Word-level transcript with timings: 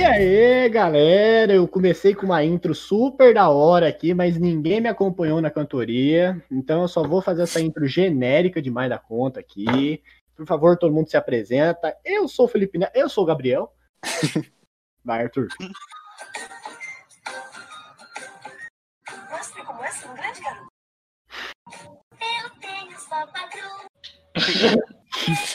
E 0.00 0.02
aí, 0.02 0.68
galera, 0.70 1.52
eu 1.52 1.68
comecei 1.68 2.14
com 2.14 2.24
uma 2.24 2.42
intro 2.42 2.74
super 2.74 3.34
da 3.34 3.50
hora 3.50 3.86
aqui, 3.86 4.14
mas 4.14 4.38
ninguém 4.38 4.80
me 4.80 4.88
acompanhou 4.88 5.42
na 5.42 5.50
cantoria, 5.50 6.42
então 6.50 6.80
eu 6.80 6.88
só 6.88 7.06
vou 7.06 7.20
fazer 7.20 7.42
essa 7.42 7.60
intro 7.60 7.86
genérica 7.86 8.62
demais 8.62 8.88
da 8.88 8.96
conta 8.96 9.40
aqui. 9.40 10.02
Por 10.34 10.46
favor, 10.46 10.78
todo 10.78 10.94
mundo 10.94 11.10
se 11.10 11.18
apresenta. 11.18 11.94
Eu 12.02 12.26
sou 12.28 12.46
o 12.46 12.48
Felipe 12.48 12.78
Neto, 12.78 12.96
eu 12.96 13.10
sou 13.10 13.24
o 13.24 13.26
Gabriel. 13.26 13.74
Vai, 15.04 15.24
Arthur. 15.24 15.48
Mostre 19.30 19.62
como 19.62 19.84
é 19.84 19.90
ser 19.90 20.08
um 20.08 20.14
grande 20.14 20.40
garoto. 20.40 20.68
Eu 22.22 22.50
tenho 22.58 22.98
só. 22.98 23.28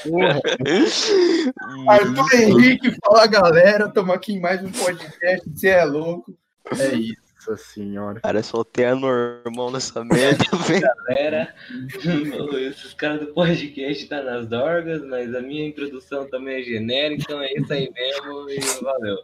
Porra. 0.04 0.41
Arthur 1.88 2.36
Henrique, 2.36 2.96
fala 3.04 3.27
galera, 3.27 3.88
estamos 3.88 4.13
aqui 4.13 4.34
em 4.34 4.40
mais 4.40 4.62
um 4.63 4.72
podcast, 4.72 5.50
você 5.50 5.70
é 5.70 5.86
louco. 5.86 6.38
É 6.77 6.94
isso. 6.96 7.26
Nossa 7.48 7.58
senhora. 7.58 8.20
Cara, 8.22 8.41
só 8.41 8.63
tem 8.63 8.86
anormal 8.86 9.72
nessa 9.72 10.04
merda, 10.04 10.44
velho. 10.68 10.82
galera. 10.82 11.55
Esses 12.70 12.94
caras 12.96 13.20
do 13.20 13.27
podcast 13.27 14.08
tá 14.08 14.23
nas 14.23 14.48
dorgas, 14.48 15.04
mas 15.04 15.34
a 15.34 15.41
minha 15.41 15.68
introdução 15.68 16.27
também 16.27 16.62
é 16.62 16.63
genérica, 16.63 17.24
então 17.24 17.41
é 17.41 17.54
isso 17.54 17.72
aí 17.72 17.91
mesmo 17.94 18.49
e 18.49 18.84
valeu. 18.84 19.18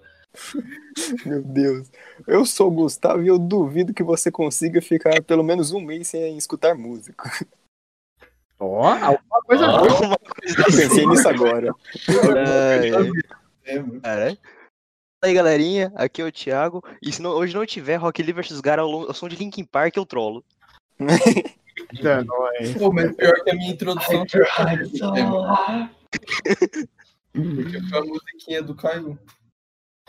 Meu 1.25 1.41
Deus. 1.41 1.91
Eu 2.27 2.45
sou 2.45 2.67
o 2.67 2.71
Gustavo 2.71 3.23
e 3.23 3.27
eu 3.27 3.39
duvido 3.39 3.93
que 3.93 4.03
você 4.03 4.31
consiga 4.31 4.81
ficar 4.81 5.21
pelo 5.23 5.43
menos 5.43 5.71
um 5.71 5.81
mês 5.81 6.07
sem 6.07 6.37
escutar 6.37 6.75
música. 6.75 7.29
Ó, 8.63 8.85
alguma 8.93 9.41
coisa 9.45 9.65
Ó. 9.65 9.79
boa. 9.79 10.17
Eu 10.57 10.65
pensei 10.65 11.05
nisso 11.07 11.27
agora. 11.27 11.73
É, 13.65 13.79
mano. 13.79 14.01
Cara. 14.01 14.25
Fala 14.35 14.37
aí, 15.23 15.33
galerinha. 15.33 15.91
Aqui 15.95 16.21
é 16.21 16.25
o 16.25 16.31
Thiago. 16.31 16.83
E 17.01 17.11
se 17.11 17.21
não- 17.21 17.31
hoje 17.31 17.55
não 17.55 17.65
tiver 17.65 17.95
Rock 17.95 18.21
Lee 18.21 18.33
vs 18.33 18.61
Gara 18.61 18.83
ao 18.83 19.07
ao 19.07 19.13
som 19.13 19.27
de 19.27 19.35
Linkin 19.35 19.63
Park, 19.63 19.97
eu 19.97 20.05
trolo. 20.05 20.43
Eita, 21.93 22.23
nós. 22.23 22.73
Pô, 22.77 22.91
mas 22.91 23.15
pior 23.15 23.33
que 23.43 23.49
a 23.49 23.55
minha 23.55 23.71
introdução 23.71 24.25
porque 27.33 27.81
foi 27.89 27.97
a 27.97 28.03
musiquinha 28.03 28.61
do 28.61 28.75
Caio. 28.75 29.17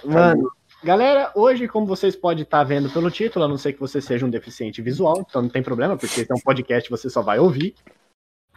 Mano, 0.04 0.50
galera, 0.82 1.30
hoje, 1.34 1.68
como 1.68 1.86
vocês 1.86 2.16
podem 2.16 2.42
estar 2.42 2.64
vendo 2.64 2.90
pelo 2.90 3.10
título, 3.10 3.44
a 3.44 3.48
não 3.48 3.56
ser 3.56 3.72
que 3.72 3.80
você 3.80 4.00
seja 4.00 4.26
um 4.26 4.30
deficiente 4.30 4.82
visual, 4.82 5.24
então 5.28 5.40
não 5.42 5.48
tem 5.48 5.62
problema, 5.62 5.96
porque 5.96 6.26
é 6.28 6.34
um 6.34 6.40
podcast 6.40 6.90
você 6.90 7.08
só 7.08 7.22
vai 7.22 7.38
ouvir. 7.38 7.74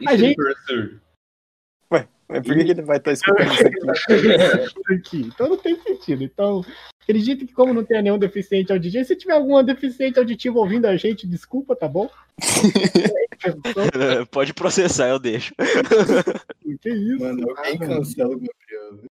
A 0.07 0.15
gente- 0.15 0.35
surdo? 0.67 1.01
Mas 2.27 2.41
por 2.41 2.55
que, 2.55 2.65
que 2.65 2.71
ele 2.71 2.81
vai 2.81 2.97
estar 2.97 3.11
escutando 3.11 3.51
isso 3.53 4.81
aqui? 4.91 5.21
Então 5.21 5.47
não 5.47 5.57
tem 5.57 5.79
sentido. 5.79 6.23
Então, 6.23 6.65
acredito 7.03 7.45
que 7.45 7.53
como 7.53 7.71
não 7.71 7.83
tem 7.85 8.01
nenhum 8.01 8.17
deficiente 8.17 8.73
auditivo, 8.73 9.05
se 9.05 9.15
tiver 9.15 9.33
alguma 9.33 9.63
deficiente 9.63 10.17
auditiva 10.17 10.57
ouvindo 10.57 10.87
a 10.87 10.97
gente, 10.97 11.27
desculpa, 11.27 11.75
tá 11.75 11.87
bom? 11.87 12.09
Pode 14.31 14.55
processar, 14.55 15.07
eu 15.09 15.19
deixo. 15.19 15.53
que 16.81 16.89
isso? 16.89 17.19
Mano, 17.23 17.47
alguém 17.55 17.77
cancela 17.77 18.29
o 18.35 18.39
Gabriel. 18.39 19.05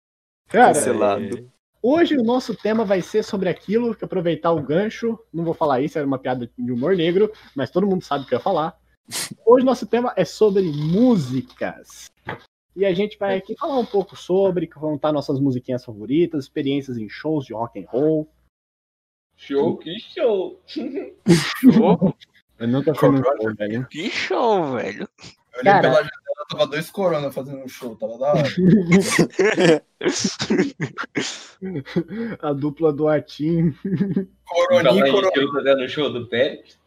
Cara, 0.48 0.72
Cancelado. 0.74 1.50
hoje 1.82 2.16
o 2.16 2.22
nosso 2.24 2.54
tema 2.54 2.82
vai 2.84 3.02
ser 3.02 3.22
sobre 3.22 3.48
aquilo, 3.50 3.94
que 3.94 4.04
aproveitar 4.06 4.52
o 4.52 4.62
gancho, 4.62 5.18
não 5.32 5.44
vou 5.44 5.52
falar 5.54 5.80
isso, 5.82 5.98
era 5.98 6.06
uma 6.06 6.18
piada 6.18 6.50
de 6.58 6.72
humor 6.72 6.96
negro, 6.96 7.30
mas 7.54 7.70
todo 7.70 7.86
mundo 7.86 8.02
sabe 8.02 8.24
o 8.24 8.26
que 8.26 8.34
eu 8.34 8.38
ia 8.38 8.42
falar. 8.42 8.74
Hoje 9.44 9.64
nosso 9.64 9.86
tema 9.86 10.12
é 10.16 10.24
sobre 10.24 10.62
músicas. 10.62 12.10
E 12.74 12.86
a 12.86 12.94
gente 12.94 13.18
vai 13.18 13.36
aqui 13.36 13.54
falar 13.56 13.78
um 13.78 13.84
pouco 13.84 14.16
sobre, 14.16 14.66
contar 14.66 15.12
nossas 15.12 15.38
musiquinhas 15.38 15.84
favoritas, 15.84 16.44
experiências 16.44 16.96
em 16.96 17.06
shows 17.08 17.44
de 17.44 17.52
rock 17.52 17.78
and 17.78 17.84
roll. 17.88 18.26
Show, 19.36 19.76
que 19.76 19.98
show! 19.98 20.58
Eu 22.58 22.68
nunca 22.68 22.94
fui 22.94 23.10
num 23.10 23.22
show, 23.22 23.54
velho. 23.56 23.86
Que 23.88 24.08
show, 24.08 24.76
velho. 24.76 25.02
Eu 25.02 25.08
olhei 25.60 25.64
Cara. 25.64 25.82
pela 25.82 25.94
janela, 25.96 26.46
tava 26.48 26.66
dois 26.68 26.90
corona 26.90 27.30
fazendo 27.32 27.58
um 27.58 27.68
show, 27.68 27.96
tava 27.96 28.16
da 28.18 28.32
hora. 28.32 28.48
A 32.40 32.52
dupla 32.52 32.92
do 32.92 33.08
Atim. 33.08 33.74
Coroninha 34.46 35.06
e 35.06 35.10
corona. 35.10 35.52
fazendo 35.52 35.82
o 35.82 35.88
show 35.88 36.12
do 36.12 36.28
Pérez. 36.28 36.78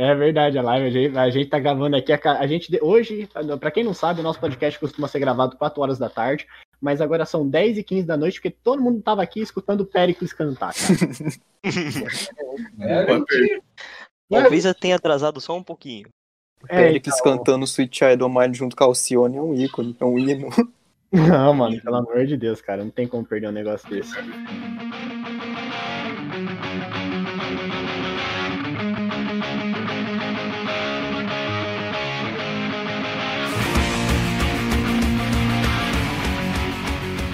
É 0.00 0.14
verdade, 0.14 0.56
a 0.56 0.62
live, 0.62 0.86
a 0.86 0.90
gente, 0.90 1.18
a 1.18 1.30
gente 1.30 1.48
tá 1.50 1.58
gravando 1.58 1.96
aqui. 1.96 2.12
A, 2.12 2.20
a 2.38 2.46
gente, 2.46 2.70
de- 2.70 2.78
hoje, 2.80 3.28
pra 3.58 3.70
quem 3.70 3.82
não 3.82 3.92
sabe, 3.92 4.20
o 4.20 4.22
nosso 4.22 4.38
podcast 4.38 4.78
costuma 4.78 5.08
ser 5.08 5.18
gravado 5.18 5.56
4 5.56 5.82
horas 5.82 5.98
da 5.98 6.08
tarde, 6.08 6.46
mas 6.80 7.00
agora 7.00 7.26
são 7.26 7.48
10 7.48 7.78
e 7.78 7.82
15 7.82 8.06
da 8.06 8.16
noite, 8.16 8.34
porque 8.34 8.50
todo 8.62 8.80
mundo 8.80 9.02
tava 9.02 9.22
aqui 9.22 9.40
escutando 9.40 9.80
o 9.80 9.86
Pericles 9.86 10.32
cantar. 10.32 10.72
É. 12.80 13.06
Talvez 14.30 14.64
eu 14.64 14.74
tenha 14.74 14.96
atrasado 14.96 15.40
só 15.40 15.56
um 15.56 15.62
pouquinho. 15.62 16.08
É, 16.68 16.76
Félix 16.76 17.08
então- 17.08 17.36
cantando 17.36 17.64
Sweet 17.64 17.96
Child 17.98 18.22
O' 18.22 18.28
Mine 18.28 18.54
junto 18.54 18.76
com 18.76 18.84
a 18.84 18.86
Alcione 18.86 19.36
é 19.36 19.40
um 19.40 19.54
ícone, 19.54 19.96
é 19.98 20.04
um 20.04 20.18
hino. 20.18 20.48
Não, 21.10 21.54
mano, 21.54 21.80
pelo 21.80 21.96
amor 21.96 22.26
de 22.26 22.36
Deus, 22.36 22.60
cara, 22.60 22.84
não 22.84 22.90
tem 22.90 23.08
como 23.08 23.24
perder 23.24 23.48
um 23.48 23.52
negócio 23.52 23.88
desse. 23.88 24.12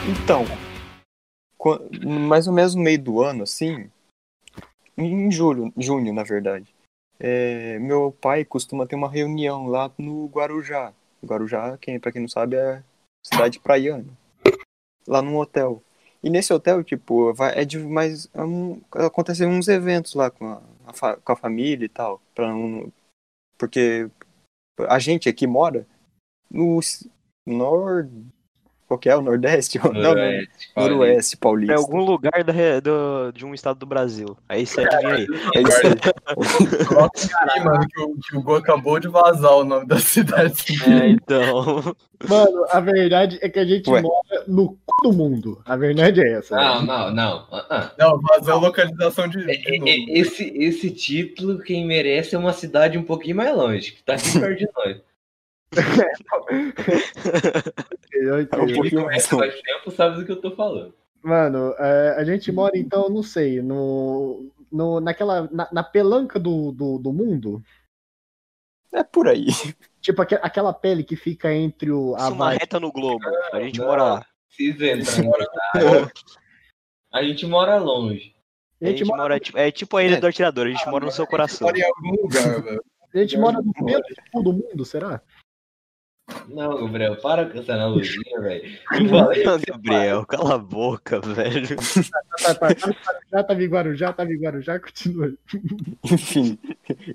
Então, 0.09 0.45
mais 2.29 2.47
ou 2.47 2.53
menos 2.53 2.75
no 2.75 2.83
meio 2.83 3.01
do 3.03 3.23
ano, 3.23 3.43
assim, 3.45 3.91
em 4.97 5.31
julho, 5.31 5.73
junho, 5.77 6.13
na 6.13 6.23
verdade, 6.23 6.75
é, 7.19 7.79
meu 7.79 8.13
pai 8.13 8.45
costuma 8.45 8.87
ter 8.87 8.97
uma 8.97 9.09
reunião 9.11 9.67
lá 9.67 9.91
no 9.99 10.27
Guarujá. 10.27 10.93
Guarujá, 11.25 11.79
quem, 11.79 11.99
pra 11.99 12.13
quem 12.13 12.21
não 12.21 12.29
sabe, 12.29 12.57
é 12.57 12.83
cidade 13.25 13.59
praiana. 13.59 14.07
Lá 15.07 15.23
num 15.23 15.37
hotel. 15.39 15.83
E 16.23 16.31
nesse 16.31 16.53
hotel, 16.53 16.83
tipo, 16.83 17.33
vai, 17.35 17.59
é 17.59 17.65
de 17.65 17.79
mais. 17.79 18.29
é 18.35 18.43
um- 18.43 18.81
acontecem 18.93 19.47
uns 19.47 19.69
eventos 19.69 20.15
lá 20.15 20.31
com 20.31 20.47
a, 20.49 20.63
a 20.87 21.17
com 21.17 21.33
a 21.33 21.37
família 21.37 21.85
e 21.85 21.89
tal. 21.89 22.21
Pra 22.35 22.49
não, 22.49 22.91
porque 23.59 24.09
a 24.89 24.99
gente 24.99 25.29
aqui 25.29 25.47
mora 25.47 25.87
no 26.51 26.79
s- 26.79 27.11
nor. 27.47 28.09
Qual 28.95 28.99
que 28.99 29.09
é? 29.09 29.17
O 29.17 29.23
Nordeste? 29.23 29.79
Não, 29.83 29.93
não, 29.93 30.01
Noroeste, 30.03 30.69
Noroeste 30.77 31.37
Paulista. 31.37 31.75
Pra 31.75 31.83
algum 31.83 32.01
lugar 32.05 32.45
da 32.45 32.53
do- 32.81 33.33
de 33.33 33.45
um 33.45 33.53
estado 33.53 33.79
do 33.79 33.87
Brasil. 33.87 34.37
Aí 34.49 34.65
você 34.65 34.83
adivinha 34.83 35.15
aí. 35.15 35.27
É 35.57 35.63
isso 35.63 35.87
aí. 35.87 36.87
Coloca 36.87 37.21
aí, 37.51 37.61
mano, 37.65 37.87
que 37.89 38.01
o, 38.01 38.15
que 38.17 38.37
o 38.37 38.43
Gu 38.43 38.55
acabou 38.55 39.01
de 39.01 39.09
vazar 39.09 39.53
o 39.57 39.65
nome 39.65 39.87
da 39.87 39.99
cidade. 39.99 40.55
É, 40.87 41.09
então. 41.09 41.95
Mano, 42.27 42.65
a 42.71 42.81
verdade 42.81 43.39
é 43.43 43.51
que 43.51 43.59
a 43.59 43.67
gente 43.67 43.91
Ué. 43.91 44.01
mora 44.01 44.45
no 44.47 44.79
cu 44.87 45.03
do 45.03 45.13
mundo. 45.13 45.61
A 45.67 45.77
verdade 45.77 46.23
é 46.23 46.33
essa. 46.35 46.57
Não, 46.57 46.83
não, 46.83 47.11
não. 47.13 47.47
ah, 47.53 47.67
ah. 47.69 47.93
Não, 47.99 48.19
vazou 48.23 48.55
a 48.55 48.59
localização 48.59 49.29
de. 49.29 49.41
É, 49.41 49.57
de 49.57 49.91
é. 49.91 50.19
Esse, 50.21 50.45
esse 50.57 50.91
título, 50.91 51.59
quem 51.59 51.85
merece 51.87 52.35
é 52.35 52.39
uma 52.39 52.53
cidade 52.55 52.97
um 52.97 53.03
pouquinho 53.03 53.37
mais 53.37 53.55
longe, 53.55 53.93
que 53.93 54.03
tá 54.03 54.15
aqui 54.15 54.39
perto 54.41 54.59
de 54.59 54.69
nós. 54.75 54.97
Eu 58.13 58.39
É 58.39 58.43
um 58.43 58.47
pouquinho 58.75 59.05
mais 59.05 59.27
faz 59.27 59.61
tempo 59.61 59.91
sabe 59.91 60.17
do 60.17 60.25
que 60.27 60.33
eu 60.33 60.41
tô 60.41 60.51
falando. 60.55 60.95
Mano, 61.23 61.75
é, 61.79 62.17
a 62.19 62.25
gente 62.25 62.53
mora, 62.53 62.77
então, 62.77 63.09
não 63.09 63.23
sei, 63.23 63.63
no, 63.63 64.51
no, 64.71 65.01
naquela, 65.01 65.49
na, 65.51 65.69
na 65.73 65.83
pelanca 65.83 66.39
do, 66.39 66.71
do, 66.73 66.99
do 66.99 67.13
mundo. 67.13 67.63
É 68.93 69.03
por 69.03 69.27
aí. 69.29 69.47
Tipo 70.01 70.23
aque- 70.23 70.39
aquela 70.43 70.73
pele 70.73 71.03
que 71.03 71.17
fica 71.17 71.53
entre 71.53 71.91
o. 71.91 72.15
A 72.15 72.19
Isso 72.25 72.33
uma 72.33 72.51
reta 72.53 72.79
no 72.79 72.93
globo. 72.93 73.25
A 73.53 73.61
gente 73.61 73.81
Não. 73.81 73.87
mora 73.87 74.03
lá. 74.03 74.27
Precisa 74.49 74.87
entrar. 74.87 75.17
A 77.13 77.23
gente 77.23 77.47
mora 77.47 77.77
longe. 77.79 78.35
A 78.83 78.87
gente 78.87 79.05
mora, 79.05 79.39
tipo- 79.41 79.57
é 79.57 79.71
tipo 79.71 79.97
a 79.97 80.03
ilha 80.05 80.17
É. 80.17 80.21
do 80.21 80.27
atirador, 80.27 80.67
a 80.67 80.71
gente 80.71 80.87
mora 80.89 81.05
no 81.07 81.13
seu 81.13 81.27
coração. 81.27 81.67
Mora 81.69 81.79
em 81.79 81.83
algum 81.85 82.23
lugar, 82.23 82.61
velho. 82.63 82.85
a 83.15 83.19
gente 83.19 83.39
mora 83.39 83.63
no 83.63 83.73
cu 83.73 84.43
do 84.43 84.53
mundo, 84.53 84.85
será? 84.85 85.23
Não, 86.49 86.87
Gabriel, 86.87 87.17
para 87.21 87.49
com 87.49 87.59
essa 87.59 87.75
analogia, 87.75 88.41
velho. 88.41 88.79
Gabriel, 89.67 90.25
cala 90.27 90.55
a 90.55 90.59
boca, 90.59 91.21
velho. 91.21 91.77
Tá, 92.45 92.53
tá, 92.53 92.75
tá, 92.75 93.15
já 93.33 93.45
tava 93.45 93.63
em 93.63 93.69
Guarujá, 93.69 94.13
tava 94.13 94.33
em 94.33 94.39
Guarujá, 94.39 94.79
continua. 94.79 95.33
Enfim. 96.05 96.59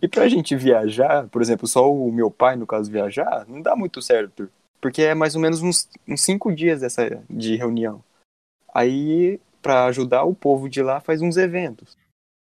E 0.01 0.07
pra 0.07 0.29
gente 0.29 0.55
viajar, 0.55 1.27
por 1.27 1.41
exemplo, 1.41 1.67
só 1.67 1.91
o 1.91 2.11
meu 2.11 2.31
pai, 2.31 2.55
no 2.55 2.65
caso, 2.65 2.89
viajar, 2.89 3.45
não 3.47 3.61
dá 3.61 3.75
muito 3.75 4.01
certo. 4.01 4.49
Porque 4.81 5.01
é 5.01 5.13
mais 5.13 5.35
ou 5.35 5.41
menos 5.41 5.61
uns, 5.61 5.89
uns 6.07 6.21
cinco 6.21 6.53
dias 6.53 6.81
dessa, 6.81 7.21
de 7.29 7.57
reunião. 7.57 8.01
Aí, 8.73 9.39
pra 9.61 9.85
ajudar 9.85 10.23
o 10.23 10.33
povo 10.33 10.69
de 10.69 10.81
lá, 10.81 10.99
faz 10.99 11.21
uns 11.21 11.35
eventos. 11.35 11.97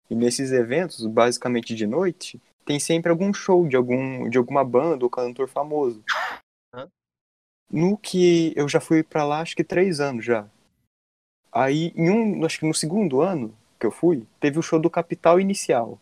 E 0.09 0.15
nesses 0.15 0.51
eventos, 0.51 1.05
basicamente 1.05 1.75
de 1.75 1.85
noite, 1.85 2.41
tem 2.65 2.79
sempre 2.79 3.11
algum 3.11 3.33
show 3.33 3.67
de, 3.67 3.75
algum, 3.75 4.29
de 4.29 4.37
alguma 4.37 4.63
banda 4.63 5.05
ou 5.05 5.09
cantor 5.09 5.47
famoso. 5.47 6.03
No 7.71 7.97
que 7.97 8.53
eu 8.55 8.69
já 8.69 8.79
fui 8.79 9.03
pra 9.03 9.23
lá, 9.23 9.41
acho 9.41 9.55
que 9.55 9.63
três 9.63 9.99
anos 9.99 10.23
já. 10.23 10.47
Aí, 11.51 11.91
em 11.95 12.09
um, 12.09 12.45
acho 12.45 12.59
que 12.59 12.67
no 12.67 12.73
segundo 12.73 13.21
ano 13.21 13.55
que 13.79 13.85
eu 13.85 13.91
fui, 13.91 14.25
teve 14.39 14.59
o 14.59 14.63
show 14.63 14.79
do 14.79 14.89
Capital 14.89 15.39
Inicial. 15.39 15.99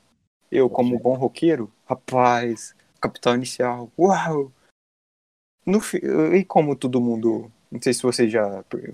Eu, 0.51 0.69
como 0.69 0.99
bom 0.99 1.13
roqueiro, 1.13 1.71
rapaz, 1.85 2.75
Capital 2.99 3.35
Inicial, 3.35 3.89
uau! 3.97 4.51
No, 5.65 5.79
e 6.35 6.43
como 6.43 6.75
todo 6.75 6.99
mundo, 6.99 7.51
não 7.71 7.81
sei 7.81 7.93
se 7.93 8.01
vocês 8.03 8.31
já 8.31 8.63
pre- 8.63 8.93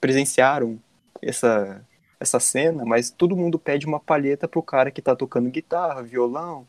presenciaram 0.00 0.78
essa, 1.20 1.84
essa 2.20 2.38
cena, 2.38 2.84
mas 2.84 3.10
todo 3.10 3.36
mundo 3.36 3.58
pede 3.58 3.86
uma 3.86 3.98
palheta 3.98 4.46
pro 4.46 4.62
cara 4.62 4.90
que 4.90 5.02
tá 5.02 5.16
tocando 5.16 5.50
guitarra, 5.50 6.02
violão, 6.02 6.66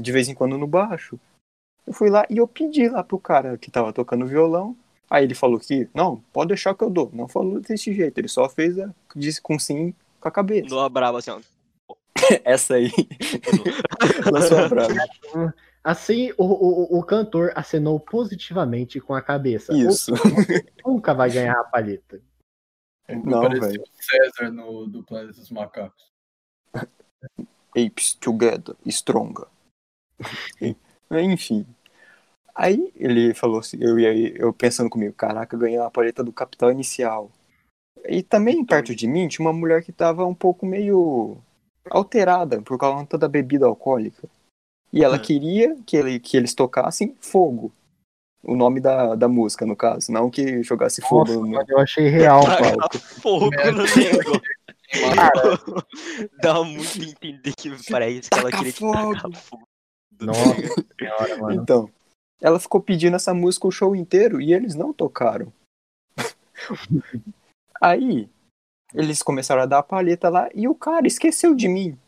de 0.00 0.12
vez 0.12 0.28
em 0.28 0.34
quando 0.34 0.58
no 0.58 0.66
baixo. 0.66 1.18
Eu 1.86 1.92
fui 1.92 2.10
lá 2.10 2.26
e 2.30 2.38
eu 2.38 2.46
pedi 2.46 2.88
lá 2.88 3.02
pro 3.02 3.18
cara 3.18 3.58
que 3.58 3.70
tava 3.70 3.92
tocando 3.92 4.26
violão. 4.26 4.76
Aí 5.10 5.24
ele 5.24 5.34
falou 5.34 5.58
que, 5.58 5.88
não, 5.94 6.22
pode 6.32 6.48
deixar 6.48 6.74
que 6.74 6.82
eu 6.82 6.90
dou. 6.90 7.10
Não 7.12 7.28
falou 7.28 7.60
desse 7.60 7.92
jeito, 7.92 8.16
ele 8.18 8.28
só 8.28 8.48
fez 8.48 8.78
a, 8.78 8.90
disse 9.14 9.42
com 9.42 9.58
sim 9.58 9.94
com 10.20 10.28
a 10.28 10.30
cabeça. 10.30 10.68
Numa 10.68 10.88
brava 10.88 11.18
assim, 11.18 11.30
ó. 11.30 11.40
Essa 12.44 12.74
aí. 12.74 12.90
Lançou 14.32 14.58
a 14.58 14.68
brava. 14.68 14.94
Assim, 15.84 16.32
o, 16.38 16.44
o, 16.44 16.98
o 16.98 17.02
cantor 17.02 17.52
acenou 17.56 17.98
positivamente 17.98 19.00
com 19.00 19.14
a 19.14 19.20
cabeça. 19.20 19.74
Isso. 19.76 20.12
Nunca 20.86 21.12
vai 21.12 21.30
ganhar 21.30 21.58
a 21.58 21.64
palheta. 21.64 22.22
Não, 23.08 23.42
Pareceu 23.42 23.68
velho. 23.68 23.82
o 23.82 24.02
César 24.02 24.50
no, 24.50 24.86
do 24.86 25.02
Planeta 25.02 25.34
dos 25.34 25.50
Macacos. 25.50 26.10
Apes 27.76 28.14
together, 28.14 28.76
stronger. 28.86 29.46
Enfim. 31.20 31.66
Aí 32.54 32.92
ele 32.96 33.32
falou 33.34 33.60
assim, 33.60 33.78
eu, 33.80 33.98
ia- 33.98 34.36
eu 34.36 34.52
pensando 34.52 34.90
comigo, 34.90 35.14
caraca, 35.14 35.54
eu 35.56 35.60
ganhei 35.60 35.78
uma 35.78 35.90
paleta 35.90 36.22
do 36.22 36.32
Capital 36.32 36.70
Inicial. 36.70 37.30
E 38.06 38.22
também 38.22 38.64
perto 38.64 38.94
de 38.94 39.06
mim 39.06 39.28
tinha 39.28 39.46
uma 39.46 39.52
mulher 39.52 39.82
que 39.82 39.92
tava 39.92 40.26
um 40.26 40.34
pouco 40.34 40.66
meio 40.66 41.38
alterada 41.90 42.60
por 42.62 42.78
causa 42.78 43.06
da 43.18 43.28
bebida 43.28 43.66
alcoólica. 43.66 44.28
E 44.92 45.02
ela 45.02 45.16
Hum. 45.16 45.22
queria 45.22 45.76
que, 45.86 45.96
ele, 45.96 46.20
que 46.20 46.36
eles 46.36 46.54
tocassem 46.54 47.16
fogo. 47.20 47.72
O 48.44 48.56
nome 48.56 48.80
da, 48.80 49.14
da 49.14 49.28
música, 49.28 49.64
no 49.64 49.76
caso. 49.76 50.10
Não 50.10 50.28
que 50.28 50.62
jogasse 50.62 51.00
fogo 51.00 51.32
Nossa, 51.32 51.40
no, 51.40 51.48
mas 51.48 51.68
eu 51.68 51.78
achei 51.78 52.08
real, 52.08 52.42
Paulo. 52.42 52.84
fogo 53.22 53.50
no 53.50 53.52
negócio. 53.52 54.42
Dá 56.38 56.62
muito 56.64 57.00
a 57.00 57.04
entender 57.04 57.54
que 57.54 57.70
parece 57.90 58.28
que 58.28 58.38
ela 58.38 58.50
queria 58.50 58.72
fogo. 58.72 59.16
fogo. 59.48 59.68
Nossa 60.26 60.86
senhora, 60.98 61.36
mano. 61.38 61.62
Então, 61.62 61.90
ela 62.40 62.58
ficou 62.58 62.80
pedindo 62.80 63.16
essa 63.16 63.32
música 63.32 63.66
o 63.66 63.72
show 63.72 63.94
inteiro 63.94 64.40
e 64.40 64.52
eles 64.52 64.74
não 64.74 64.92
tocaram. 64.92 65.52
Aí, 67.80 68.28
eles 68.94 69.22
começaram 69.22 69.62
a 69.62 69.66
dar 69.66 69.78
a 69.78 69.82
palheta 69.82 70.28
lá 70.28 70.48
e 70.54 70.68
o 70.68 70.74
cara 70.74 71.06
esqueceu 71.06 71.54
de 71.54 71.68
mim. 71.68 71.98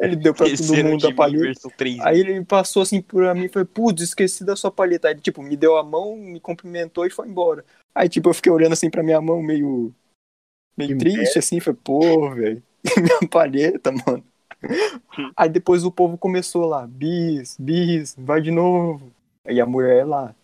Ele 0.00 0.16
deu 0.16 0.34
pra 0.34 0.46
todo 0.46 0.84
mundo 0.84 1.08
a 1.08 1.14
palheta. 1.14 1.44
versão 1.44 1.70
3. 1.70 2.00
Aí 2.00 2.20
ele 2.20 2.44
passou 2.44 2.82
assim 2.82 3.00
por 3.00 3.34
mim 3.34 3.44
e 3.44 3.48
foi, 3.48 3.64
putz, 3.64 4.02
esqueci 4.02 4.44
da 4.44 4.54
sua 4.54 4.70
palheta. 4.70 5.08
Aí 5.08 5.14
ele, 5.14 5.20
tipo, 5.20 5.42
me 5.42 5.56
deu 5.56 5.76
a 5.76 5.82
mão, 5.82 6.14
me 6.16 6.38
cumprimentou 6.38 7.06
e 7.06 7.10
foi 7.10 7.28
embora. 7.28 7.64
Aí, 7.94 8.08
tipo, 8.08 8.28
eu 8.28 8.34
fiquei 8.34 8.52
olhando 8.52 8.74
assim 8.74 8.90
pra 8.90 9.02
minha 9.02 9.20
mão, 9.20 9.42
meio. 9.42 9.94
meio 10.76 10.90
Que 10.90 10.98
triste, 10.98 11.38
assim, 11.38 11.58
foi, 11.58 11.72
pô, 11.72 12.34
velho. 12.34 12.62
minha 13.00 13.30
palheta, 13.30 13.90
mano. 13.90 14.22
Aí 15.36 15.48
depois 15.48 15.84
o 15.84 15.90
povo 15.90 16.18
começou 16.18 16.66
lá, 16.66 16.86
bis, 16.86 17.56
bis, 17.58 18.14
vai 18.18 18.40
de 18.40 18.50
novo. 18.50 19.12
Aí 19.44 19.60
a 19.60 19.66
mulher 19.66 20.06
lá, 20.06 20.34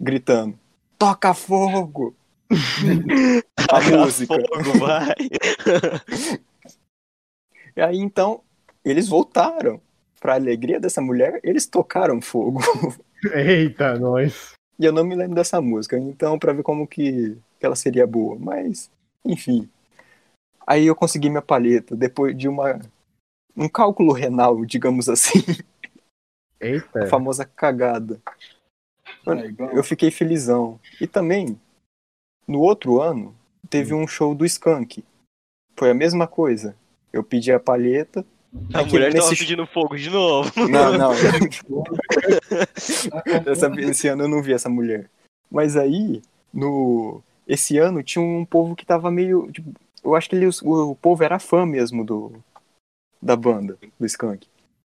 gritando, 0.00 0.58
toca 0.98 1.34
fogo! 1.34 2.14
a 3.70 3.80
música. 3.80 4.34
fogo, 4.34 4.78
vai. 4.78 5.14
E 7.74 7.80
aí 7.80 7.98
então, 7.98 8.42
eles 8.84 9.08
voltaram. 9.08 9.80
Pra 10.20 10.34
alegria 10.34 10.78
dessa 10.78 11.00
mulher, 11.00 11.40
eles 11.42 11.66
tocaram 11.66 12.22
fogo. 12.22 12.60
Eita, 13.34 13.98
nós. 13.98 14.52
E 14.78 14.84
eu 14.84 14.92
não 14.92 15.02
me 15.04 15.16
lembro 15.16 15.34
dessa 15.34 15.60
música, 15.60 15.98
então 15.98 16.38
pra 16.38 16.52
ver 16.52 16.62
como 16.62 16.86
que, 16.86 17.36
que 17.58 17.66
ela 17.66 17.74
seria 17.74 18.06
boa. 18.06 18.36
Mas, 18.38 18.88
enfim. 19.24 19.68
Aí 20.64 20.86
eu 20.86 20.94
consegui 20.94 21.28
minha 21.28 21.42
palheta, 21.42 21.96
depois 21.96 22.36
de 22.36 22.46
uma 22.46 22.80
um 23.56 23.68
cálculo 23.68 24.12
renal, 24.12 24.64
digamos 24.64 25.08
assim, 25.08 25.40
a 26.60 26.66
Eita. 26.66 27.06
famosa 27.08 27.44
cagada. 27.44 28.20
É, 29.26 29.46
igual- 29.46 29.70
Eu 29.72 29.84
fiquei 29.84 30.10
felizão. 30.10 30.80
E 31.00 31.06
também, 31.06 31.58
no 32.46 32.60
outro 32.60 33.00
ano, 33.00 33.34
teve 33.70 33.94
um 33.94 34.06
show 34.06 34.34
do 34.34 34.44
Skank. 34.46 35.04
Foi 35.76 35.90
a 35.90 35.94
mesma 35.94 36.26
coisa. 36.26 36.74
Eu 37.12 37.22
pedi 37.22 37.52
a 37.52 37.60
palheta. 37.60 38.24
A 38.74 38.80
Aqui 38.80 38.92
mulher 38.92 39.12
tava 39.14 39.30
nesse- 39.30 39.40
pedindo 39.42 39.66
fogo 39.66 39.96
de 39.96 40.10
novo. 40.10 40.50
Não, 40.68 40.98
não. 40.98 41.12
Essa, 43.50 43.68
esse 43.80 44.08
ano 44.08 44.24
eu 44.24 44.28
não 44.28 44.42
vi 44.42 44.52
essa 44.52 44.68
mulher. 44.68 45.08
Mas 45.50 45.76
aí, 45.76 46.22
no 46.52 47.22
esse 47.46 47.76
ano 47.78 48.02
tinha 48.02 48.22
um 48.24 48.44
povo 48.44 48.76
que 48.76 48.84
tava 48.86 49.10
meio. 49.10 49.50
tipo, 49.50 49.72
eu 50.04 50.14
acho 50.14 50.28
que 50.28 50.36
ele, 50.36 50.46
o, 50.46 50.90
o 50.90 50.96
povo 50.96 51.22
era 51.24 51.38
fã 51.38 51.64
mesmo 51.66 52.04
do 52.04 52.32
da 53.22 53.36
banda, 53.36 53.78
do 53.98 54.06
Skank. 54.06 54.46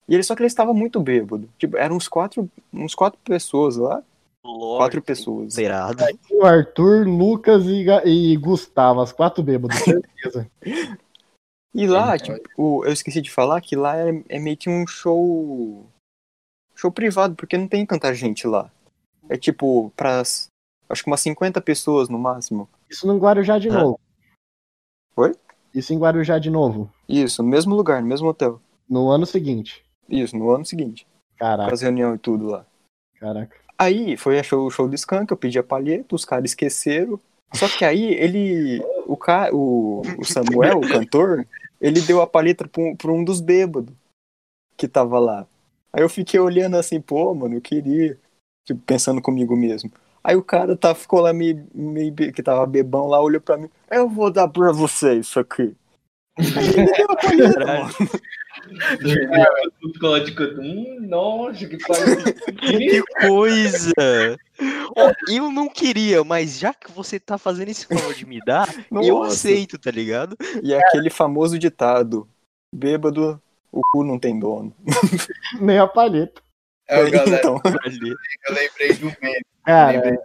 E 0.08 0.14
ele 0.14 0.24
só 0.24 0.36
que 0.36 0.42
ele 0.42 0.48
estava 0.48 0.74
muito 0.74 1.00
bêbado. 1.00 1.50
Tipo, 1.58 1.78
eram 1.78 1.96
uns 1.98 2.08
quatro, 2.08 2.50
uns 2.74 2.96
quatro 2.96 3.20
pessoas 3.24 3.76
lá. 3.78 4.02
Lorde, 4.46 4.78
Quatro 4.78 5.02
pessoas. 5.02 5.54
Zerado. 5.54 6.04
O 6.30 6.44
Arthur, 6.46 7.08
Lucas 7.08 7.64
e, 7.66 7.86
e 8.06 8.36
Gustavo, 8.36 9.00
as 9.02 9.12
quatro 9.14 9.42
bêbados, 9.44 9.78
certeza. 9.80 10.50
E 11.76 11.88
lá, 11.88 12.16
Sim, 12.20 12.36
tipo, 12.36 12.86
eu 12.86 12.94
esqueci 12.94 13.20
de 13.20 13.32
falar 13.32 13.60
que 13.60 13.76
lá 13.76 13.98
é, 13.98 14.24
é 14.30 14.38
meio 14.38 14.56
que 14.56 14.70
um 14.70 14.86
show. 14.86 15.84
Show 16.76 16.92
privado, 16.92 17.34
porque 17.36 17.58
não 17.58 17.68
tem 17.68 17.84
tanta 17.84 18.14
gente 18.14 18.46
lá. 18.46 18.72
É 19.28 19.36
tipo, 19.38 19.92
pras. 19.96 20.50
Acho 20.88 21.04
que 21.04 21.10
umas 21.10 21.22
50 21.22 21.60
pessoas 21.62 22.10
no 22.10 22.20
máximo. 22.20 22.70
Isso 22.88 23.08
no 23.08 23.18
Guarujá 23.18 23.58
de 23.58 23.70
Ah. 23.70 23.74
novo. 23.74 24.00
Oi? 25.16 25.32
Isso 25.74 25.94
em 25.94 25.98
Guarujá 25.98 26.38
de 26.40 26.50
novo. 26.50 26.90
Isso, 27.08 27.42
no 27.42 27.50
mesmo 27.50 27.76
lugar, 27.76 28.02
no 28.02 28.08
mesmo 28.08 28.28
hotel. 28.28 28.62
No 28.90 29.10
ano 29.10 29.26
seguinte. 29.26 29.84
Isso, 30.08 30.38
no 30.38 30.52
ano 30.52 30.66
seguinte. 30.66 31.08
Caraca, 31.38 31.74
As 31.74 31.82
reuniões 31.82 32.16
e 32.16 32.20
tudo 32.20 32.48
lá. 32.48 32.66
caraca. 33.20 33.56
Aí 33.78 34.16
foi 34.16 34.42
show- 34.44 34.66
o 34.68 34.70
show 34.70 34.88
do 34.88 34.96
Skank, 34.96 35.32
eu 35.32 35.38
pedi 35.38 35.58
a 35.58 35.64
palheta, 35.64 36.14
os 36.16 36.24
caras 36.26 36.52
esqueceram. 36.52 37.20
Só 37.56 37.68
que 37.68 37.84
aí 37.84 38.04
ele. 38.14 38.82
O, 39.08 39.18
ca, 39.18 39.50
o, 39.54 40.02
o 40.18 40.26
Samuel, 40.26 40.78
o 40.78 40.88
cantor, 40.88 41.46
ele 41.82 42.02
deu 42.02 42.22
a 42.22 42.28
palheta 42.28 42.68
pra 42.68 42.82
um, 42.82 42.96
pra 42.96 43.12
um 43.12 43.24
dos 43.24 43.42
bêbados 43.42 43.94
que 44.78 44.88
tava 44.88 45.20
lá. 45.20 45.48
Aí 45.92 46.02
eu 46.04 46.10
fiquei 46.10 46.40
olhando 46.40 46.78
assim, 46.78 47.02
pô, 47.02 47.34
mano, 47.34 47.56
eu 47.56 47.62
queria. 47.62 48.18
Tipo, 48.66 48.80
pensando 48.86 49.22
comigo 49.22 49.56
mesmo. 49.56 49.92
Aí 50.24 50.36
o 50.36 50.44
cara 50.44 50.76
tá, 50.78 50.96
ficou 50.96 51.20
lá 51.20 51.34
meio, 51.34 51.68
meio 51.74 52.12
be- 52.12 52.32
que 52.32 52.42
tava 52.42 52.66
bebão 52.66 53.08
lá, 53.08 53.20
olhou 53.22 53.42
pra 53.42 53.58
mim, 53.58 53.70
eu 53.92 54.08
vou 54.08 54.32
dar 54.32 54.48
pra 54.48 54.72
você 54.72 55.16
isso 55.16 55.40
aqui. 55.40 55.76
Me. 56.38 56.46
O 59.84 60.00
código. 60.00 60.44
Hum, 60.62 60.98
nossa, 61.02 61.66
que. 61.68 61.78
Que 62.64 63.04
coisa! 63.28 64.38
Ó, 64.96 65.12
eu 65.30 65.52
não 65.52 65.68
queria, 65.68 66.24
mas 66.24 66.58
já 66.60 66.74
que 66.74 66.92
você 66.92 67.20
tá 67.20 67.38
fazendo 67.38 67.70
esse 67.70 67.86
favor 67.86 68.14
de 68.14 68.26
me 68.26 68.40
dar, 68.46 68.68
eu 68.92 69.20
Nossa. 69.20 69.34
aceito, 69.34 69.78
tá 69.78 69.92
ligado? 69.92 70.38
E 70.62 70.74
é 70.74 70.80
aquele 70.80 71.10
famoso 71.10 71.60
ditado: 71.60 72.28
bêbado, 72.74 73.42
o 73.72 73.82
cu 73.92 74.04
não 74.04 74.18
tem 74.18 74.40
dono. 74.40 74.74
Nem 75.60 75.78
a 75.80 75.88
palheta. 75.88 76.42
É, 76.94 77.04
o 77.04 77.12
galera, 77.12 77.38
Então, 77.38 77.62
Ali. 77.86 78.16
eu 78.48 78.54
lembrei 78.54 78.94
de 78.94 79.06
um 79.06 79.12
meme. 79.22 79.46
Cara, 79.66 79.92
Lembrei. 79.92 80.18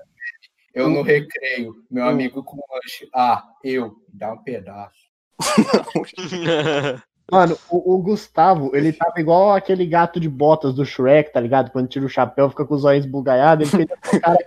Eu 0.74 0.88
no 0.88 1.02
recreio, 1.02 1.74
meu 1.90 2.06
amigo 2.06 2.42
com 2.44 2.56
lanche. 2.72 3.08
Ah, 3.14 3.42
eu, 3.64 3.96
dá 4.12 4.32
um 4.32 4.38
pedaço. 4.38 5.08
mano, 7.30 7.58
o, 7.68 7.94
o 7.94 7.98
Gustavo, 8.02 8.74
ele 8.76 8.92
tava 8.92 9.18
igual 9.18 9.54
aquele 9.54 9.86
gato 9.86 10.20
de 10.20 10.28
botas 10.28 10.74
do 10.74 10.84
Shrek, 10.84 11.32
tá 11.32 11.40
ligado? 11.40 11.70
Quando 11.70 11.88
tira 11.88 12.04
o 12.06 12.08
chapéu, 12.08 12.48
fica 12.50 12.64
com 12.64 12.74
os 12.74 12.84
olhos 12.84 13.04
esbugalhados, 13.04 13.72
ele 13.74 13.86
fez 13.88 14.20
cara 14.20 14.38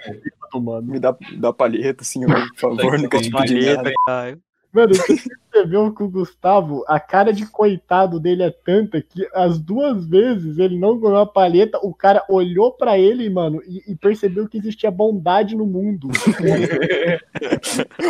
mano. 0.54 0.88
me 0.92 1.00
dá, 1.00 1.16
dá 1.38 1.52
palheta, 1.52 2.04
senhor, 2.04 2.30
por 2.52 2.78
favor, 2.78 2.98
nunca 2.98 3.18
te 3.18 3.30
pedi 3.30 3.32
Palheta, 3.32 3.76
nada. 3.78 3.94
caralho. 4.06 4.42
Mano, 4.74 4.96
você 4.96 5.18
percebeu 5.52 5.94
que 5.94 6.02
o 6.02 6.10
Gustavo, 6.10 6.84
a 6.88 7.00
cara 7.00 7.34
de 7.34 7.46
coitado 7.46 8.20
dele 8.20 8.44
é 8.44 8.50
tanta 8.50 9.02
que 9.02 9.28
as 9.34 9.60
duas 9.60 10.06
vezes 10.06 10.58
ele 10.58 10.80
não 10.80 10.98
ganhou 10.98 11.18
a 11.18 11.26
palheta, 11.26 11.78
o 11.84 11.94
cara 11.94 12.24
olhou 12.30 12.72
pra 12.72 12.98
ele, 12.98 13.30
mano, 13.30 13.62
e, 13.68 13.92
e 13.92 13.96
percebeu 13.96 14.48
que 14.48 14.58
existia 14.58 14.90
bondade 14.90 15.56
no 15.56 15.66
mundo. 15.66 16.10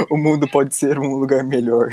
O 0.10 0.18
mundo 0.18 0.48
pode 0.48 0.76
ser 0.76 1.00
um 1.00 1.16
lugar 1.16 1.44
melhor. 1.44 1.90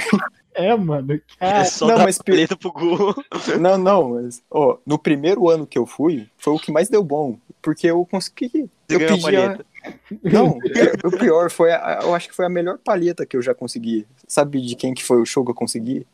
É, 0.55 0.75
mano. 0.77 1.15
É 1.15 1.21
Cara, 1.39 1.65
só 1.65 1.87
não, 1.87 1.97
dar 1.97 2.05
mas 2.05 2.19
palheta 2.19 2.57
pro 2.57 2.73
Gu. 2.73 3.15
Não, 3.61 3.79
não, 3.79 4.11
mas, 4.11 4.43
ó, 4.51 4.77
no 4.85 4.99
primeiro 4.99 5.49
ano 5.49 5.67
que 5.67 5.79
eu 5.79 5.87
fui, 5.87 6.27
foi 6.37 6.55
o 6.55 6.59
que 6.59 6.73
mais 6.73 6.89
deu 6.89 7.03
bom. 7.03 7.39
Porque 7.69 7.87
eu 7.87 8.03
consegui. 8.07 8.71
Você 8.89 8.97
Eu 8.97 9.01
pedi 9.01 9.37
a. 9.37 9.59
Não, 10.25 10.59
o 11.05 11.11
pior- 11.19 11.51
foi, 11.51 11.71
a- 11.71 12.01
eu 12.03 12.15
acho 12.15 12.27
que 12.31 12.35
foi 12.35 12.47
a 12.47 12.49
melhor 12.49 12.79
palheta 12.79 13.27
que 13.27 13.37
eu 13.37 13.43
já 13.43 13.55
consegui. 13.55 14.07
Sabe 14.27 14.59
de 14.63 14.75
quem 14.75 14.95
que 14.95 15.05
foi 15.05 15.21
o 15.21 15.27
show 15.27 15.45
que 15.45 15.51
eu 15.51 15.55
consegui? 15.55 16.07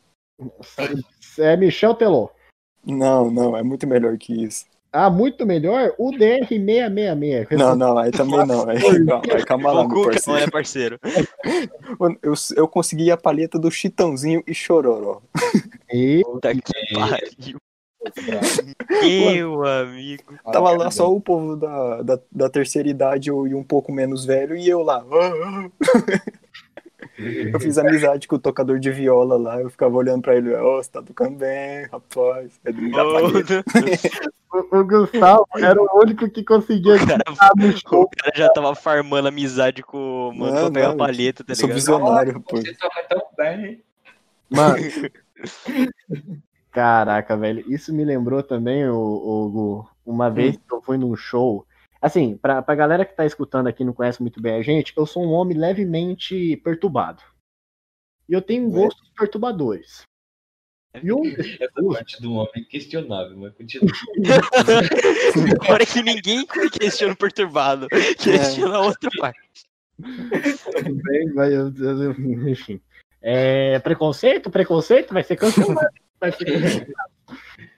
É 1.38 1.56
Michel 1.56 1.94
Teló. 1.94 2.28
Não, 2.84 3.30
não, 3.30 3.56
é 3.56 3.62
muito 3.62 3.86
melhor 3.86 4.18
que 4.18 4.32
isso. 4.44 4.64
Ah, 4.92 5.08
muito 5.08 5.46
melhor, 5.46 5.94
o 5.96 6.10
DR666. 6.10 7.56
Não, 7.56 7.76
não, 7.76 7.98
aí 7.98 8.10
também 8.10 8.44
não. 8.46 8.68
Aí, 8.68 8.80
calma, 9.06 9.22
aí, 9.32 9.44
calma 9.44 9.72
lá, 9.72 9.88
meu 9.88 10.04
parceiro. 10.04 10.40
né, 10.40 10.46
parceiro? 10.50 11.00
Eu, 12.20 12.34
eu 12.56 12.66
consegui 12.68 13.10
a 13.12 13.16
palheta 13.16 13.58
do 13.60 13.70
Chitãozinho 13.70 14.42
e 14.46 14.52
Chororó. 14.54 15.20
E 15.92 16.22
Puta 16.24 16.52
que 16.52 16.94
pariu. 16.94 17.58
Meu 19.02 19.64
amigo. 19.66 20.34
Tava 20.52 20.70
lá 20.76 20.90
só 20.90 21.12
o 21.12 21.20
povo 21.20 21.56
da, 21.56 22.02
da, 22.02 22.18
da 22.30 22.48
terceira 22.50 22.88
idade 22.88 23.30
ou- 23.30 23.46
e 23.46 23.54
um 23.54 23.62
pouco 23.64 23.92
menos 23.92 24.24
velho 24.24 24.56
e 24.56 24.68
eu 24.68 24.82
lá. 24.82 25.04
Eu 27.16 27.60
fiz 27.60 27.78
amizade 27.78 28.26
com 28.26 28.36
o 28.36 28.40
tocador 28.40 28.78
de 28.80 28.90
viola 28.90 29.36
lá, 29.36 29.60
eu 29.60 29.70
ficava 29.70 29.94
olhando 29.96 30.22
pra 30.22 30.34
ele, 30.36 30.52
ó, 30.54 30.82
você 30.82 30.90
tá 30.90 31.00
tocando 31.02 31.36
bem, 31.36 31.86
rapaz. 31.92 32.50
É 32.64 32.72
palheta. 32.72 33.64
o, 34.52 34.78
o 34.78 34.84
Gustavo 34.84 35.46
era 35.56 35.80
o 35.80 35.88
único 36.00 36.28
que 36.28 36.42
conseguia 36.42 36.96
cara- 36.98 37.22
no 37.56 37.72
show. 37.76 38.02
O 38.02 38.08
cara 38.10 38.32
já 38.34 38.48
tava 38.50 38.74
farmando 38.74 39.28
amizade 39.28 39.82
com 39.82 40.30
o 40.30 40.34
mano 40.34 40.66
a 40.86 40.96
palheta, 40.96 41.44
tá 41.44 41.52
Eu 41.52 41.56
sou 41.56 41.68
ligado? 41.68 41.76
visionário, 41.78 42.40
pô. 42.40 42.56
Você 42.56 42.74
toca 42.74 43.02
tão 43.08 43.22
bem. 43.36 43.82
Mano. 44.50 44.76
Caraca, 46.74 47.36
velho. 47.36 47.64
Isso 47.72 47.94
me 47.94 48.04
lembrou 48.04 48.42
também, 48.42 48.86
o, 48.88 48.96
o 48.96 49.86
uma 50.04 50.28
vez 50.28 50.56
que 50.56 50.74
eu 50.74 50.82
fui 50.82 50.98
num 50.98 51.14
show. 51.14 51.64
Assim, 52.02 52.36
pra, 52.36 52.60
pra 52.60 52.74
galera 52.74 53.04
que 53.04 53.14
tá 53.16 53.24
escutando 53.24 53.68
aqui 53.68 53.82
e 53.82 53.86
não 53.86 53.92
conhece 53.94 54.20
muito 54.20 54.42
bem 54.42 54.54
a 54.54 54.60
gente, 54.62 54.92
eu 54.96 55.06
sou 55.06 55.24
um 55.24 55.30
homem 55.32 55.56
levemente 55.56 56.56
perturbado. 56.64 57.22
E 58.28 58.32
eu 58.32 58.42
tenho 58.42 58.68
gostos 58.70 59.08
perturbadores. 59.16 60.02
E 61.02 61.12
um 61.12 61.22
Essa 61.38 61.68
gostos- 61.80 61.94
parte 61.96 62.22
do 62.22 62.32
homem 62.32 62.50
é 62.56 62.60
questionável, 62.62 63.36
mas 63.38 63.54
continua. 63.54 63.92
Agora 65.62 65.82
é 65.82 65.86
que 65.86 66.02
ninguém 66.02 66.44
questiona 66.72 67.14
o 67.14 67.16
perturbado. 67.16 67.86
Questiona 68.18 68.76
a 68.78 68.80
outra 68.80 69.10
parte. 69.18 69.40
Tudo 69.96 70.94
bem, 71.04 71.32
vai, 71.32 71.54
eu- 71.54 71.72
eu- 71.78 72.02
eu- 72.02 72.48
enfim. 72.50 72.80
É, 73.22 73.78
preconceito? 73.78 74.50
Preconceito? 74.50 75.14
Vai 75.14 75.22
ser 75.22 75.36
cancelado. 75.36 75.80
Vai. 76.30 77.36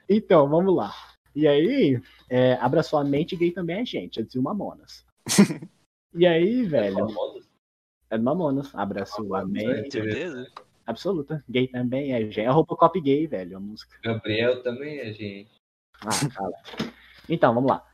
Então, 0.09 0.49
vamos 0.49 0.75
lá. 0.75 0.95
E 1.35 1.47
aí, 1.47 2.00
é, 2.31 2.55
abra 2.55 2.83
sua 2.83 3.05
mente 3.05 3.37
gay 3.37 3.50
também 3.50 3.81
é 3.81 3.85
gente, 3.85 4.21
é 4.21 4.23
de 4.23 4.41
Mamonas. 4.41 5.05
E 6.15 6.26
aí, 6.26 6.65
velho, 6.65 6.95
Famoso? 6.95 7.47
é 8.09 8.17
de 8.17 8.25
Mamonas. 8.25 8.75
Abra 8.75 9.05
sua 9.05 9.45
mente. 9.45 9.93
Certeza? 9.93 10.50
Absoluta. 10.87 11.45
Gay 11.47 11.69
também 11.69 12.12
é 12.12 12.21
gente. 12.23 12.41
É 12.41 12.49
Robocop 12.49 12.99
gay, 13.00 13.26
velho, 13.26 13.59
a 13.59 13.61
música. 13.61 13.99
Gabriel 14.03 14.62
também 14.62 15.00
é 15.00 15.12
gente. 15.12 15.50
Ah, 16.00 16.29
cala. 16.35 16.55
Então, 17.29 17.53
vamos 17.53 17.71
lá. 17.71 17.85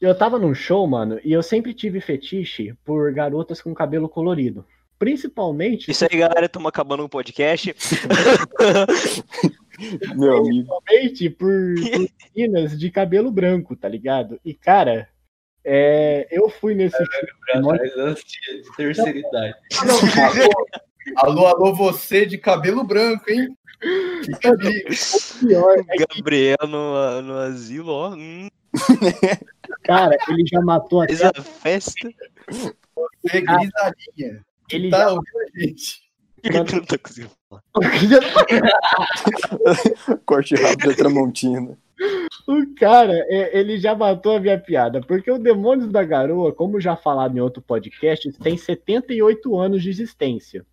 Eu 0.00 0.16
tava 0.16 0.38
num 0.38 0.54
show, 0.54 0.86
mano, 0.86 1.20
e 1.22 1.32
eu 1.32 1.42
sempre 1.42 1.74
tive 1.74 2.00
fetiche 2.00 2.72
por 2.82 3.12
garotas 3.12 3.60
com 3.60 3.74
cabelo 3.74 4.08
colorido. 4.08 4.64
Principalmente 4.98 5.90
Isso 5.90 6.06
aí, 6.10 6.18
galera, 6.18 6.46
estamos 6.46 6.68
acabando 6.68 7.04
um 7.04 7.08
podcast. 7.08 7.74
Meu 10.16 10.38
amigo. 10.38 10.78
principalmente 10.78 11.30
por, 11.30 11.74
por 11.74 12.08
meninas 12.34 12.78
de 12.78 12.90
cabelo 12.90 13.30
branco, 13.30 13.74
tá 13.76 13.88
ligado? 13.88 14.40
E, 14.44 14.54
cara, 14.54 15.08
é, 15.64 16.26
eu 16.30 16.48
fui 16.48 16.74
nesse 16.74 16.96
antes 17.96 18.24
de 18.24 18.62
de 18.62 18.76
terceira 18.76 19.18
idade. 19.18 19.54
Alô, 21.16 21.46
alô, 21.46 21.74
você 21.74 22.24
de 22.24 22.38
cabelo 22.38 22.84
branco, 22.84 23.30
hein? 23.30 23.56
Fica 24.24 24.50
ali. 24.50 24.84
pior. 25.40 25.78
É 25.88 25.96
que, 25.96 26.06
Gabriel 26.06 26.58
no, 26.68 27.22
no 27.22 27.38
asilo, 27.38 27.92
ó. 27.92 28.10
Hum, 28.10 28.48
cara, 29.82 30.16
ele 30.28 30.44
já 30.46 30.60
matou 30.60 31.02
até. 31.02 31.14
fez 31.16 31.22
a 31.24 31.42
festa. 31.42 32.10
Você 32.48 33.40
grisalhinha. 33.40 34.44
Ele 34.70 34.90
Tá 34.90 34.98
já 34.98 35.08
ouvindo 35.08 35.38
a 35.38 35.60
gente? 35.60 36.09
Não 36.44 36.64
tá 36.84 36.98
conseguindo 36.98 37.32
falar. 37.48 37.62
Corte 40.24 40.54
rápido 40.54 40.88
da 40.88 40.94
Tramontina. 40.94 41.76
O 42.48 42.74
cara, 42.74 43.12
é, 43.28 43.58
ele 43.58 43.78
já 43.78 43.94
matou 43.94 44.36
a 44.36 44.40
minha 44.40 44.58
piada, 44.58 45.02
porque 45.02 45.30
o 45.30 45.38
Demônios 45.38 45.92
da 45.92 46.02
Garoa, 46.02 46.50
como 46.52 46.80
já 46.80 46.96
falado 46.96 47.36
em 47.36 47.40
outro 47.40 47.62
podcast, 47.62 48.32
tem 48.32 48.56
78 48.56 49.58
anos 49.58 49.82
de 49.82 49.90
existência. 49.90 50.64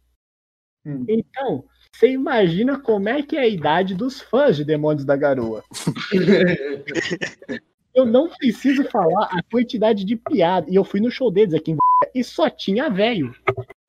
Hum. 0.85 1.03
Então, 1.07 1.65
você 1.93 2.11
imagina 2.11 2.79
como 2.79 3.09
é 3.09 3.21
que 3.21 3.35
é 3.35 3.41
a 3.41 3.47
idade 3.47 3.93
dos 3.93 4.21
fãs 4.21 4.55
de 4.55 4.63
Demônios 4.63 5.03
da 5.05 5.17
Garoa. 5.17 5.63
Eu 7.93 8.05
não 8.05 8.29
preciso 8.29 8.87
falar 8.91 9.27
a 9.31 9.41
quantidade 9.51 10.05
de 10.05 10.15
piada. 10.15 10.69
E 10.69 10.75
eu 10.75 10.83
fui 10.83 10.99
no 10.99 11.09
show 11.09 11.31
deles 11.31 11.55
aqui 11.55 11.71
em 11.71 11.77
e 12.13 12.23
só 12.23 12.47
tinha 12.47 12.91
velho. 12.91 13.33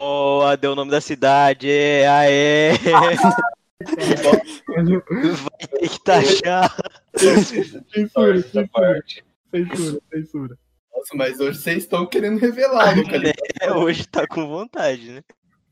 Boa, 0.00 0.56
deu 0.56 0.72
o 0.72 0.74
nome 0.76 0.92
da 0.92 1.00
cidade. 1.00 1.68
Aê! 1.68 2.70
Vai 4.68 5.68
ter 5.80 5.88
que 5.88 6.04
taxar. 6.04 6.76
Censura, 7.16 7.82
censura, 7.92 8.42
censura, 9.50 10.00
censura. 10.12 10.58
Nossa, 10.94 11.16
mas 11.16 11.40
hoje 11.40 11.58
vocês 11.58 11.78
estão 11.78 12.06
querendo 12.06 12.38
revelar, 12.38 12.96
Lucas. 12.96 13.22
É, 13.60 13.72
hoje 13.72 14.06
tá 14.06 14.24
com 14.24 14.46
vontade, 14.46 15.10
né? 15.10 15.22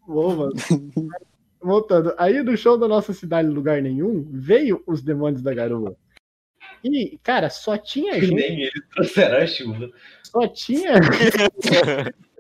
Boa, 0.05 0.35
mano. 0.35 0.55
Voltando, 1.63 2.13
aí 2.19 2.43
no 2.43 2.57
show 2.57 2.77
da 2.77 2.89
nossa 2.89 3.13
cidade, 3.13 3.49
lugar 3.49 3.81
nenhum, 3.81 4.27
veio 4.29 4.83
os 4.89 5.03
demônios 5.03 5.41
da 5.41 5.55
garoa. 5.55 5.97
E, 6.83 7.17
cara, 7.23 7.49
só 7.49 7.79
tinha 7.79 8.15
Que 8.15 8.27
gente, 8.27 8.35
nem 8.35 8.63
eles 8.63 8.89
trouxeram 8.93 9.39
a 9.39 9.47
chuva. 9.47 9.91
só 10.25 10.49
tinha 10.49 10.95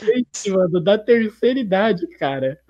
gente, 0.00 0.50
mano, 0.50 0.80
da 0.80 0.98
terceira 0.98 1.58
idade, 1.58 2.06
cara. 2.18 2.60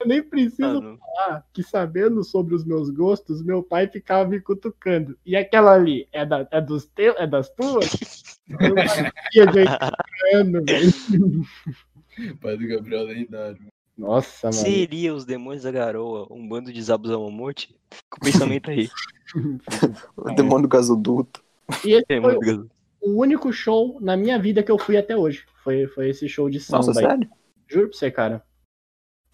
Eu 0.00 0.06
nem 0.06 0.22
preciso 0.22 0.80
Mano, 0.80 0.98
falar 0.98 1.44
que 1.52 1.62
sabendo 1.62 2.22
sobre 2.22 2.54
os 2.54 2.64
meus 2.64 2.88
gostos, 2.88 3.42
meu 3.42 3.62
pai 3.62 3.88
ficava 3.88 4.28
me 4.28 4.40
cutucando. 4.40 5.18
E 5.26 5.34
aquela 5.34 5.72
ali, 5.72 6.06
é, 6.12 6.24
da, 6.24 6.46
é 6.52 6.60
dos 6.60 6.86
teus, 6.86 7.16
é 7.18 7.26
das 7.26 7.50
tuas? 7.50 8.38
Eu 8.48 8.74
não 8.74 8.88
sabia 8.88 9.46
de 9.46 10.36
ano, 10.36 10.64
velho. 10.64 12.36
Pai 12.40 12.56
do 12.56 12.68
Gabriel 12.68 13.04
lendário. 13.04 13.58
Nossa, 13.96 14.46
mano. 14.48 14.62
seria 14.62 15.12
os 15.12 15.24
demônios 15.24 15.64
da 15.64 15.72
garoa 15.72 16.28
um 16.30 16.48
bando 16.48 16.72
de 16.72 16.80
zabos 16.80 17.10
a 17.10 17.18
mamute? 17.18 17.74
Com 18.08 18.18
o 18.18 18.24
pensamento 18.24 18.70
aí. 18.70 18.88
O 20.16 20.34
demônio 20.34 20.62
do 20.62 20.68
gasoduto. 20.68 21.42
E 21.84 21.92
esse 21.92 22.20
foi. 22.22 22.64
O 23.00 23.10
único 23.20 23.52
show 23.52 23.98
na 24.00 24.16
minha 24.16 24.38
vida 24.38 24.62
que 24.62 24.70
eu 24.70 24.78
fui 24.78 24.96
até 24.96 25.16
hoje. 25.16 25.44
Foi, 25.62 25.86
foi 25.86 26.08
esse 26.10 26.28
show 26.28 26.48
de 26.50 26.60
samba. 26.60 26.78
Nossa, 26.86 26.94
sério? 26.94 27.28
Juro 27.66 27.88
pra 27.88 27.98
você, 27.98 28.10
cara. 28.10 28.42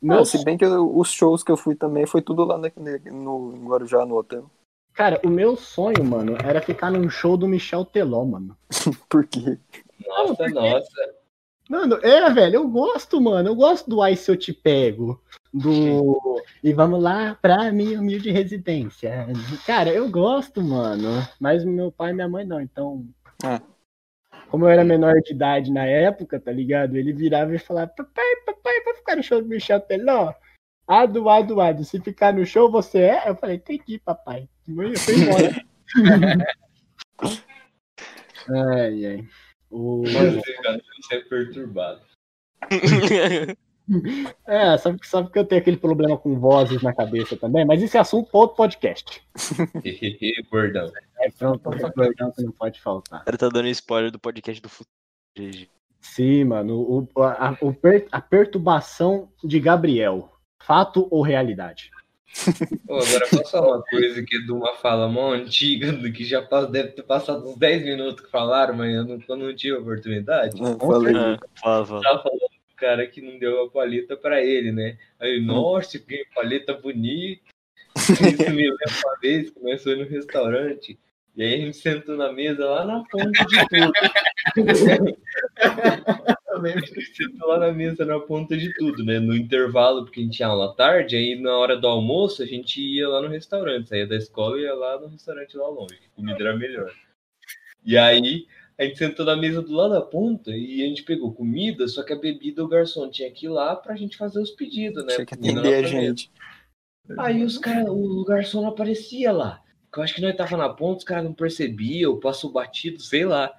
Não, 0.02 0.16
Meu, 0.16 0.24
se 0.24 0.44
bem 0.44 0.58
que 0.58 0.64
eu- 0.64 0.96
os 0.96 1.10
shows 1.10 1.42
que 1.42 1.50
eu 1.50 1.56
fui 1.56 1.74
também 1.74 2.06
foi 2.06 2.20
tudo 2.20 2.44
lá 2.44 2.58
na- 2.58 2.70
no, 3.10 3.56
em 3.56 3.64
Guarujá, 3.66 4.04
no 4.04 4.16
hotel. 4.16 4.50
Cara, 4.92 5.20
o 5.24 5.28
meu 5.28 5.56
sonho, 5.56 6.04
mano, 6.04 6.36
era 6.44 6.60
ficar 6.60 6.90
num 6.90 7.08
show 7.08 7.36
do 7.36 7.48
Michel 7.48 7.84
Teló, 7.84 8.24
mano. 8.24 8.56
Por 9.08 9.26
quê? 9.26 9.58
Nossa, 10.06 10.48
nossa. 10.48 11.14
Mano, 11.68 11.98
é, 12.02 12.30
velho, 12.30 12.56
eu 12.56 12.68
gosto, 12.68 13.20
mano. 13.20 13.48
Eu 13.48 13.54
gosto 13.54 13.88
do 13.88 14.02
Ai 14.02 14.14
Se 14.14 14.30
Eu 14.30 14.36
Te 14.36 14.52
Pego. 14.52 15.20
Do. 15.52 16.42
E 16.62 16.72
vamos 16.74 17.02
lá 17.02 17.38
pra 17.40 17.72
minha 17.72 17.98
humilde 17.98 18.30
residência. 18.30 19.26
Cara, 19.66 19.90
eu 19.90 20.08
gosto, 20.10 20.60
mano. 20.60 21.08
Mas 21.40 21.64
meu 21.64 21.90
pai 21.90 22.10
e 22.10 22.14
minha 22.14 22.28
mãe 22.28 22.44
não, 22.44 22.60
então. 22.60 23.06
Ah. 23.44 23.60
Como 24.48 24.64
eu 24.64 24.68
era 24.68 24.84
menor 24.84 25.20
de 25.20 25.32
idade 25.32 25.72
na 25.72 25.84
época, 25.84 26.40
tá 26.40 26.50
ligado? 26.50 26.96
Ele 26.96 27.12
virava 27.12 27.54
e 27.54 27.58
falava: 27.58 27.92
Papai, 27.96 28.36
papai, 28.46 28.80
vai 28.84 28.94
ficar 28.94 29.16
no 29.16 29.22
show 29.22 29.42
do 29.42 29.48
Michel 29.48 29.80
Teló? 29.80 30.32
Ado, 30.86 31.28
ado, 31.28 31.60
ado. 31.60 31.84
Se 31.84 32.00
ficar 32.00 32.32
no 32.32 32.46
show, 32.46 32.70
você 32.70 33.00
é? 33.00 33.28
Eu 33.28 33.36
falei: 33.36 33.56
Entendi, 33.56 33.98
papai. 33.98 34.48
Eu 34.66 34.98
fui 34.98 35.14
embora. 35.14 35.64
ai, 38.78 39.06
ai. 39.06 39.28
O... 39.70 40.02
Você, 40.04 40.52
cara, 40.62 40.80
você 41.00 41.14
é 41.16 41.20
perturbado. 41.20 42.00
É, 44.46 44.78
sabe, 44.78 44.98
sabe 45.06 45.30
que 45.30 45.38
eu 45.38 45.44
tenho 45.44 45.60
aquele 45.60 45.76
problema 45.76 46.16
com 46.16 46.38
vozes 46.38 46.82
na 46.82 46.94
cabeça 46.94 47.36
também, 47.36 47.64
mas 47.66 47.82
isso 47.82 47.96
é 47.96 48.00
assunto 48.00 48.30
para 48.30 48.40
outro 48.40 48.56
podcast. 48.56 49.22
Bordão. 50.50 50.90
É 51.20 51.30
pronto, 51.30 51.72
é 51.72 51.90
programa 51.90 52.32
que 52.34 52.42
não 52.42 52.52
pode 52.52 52.80
faltar. 52.80 53.22
O 53.22 53.24
cara 53.24 53.36
tá 53.38 53.48
dando 53.48 53.68
spoiler 53.68 54.10
do 54.10 54.18
podcast 54.18 54.60
do 54.60 54.68
futuro. 54.68 54.90
GG. 55.36 55.68
Sim, 56.00 56.44
mano, 56.44 56.80
o, 57.14 57.22
a, 57.22 57.56
o 57.60 57.72
per- 57.72 58.06
a 58.12 58.20
perturbação 58.20 59.28
de 59.42 59.58
Gabriel, 59.58 60.30
fato 60.62 61.08
ou 61.10 61.22
realidade? 61.22 61.90
Pô, 62.86 62.94
agora 62.98 63.26
posso 63.30 63.50
falar 63.50 63.76
uma 63.76 63.82
coisa 63.84 64.22
que 64.22 64.36
é 64.36 64.40
de 64.40 64.52
uma 64.52 64.74
fala 64.76 65.08
mó 65.08 65.32
antiga, 65.32 65.92
do 65.92 66.12
que 66.12 66.24
já 66.24 66.42
passa- 66.42 66.70
deve 66.70 66.90
ter 66.90 67.02
passado 67.04 67.48
uns 67.48 67.56
10 67.56 67.84
minutos 67.84 68.24
que 68.24 68.30
falaram, 68.30 68.74
mas 68.74 68.94
eu 68.94 69.04
não, 69.04 69.18
eu 69.28 69.36
não 69.36 69.54
tive 69.54 69.76
oportunidade. 69.76 70.60
Ah, 70.62 70.76
Falei. 70.78 71.14
Ah, 71.16 71.38
fala, 71.62 71.86
fala. 71.86 72.02
Tava 72.02 72.22
falando 72.22 72.38
do 72.40 72.63
cara 72.76 73.06
que 73.06 73.20
não 73.20 73.38
deu 73.38 73.62
a 73.62 73.70
paleta 73.70 74.16
pra 74.16 74.42
ele, 74.42 74.72
né? 74.72 74.98
Aí, 75.18 75.40
nossa, 75.40 75.98
que 75.98 76.26
paleta 76.34 76.74
bonita. 76.74 77.42
Isso 77.96 78.50
me 78.50 78.68
lembra 78.68 78.86
uma 79.04 79.18
vez 79.20 79.50
que 79.50 79.60
nós 79.60 79.82
fomos 79.82 79.98
no 79.98 80.04
restaurante. 80.04 80.98
E 81.36 81.42
aí 81.42 81.54
a 81.54 81.58
gente 81.58 81.76
sentou 81.76 82.16
na 82.16 82.32
mesa 82.32 82.64
lá 82.64 82.84
na 82.84 83.02
ponta 83.04 83.44
de 83.44 83.68
tudo. 83.68 83.92
A 86.54 86.68
gente 86.68 87.16
sentou 87.16 87.48
lá 87.48 87.58
na 87.58 87.72
mesa 87.72 88.04
na 88.04 88.20
ponta 88.20 88.56
de 88.56 88.72
tudo, 88.74 89.04
né? 89.04 89.18
No 89.18 89.34
intervalo, 89.34 90.04
porque 90.04 90.20
a 90.20 90.22
gente 90.22 90.36
tinha 90.36 90.48
aula 90.48 90.74
tarde, 90.74 91.16
aí 91.16 91.34
na 91.34 91.56
hora 91.56 91.76
do 91.76 91.88
almoço 91.88 92.42
a 92.42 92.46
gente 92.46 92.80
ia 92.80 93.08
lá 93.08 93.20
no 93.20 93.28
restaurante, 93.28 93.88
saía 93.88 94.06
da 94.06 94.16
escola 94.16 94.58
e 94.58 94.62
ia 94.62 94.72
lá 94.72 95.00
no 95.00 95.08
restaurante 95.08 95.56
lá 95.56 95.68
longe, 95.68 95.96
que 95.96 96.06
a 96.06 96.16
comida 96.16 96.38
era 96.40 96.56
melhor. 96.56 96.94
E 97.84 97.98
aí 97.98 98.46
a 98.78 98.84
gente 98.84 98.98
sentou 98.98 99.24
na 99.24 99.36
mesa 99.36 99.62
do 99.62 99.72
lado 99.72 99.94
da 99.94 100.00
ponta 100.00 100.50
e 100.50 100.82
a 100.82 100.86
gente 100.86 101.04
pegou 101.04 101.32
comida, 101.32 101.86
só 101.86 102.02
que 102.02 102.12
a 102.12 102.18
bebida 102.18 102.64
o 102.64 102.68
garçom 102.68 103.08
tinha 103.08 103.30
que 103.30 103.46
ir 103.46 103.48
lá 103.48 103.76
pra 103.76 103.94
gente 103.94 104.16
fazer 104.16 104.40
os 104.40 104.50
pedidos, 104.50 105.04
né? 105.04 105.14
Tinha 105.14 105.26
que 105.26 105.34
atender 105.34 105.74
a 105.74 105.82
gente. 105.82 106.30
Aí 107.18 107.44
os 107.44 107.58
cara, 107.58 107.90
o 107.92 108.24
garçom 108.24 108.62
não 108.62 108.70
aparecia 108.70 109.30
lá. 109.30 109.60
Eu 109.96 110.02
acho 110.02 110.14
que 110.14 110.20
nós 110.20 110.36
tava 110.36 110.56
na 110.56 110.68
ponta, 110.68 110.98
os 110.98 111.04
caras 111.04 111.24
não 111.24 111.32
percebiam, 111.32 112.18
passou 112.18 112.50
batido, 112.50 113.00
sei 113.00 113.24
lá. 113.24 113.52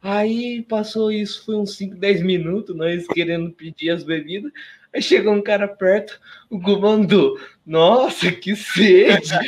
Aí 0.00 0.62
passou 0.62 1.10
isso, 1.10 1.44
foi 1.44 1.56
uns 1.56 1.76
5, 1.76 1.96
10 1.96 2.22
minutos, 2.22 2.76
nós 2.76 3.06
querendo 3.08 3.50
pedir 3.50 3.90
as 3.90 4.04
bebidas. 4.04 4.52
Aí 4.94 5.02
chegou 5.02 5.32
um 5.32 5.42
cara 5.42 5.66
perto, 5.66 6.20
o 6.48 6.58
Gu 6.58 6.80
mandou. 6.80 7.38
Nossa, 7.66 8.30
que 8.30 8.54
sede! 8.54 9.30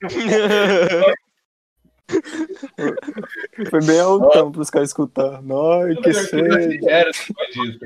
Foi 3.70 3.80
bem 3.84 4.00
altão 4.00 4.50
pros 4.52 4.70
caras 4.70 4.88
escutar. 4.90 5.40
Ai, 5.42 5.94
que 5.96 6.12
sede. 6.14 6.88
Era 6.88 7.10
depois 7.10 7.48
disso. 7.52 7.78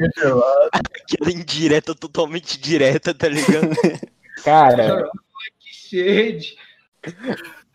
Aquela 0.73 1.31
indireta 1.33 1.95
totalmente 1.95 2.59
direta, 2.61 3.15
tá 3.15 3.29
ligado? 3.29 3.71
Cara, 4.45 5.09
Que 5.59 5.75
sede! 5.75 6.57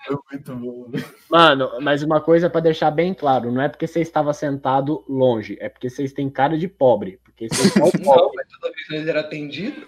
Foi 0.08 0.18
muito 0.32 0.56
bom. 0.56 0.92
mano, 1.30 1.70
mas 1.82 2.02
uma 2.04 2.20
coisa 2.20 2.50
pra 2.50 2.60
deixar 2.60 2.90
bem 2.92 3.14
claro, 3.14 3.52
não 3.52 3.62
é 3.62 3.70
porque 3.70 3.86
você 3.88 4.02
estava 4.02 4.34
sentado 4.34 5.04
longe, 5.08 5.58
é 5.62 5.70
porque 5.70 5.90
vocês 5.90 6.12
têm 6.12 6.30
cara 6.30 6.58
de 6.58 6.68
pobre. 6.68 7.20
Porque 7.24 7.48
vocês 7.48 7.72
são 7.74 7.84
Não, 8.00 8.04
pobres. 8.04 8.32
mas 8.36 8.48
toda 8.60 8.74
vez 8.74 8.88
que 8.88 8.98
nós 8.98 9.08
era 9.08 9.20
atendido, 9.22 9.88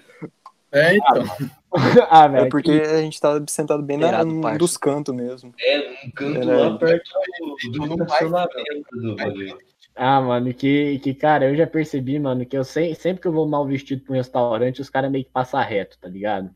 É, 0.72 0.96
então. 0.96 1.24
ah, 1.24 1.50
velho. 1.76 2.38
É 2.46 2.50
porque 2.50 2.72
a 2.72 3.02
gente 3.02 3.20
tava 3.20 3.44
sentado 3.48 3.82
bem 3.84 3.98
na, 3.98 4.24
num 4.24 4.42
parça. 4.42 4.58
dos 4.60 4.78
cantos 4.78 5.14
mesmo. 5.16 5.54
é 5.60 5.78
num 6.06 6.12
canto 6.12 6.38
Era- 6.42 6.70
lá 6.70 6.78
perto 6.78 7.10
do, 7.40 7.56
Todo 7.62 7.72
do 7.72 7.88
mundo 7.88 8.04
estacionamento 8.04 8.90
do 8.92 9.16
bagulho. 9.16 9.58
Ah, 9.96 10.20
mano, 10.22 10.52
que, 10.54 10.98
que, 11.00 11.14
cara, 11.14 11.50
eu 11.50 11.56
já 11.56 11.68
percebi, 11.68 12.18
mano, 12.20 12.46
que 12.48 12.58
eu 12.58 12.64
sei, 12.64 12.96
sempre 12.96 13.22
que 13.22 13.28
eu 13.28 13.32
vou 13.32 13.48
mal 13.48 13.66
vestido 13.68 14.04
pra 14.04 14.14
um 14.14 14.18
restaurante, 14.18 14.82
os 14.82 14.90
caras 14.90 15.12
meio 15.12 15.24
que 15.24 15.30
passam 15.30 15.62
reto, 15.62 16.00
tá 16.00 16.08
ligado? 16.08 16.50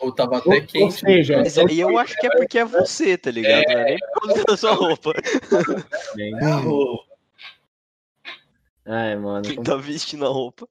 Ou 0.00 0.10
tava 0.12 0.34
Ou, 0.36 0.38
até 0.40 0.54
ou 0.54 0.66
quente. 0.66 0.94
seja, 0.94 1.38
Mas 1.38 1.56
aí 1.58 1.80
eu 1.80 1.98
acho 1.98 2.14
que 2.18 2.26
é 2.26 2.30
porque 2.30 2.58
é 2.58 2.64
você, 2.64 3.16
tá 3.18 3.30
ligado? 3.30 3.62
É 3.70 3.84
nem 3.84 3.98
por 3.98 4.22
causa 4.22 4.44
da 4.44 4.56
sua 4.56 4.72
roupa. 4.72 5.12
Ô, 6.66 6.98
ai, 8.86 9.16
mano, 9.16 9.42
Quem 9.42 9.62
tá 9.62 9.76
vestindo 9.76 10.24
a 10.26 10.28
roupa. 10.30 10.66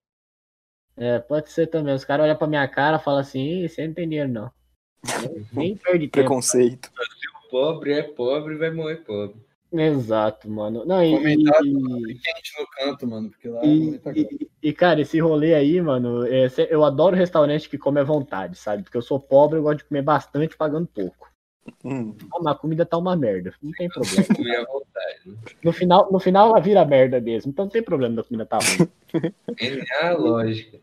É, 1.02 1.20
pode 1.20 1.50
ser 1.52 1.68
também. 1.68 1.94
Os 1.96 2.06
caras 2.06 2.26
olham 2.26 2.36
pra 2.36 2.48
minha 2.48 2.68
cara 2.68 2.98
e 2.98 3.00
falam 3.04 3.20
assim, 3.20 3.64
"Ih, 3.64 3.70
você 3.70 3.88
não 3.88 3.94
tem 3.94 4.08
dinheiro, 4.08 4.30
não. 4.30 4.52
Nem 5.52 5.76
perde 5.76 6.08
tempo. 6.08 6.12
Preconceito. 6.12 6.92
Pobre 7.50 7.94
é 7.94 8.04
pobre, 8.04 8.56
vai 8.56 8.72
morrer 8.72 8.98
pobre. 8.98 9.36
Exato, 9.74 10.50
mano. 10.50 10.86
Não, 10.86 11.02
e, 11.04 11.12
Comentário. 11.12 12.10
e- 12.10 12.14
quente 12.20 12.52
no 12.60 12.68
canto, 12.68 13.08
mano. 13.08 13.30
Porque 13.30 13.48
lá 13.48 13.66
E, 13.66 13.98
tá 14.00 14.12
e- 14.14 14.50
e, 14.62 14.74
cara, 14.74 15.02
esse 15.02 15.20
rolê 15.20 15.54
aí, 15.54 15.82
mano, 15.82 16.26
é, 16.28 16.50
cê- 16.50 16.68
eu 16.70 16.84
adoro 16.84 17.16
restaurante 17.16 17.70
que 17.70 17.78
come 17.78 18.00
à 18.00 18.04
vontade, 18.04 18.58
sabe? 18.58 18.84
Porque 18.84 18.98
eu 18.98 19.02
sou 19.02 19.20
pobre, 19.20 19.58
eu 19.60 19.64
gosto 19.64 19.80
de 19.80 19.86
comer 19.86 20.02
bastante 20.02 20.58
pagando 20.58 20.88
pouco. 20.88 21.30
Hum. 21.86 22.16
Ah, 22.34 22.40
mas 22.42 22.56
a 22.56 22.60
comida 22.60 22.86
tá 22.86 22.98
uma 22.98 23.16
merda, 23.16 23.54
não 23.62 23.72
tem 23.72 23.88
problema. 23.90 24.26
No 25.64 25.72
final, 25.72 26.12
no 26.12 26.20
final 26.20 26.50
ela 26.50 26.60
vira 26.60 26.86
merda 26.86 27.20
mesmo, 27.20 27.52
então 27.52 27.66
não 27.66 27.72
tem 27.72 27.84
problema 27.84 28.16
da 28.16 28.24
comida 28.24 28.46
tá 28.46 28.58
ruim. 28.58 29.34
É 29.60 30.06
a 30.06 30.14
lógica. 30.14 30.80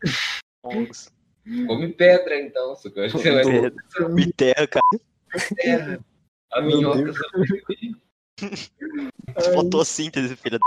Come 0.61 1.93
pedra, 1.93 2.39
então. 2.39 2.75
Só 2.75 2.89
que 2.89 2.99
eu 2.99 3.05
acho 3.05 3.17
que 3.17 3.23
você 3.23 3.31
vai 3.31 3.43
comer 3.43 3.73
Me 4.09 4.31
terra, 4.33 4.67
cara. 4.67 5.01
terra. 5.55 5.99
A 6.51 6.61
minhoca. 6.61 7.13
Fotossíntese, 9.53 10.35
filha 10.35 10.59
da. 10.59 10.65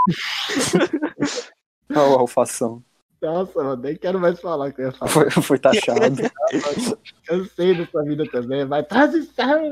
Olha 1.90 2.16
o 2.16 2.18
alfação. 2.20 2.82
Nossa, 3.22 3.62
mano, 3.62 3.80
nem 3.80 3.94
quero 3.94 4.18
mais 4.18 4.40
falar 4.40 4.68
o 4.68 4.72
que 4.72 4.80
eu 4.80 4.86
ia 4.86 4.92
falar. 4.92 5.10
Foi, 5.12 5.30
foi 5.30 5.58
taxado. 5.58 6.16
Eu 7.28 7.44
sei 7.46 7.72
dessa 7.74 8.02
vida 8.02 8.24
também, 8.26 8.66
vai 8.66 8.82
transição. 8.82 9.62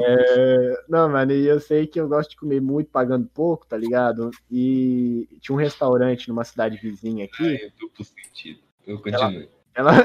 É, 0.00 0.82
não, 0.88 1.10
mano, 1.10 1.30
e 1.32 1.46
eu 1.46 1.60
sei 1.60 1.86
que 1.86 2.00
eu 2.00 2.08
gosto 2.08 2.30
de 2.30 2.36
comer 2.36 2.60
muito 2.60 2.90
pagando 2.90 3.28
pouco, 3.32 3.66
tá 3.66 3.76
ligado? 3.76 4.30
E 4.50 5.28
tinha 5.40 5.54
um 5.54 5.58
restaurante 5.58 6.26
numa 6.28 6.42
cidade 6.42 6.78
vizinha 6.78 7.26
aqui. 7.26 7.46
Ai, 7.46 7.70
duplo 7.78 8.04
sentido. 8.04 8.58
Eu 8.86 8.98
continuo. 9.00 9.46
Ela. 9.74 9.92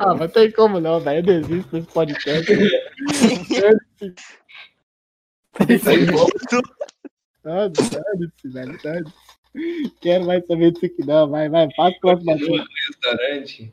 ah, 0.00 0.14
mas 0.14 0.32
tem 0.32 0.50
como 0.50 0.80
não, 0.80 1.00
velho. 1.00 1.20
Eu 1.20 1.22
desisto 1.40 1.70
desse 1.70 1.86
podcast. 1.92 2.52
Isso 5.68 5.88
aí, 5.88 6.04
bom. 6.10 6.26
Ah, 7.44 7.68
dane-se, 7.68 8.48
velho. 8.48 8.82
dane-se. 8.82 9.14
Quero 10.00 10.24
mais 10.24 10.44
saber 10.46 10.72
disso 10.72 10.86
aqui, 10.86 11.04
não. 11.04 11.28
Vai, 11.28 11.48
vai, 11.48 11.68
passa 11.76 11.96
o 12.02 12.08
restaurante. 12.08 13.72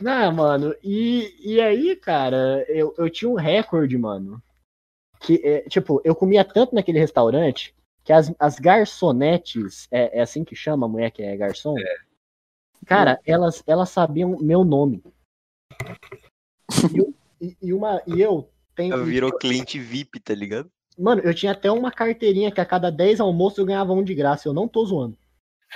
Não, 0.00 0.32
mano, 0.32 0.74
e, 0.82 1.34
e 1.40 1.60
aí, 1.60 1.96
cara, 1.96 2.64
eu, 2.68 2.94
eu 2.96 3.10
tinha 3.10 3.28
um 3.28 3.34
recorde, 3.34 3.96
mano. 3.98 4.40
Que, 5.20 5.40
é, 5.44 5.62
tipo, 5.62 6.00
eu 6.04 6.14
comia 6.14 6.44
tanto 6.44 6.74
naquele 6.74 6.98
restaurante 7.00 7.74
que 8.04 8.12
as, 8.12 8.32
as 8.38 8.58
garçonetes, 8.58 9.88
é, 9.90 10.18
é 10.18 10.22
assim 10.22 10.44
que 10.44 10.54
chama 10.54 10.86
a 10.86 10.88
mulher 10.88 11.10
que 11.10 11.22
é 11.22 11.36
garçom? 11.36 11.74
Cara, 12.86 13.20
elas, 13.26 13.62
elas 13.66 13.90
sabiam 13.90 14.38
meu 14.40 14.64
nome. 14.64 15.02
E, 16.94 16.98
eu- 16.98 17.14
e, 17.40 17.56
e 17.62 17.72
uma, 17.72 18.02
e 18.06 18.20
eu 18.20 18.48
tenho. 18.74 19.04
Virou 19.04 19.32
cliente 19.32 19.78
VIP, 19.78 20.20
tá 20.20 20.34
ligado? 20.34 20.70
Mano, 20.98 21.22
eu 21.22 21.32
tinha 21.32 21.52
até 21.52 21.70
uma 21.70 21.90
carteirinha 21.92 22.50
que 22.50 22.60
a 22.60 22.64
cada 22.66 22.90
10 22.90 23.20
almoços 23.20 23.58
eu 23.58 23.66
ganhava 23.66 23.92
um 23.92 24.02
de 24.02 24.14
graça. 24.14 24.48
Eu 24.48 24.52
não 24.52 24.66
tô 24.66 24.84
zoando. 24.84 25.16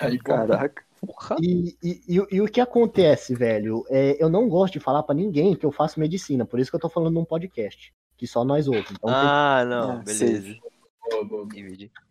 Aí, 0.00 0.18
pô, 0.18 0.24
Caraca. 0.24 0.82
Porra. 1.04 1.36
E, 1.40 1.76
e, 1.82 2.00
e, 2.08 2.26
e 2.36 2.40
o 2.40 2.46
que 2.46 2.60
acontece, 2.60 3.34
velho? 3.34 3.84
É, 3.88 4.22
eu 4.22 4.28
não 4.28 4.48
gosto 4.48 4.74
de 4.74 4.80
falar 4.80 5.02
pra 5.02 5.14
ninguém 5.14 5.54
que 5.56 5.66
eu 5.66 5.72
faço 5.72 5.98
medicina, 5.98 6.44
por 6.44 6.60
isso 6.60 6.70
que 6.70 6.76
eu 6.76 6.80
tô 6.80 6.88
falando 6.88 7.14
num 7.14 7.24
podcast, 7.24 7.92
que 8.16 8.26
só 8.26 8.44
nós 8.44 8.68
ouvimos. 8.68 8.90
Então, 8.92 9.10
tem- 9.10 9.18
Ah, 9.18 9.64
não, 9.68 9.90
Ah, 9.92 9.96
beleza. 9.96 10.36
Entendi. 10.38 10.60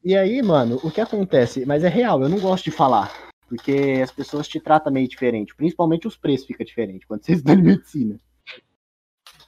E 0.04 0.16
aí, 0.16 0.42
mano, 0.42 0.78
o 0.84 0.92
que 0.92 1.00
acontece? 1.00 1.66
Mas 1.66 1.84
é 1.84 1.88
real, 1.88 2.22
eu 2.22 2.28
não 2.30 2.40
gosto 2.40 2.66
de 2.66 2.72
falar, 2.72 3.12
porque 3.48 4.00
as 4.04 4.12
pessoas 4.12 4.48
te 4.48 4.60
tratam 4.60 4.92
meio 4.92 5.08
diferente, 5.08 5.56
principalmente 5.56 6.06
os 6.08 6.18
preços 6.18 6.46
ficam 6.46 6.66
diferentes 6.66 7.08
quando 7.08 7.24
você 7.24 7.32
estuda 7.56 7.56
medicina. 7.56 8.20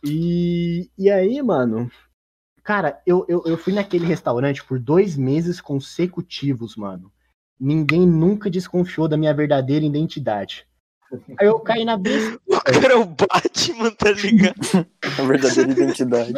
E, 0.06 0.90
e 0.98 1.10
aí, 1.10 1.42
mano, 1.42 1.92
cara, 2.64 3.02
eu, 3.06 3.26
eu, 3.28 3.44
eu 3.46 3.58
fui 3.58 3.74
naquele 3.74 4.06
restaurante 4.06 4.64
por 4.64 4.80
dois 4.80 5.18
meses 5.18 5.60
consecutivos, 5.60 6.76
mano. 6.76 7.12
Ninguém 7.60 8.08
nunca 8.08 8.50
desconfiou 8.50 9.08
da 9.08 9.18
minha 9.18 9.34
verdadeira 9.34 9.86
identidade. 9.86 10.66
Aí 11.40 11.48
eu 11.48 11.60
caí 11.60 11.86
na 11.86 11.98
besta. 11.98 12.40
O 12.54 12.82
cara 12.82 12.94
é 12.94 12.98
o 12.98 13.06
Batman, 13.06 13.92
tá 13.92 14.12
ligado? 14.12 14.88
A 15.20 15.24
verdadeira 15.24 15.72
identidade. 15.72 16.34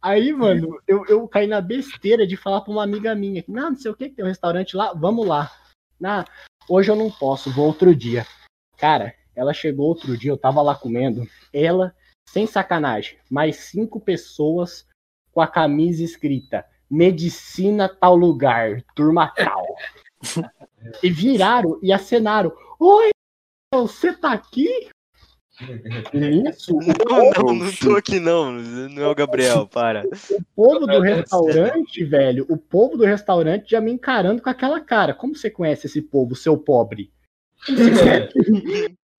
Aí, 0.00 0.32
mano, 0.32 0.80
eu, 0.86 1.04
eu 1.06 1.26
caí 1.26 1.46
na 1.46 1.60
besteira 1.60 2.26
de 2.26 2.36
falar 2.36 2.60
pra 2.60 2.72
uma 2.72 2.82
amiga 2.82 3.14
minha 3.14 3.42
que, 3.42 3.50
não, 3.50 3.70
não 3.70 3.76
sei 3.76 3.90
o 3.90 3.94
que, 3.94 4.08
que 4.08 4.16
tem 4.16 4.24
um 4.24 4.28
restaurante 4.28 4.76
lá, 4.76 4.92
vamos 4.92 5.26
lá. 5.26 5.50
Ah, 6.02 6.24
hoje 6.68 6.90
eu 6.90 6.96
não 6.96 7.10
posso, 7.10 7.50
vou 7.50 7.66
outro 7.66 7.94
dia. 7.94 8.26
Cara, 8.76 9.14
ela 9.34 9.52
chegou 9.52 9.86
outro 9.86 10.16
dia, 10.16 10.30
eu 10.30 10.36
tava 10.36 10.62
lá 10.62 10.74
comendo. 10.74 11.26
Ela, 11.52 11.94
sem 12.28 12.46
sacanagem, 12.46 13.18
mais 13.30 13.56
cinco 13.56 13.98
pessoas 13.98 14.86
com 15.34 15.40
a 15.40 15.46
camisa 15.46 16.02
escrita 16.02 16.64
Medicina 16.90 17.88
tal 17.88 18.14
lugar, 18.14 18.82
turma 18.94 19.32
tal. 19.34 19.66
e 21.02 21.10
viraram 21.10 21.78
e 21.82 21.92
acenaram. 21.92 22.52
Oi, 22.78 23.10
você 23.72 24.12
tá 24.12 24.32
aqui? 24.32 24.88
Isso, 26.12 26.76
Não, 27.08 27.30
não, 27.30 27.54
não 27.54 27.72
tô 27.72 27.96
aqui 27.96 28.18
não. 28.18 28.52
Não 28.52 29.02
é 29.02 29.08
o 29.08 29.14
Gabriel, 29.14 29.66
para. 29.66 30.04
o 30.04 30.44
povo 30.54 30.86
do 30.86 31.00
restaurante, 31.00 32.04
velho, 32.04 32.44
o 32.48 32.56
povo 32.56 32.96
do 32.96 33.04
restaurante 33.04 33.70
já 33.70 33.80
me 33.80 33.92
encarando 33.92 34.42
com 34.42 34.50
aquela 34.50 34.80
cara. 34.80 35.14
Como 35.14 35.34
você 35.34 35.50
conhece 35.50 35.86
esse 35.86 36.02
povo, 36.02 36.34
seu 36.34 36.56
pobre? 36.56 37.12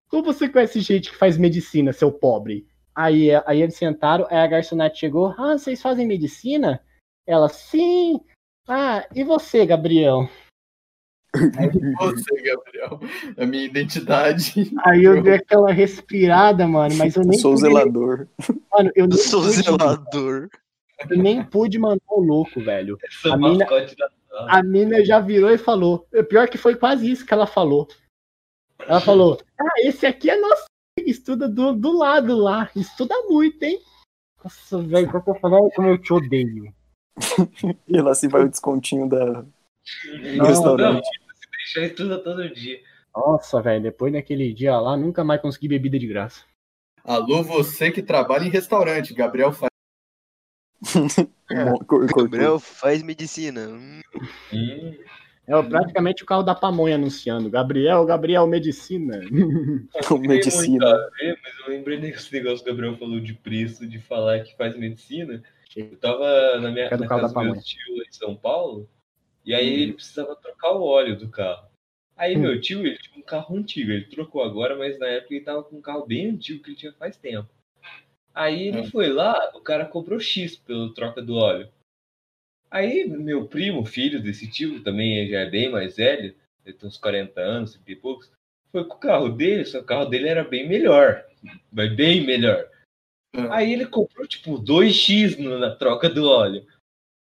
Como 0.09 0.23
você 0.23 0.49
conhece 0.49 0.79
gente 0.81 1.11
que 1.11 1.17
faz 1.17 1.37
medicina, 1.37 1.93
seu 1.93 2.11
pobre? 2.11 2.67
Aí, 2.95 3.29
aí 3.45 3.61
eles 3.61 3.75
sentaram, 3.75 4.25
aí 4.29 4.37
a 4.37 4.47
garçonete 4.47 4.99
chegou. 4.99 5.33
Ah, 5.37 5.57
vocês 5.57 5.81
fazem 5.81 6.07
medicina? 6.07 6.81
Ela, 7.27 7.49
sim. 7.49 8.21
Ah, 8.67 9.05
e 9.13 9.23
você, 9.23 9.65
Gabriel? 9.65 10.29
Você, 11.99 12.41
Gabriel. 12.41 12.99
A 13.37 13.45
minha 13.45 13.65
identidade. 13.65 14.71
Aí 14.85 15.03
eu 15.03 15.21
dei 15.21 15.33
aquela 15.33 15.69
respirada, 15.71 16.65
mano, 16.65 16.95
mas 16.95 17.15
eu 17.17 17.23
nem 17.25 17.37
Sou 17.37 17.51
pude, 17.51 17.61
zelador. 17.61 18.27
mano, 18.71 18.91
eu 18.95 19.05
nem, 19.05 19.17
Sou 19.17 19.41
pude, 19.41 19.53
zelador. 19.53 20.49
eu 21.09 21.17
nem 21.17 21.43
pude 21.43 21.77
mandar 21.77 22.01
o 22.07 22.21
louco, 22.21 22.61
velho. 22.61 22.97
Essa 23.03 23.33
A 23.33 23.37
mina- 23.37 23.65
da 23.65 24.09
A 24.47 24.63
mina 24.63 25.03
já 25.03 25.19
virou 25.19 25.49
e 25.51 25.57
falou. 25.57 26.07
O 26.13 26.23
Pior 26.23 26.47
que 26.47 26.57
foi 26.57 26.75
quase 26.75 27.11
isso 27.11 27.25
que 27.25 27.33
ela 27.33 27.45
falou. 27.45 27.87
Ela 28.87 29.01
falou: 29.01 29.37
Ah, 29.59 29.73
esse 29.83 30.05
aqui 30.05 30.29
é 30.29 30.39
nosso 30.39 30.65
estuda 31.05 31.47
do, 31.47 31.73
do 31.73 31.97
lado 31.97 32.35
lá. 32.37 32.69
Estuda 32.75 33.15
muito, 33.27 33.61
hein? 33.63 33.81
Nossa, 34.43 34.81
velho, 34.81 35.09
quando 35.09 35.27
eu 35.27 35.35
falar 35.39 35.59
como 35.71 35.87
eu 35.89 35.97
te 35.97 36.13
odeio. 36.13 36.73
E 37.87 38.01
lá 38.01 38.13
se 38.13 38.27
vai 38.27 38.43
o 38.43 38.49
descontinho 38.49 39.07
da, 39.07 39.41
do 39.41 40.37
Não, 40.37 40.45
restaurante. 40.45 41.05
Se 41.05 41.49
deixar 41.51 41.81
estuda 41.83 42.21
todo 42.21 42.53
dia. 42.53 42.81
Nossa, 43.15 43.61
velho, 43.61 43.81
depois 43.81 44.11
daquele 44.11 44.53
dia 44.53 44.77
lá, 44.77 44.97
nunca 44.97 45.23
mais 45.23 45.41
consegui 45.41 45.69
bebida 45.69 45.97
de 45.97 46.07
graça. 46.07 46.43
Alô, 47.03 47.43
você 47.43 47.91
que 47.91 48.01
trabalha 48.01 48.43
em 48.43 48.49
restaurante. 48.49 49.13
Gabriel 49.13 49.53
faz. 49.53 49.69
Gabriel 52.15 52.59
faz 52.59 53.03
medicina. 53.03 53.67
Hum, 53.69 54.01
É 55.47 55.61
praticamente 55.61 56.23
o 56.23 56.25
carro 56.25 56.41
da 56.43 56.55
pamonha 56.55 56.95
anunciando. 56.95 57.49
Gabriel, 57.49 58.03
Gabriel, 58.05 58.47
medicina. 58.47 59.19
Tem 60.09 60.19
medicina. 60.27 60.85
muito 60.85 60.85
a 60.85 61.09
ver, 61.19 61.39
mas 61.43 61.59
eu 61.59 61.67
lembrei 61.69 61.97
desse 61.99 62.33
negócio 62.33 62.63
que 62.63 62.69
o 62.71 62.73
Gabriel 62.73 62.97
falou 62.97 63.19
de 63.19 63.33
preço, 63.33 63.85
de 63.87 63.99
falar 63.99 64.39
que 64.41 64.55
faz 64.57 64.75
medicina. 64.77 65.43
Eu 65.75 65.95
tava 65.97 66.59
na 66.59 66.71
minha 66.71 66.85
É 66.85 66.97
do 66.97 67.01
na 67.03 67.07
casa 67.07 67.33
do 67.33 67.41
meu 67.41 67.61
tio 67.61 67.97
lá 67.97 68.03
em 68.07 68.11
São 68.11 68.35
Paulo, 68.35 68.89
e 69.45 69.53
aí 69.53 69.81
ele 69.83 69.93
precisava 69.93 70.35
trocar 70.35 70.71
o 70.71 70.83
óleo 70.83 71.17
do 71.17 71.27
carro. 71.29 71.67
Aí 72.17 72.35
Hum. 72.35 72.39
meu 72.39 72.61
tio, 72.61 72.79
ele 72.79 72.97
tinha 72.97 73.17
um 73.19 73.21
carro 73.21 73.57
antigo, 73.57 73.91
ele 73.91 74.05
trocou 74.05 74.41
agora, 74.41 74.75
mas 74.77 74.97
na 74.97 75.07
época 75.07 75.33
ele 75.35 75.43
tava 75.43 75.63
com 75.63 75.75
um 75.75 75.81
carro 75.81 76.05
bem 76.07 76.29
antigo 76.29 76.63
que 76.63 76.69
ele 76.71 76.77
tinha 76.77 76.93
faz 76.93 77.17
tempo. 77.17 77.49
Aí 78.33 78.67
ele 78.69 78.81
Hum. 78.81 78.89
foi 78.89 79.09
lá, 79.09 79.51
o 79.53 79.59
cara 79.59 79.85
cobrou 79.85 80.19
X 80.19 80.55
pela 80.55 80.93
troca 80.93 81.21
do 81.21 81.35
óleo. 81.35 81.67
Aí 82.69 83.05
meu 83.07 83.47
primo, 83.47 83.85
filho 83.85 84.21
desse 84.21 84.49
tio, 84.49 84.83
também 84.83 85.27
já 85.29 85.39
é 85.41 85.49
bem 85.49 85.69
mais 85.69 85.95
velho, 85.95 86.35
ele 86.65 86.75
tem 86.75 86.87
uns 86.89 86.97
40 86.97 87.39
anos, 87.39 87.73
30 87.73 87.91
e 87.91 87.95
poucos, 87.95 88.31
foi 88.71 88.83
com 88.85 88.95
o 88.95 88.99
carro 88.99 89.29
dele, 89.29 89.63
só 89.65 89.77
que 89.79 89.83
o 89.83 89.87
carro 89.87 90.05
dele 90.05 90.27
era 90.27 90.43
bem 90.43 90.67
melhor, 90.67 91.25
mas 91.71 91.95
bem 91.95 92.25
melhor. 92.25 92.69
Hum. 93.35 93.51
Aí 93.51 93.71
ele 93.73 93.85
comprou, 93.85 94.27
tipo, 94.27 94.57
2x 94.57 95.37
no- 95.37 95.59
na 95.59 95.75
troca 95.75 96.09
do 96.09 96.27
óleo. 96.27 96.65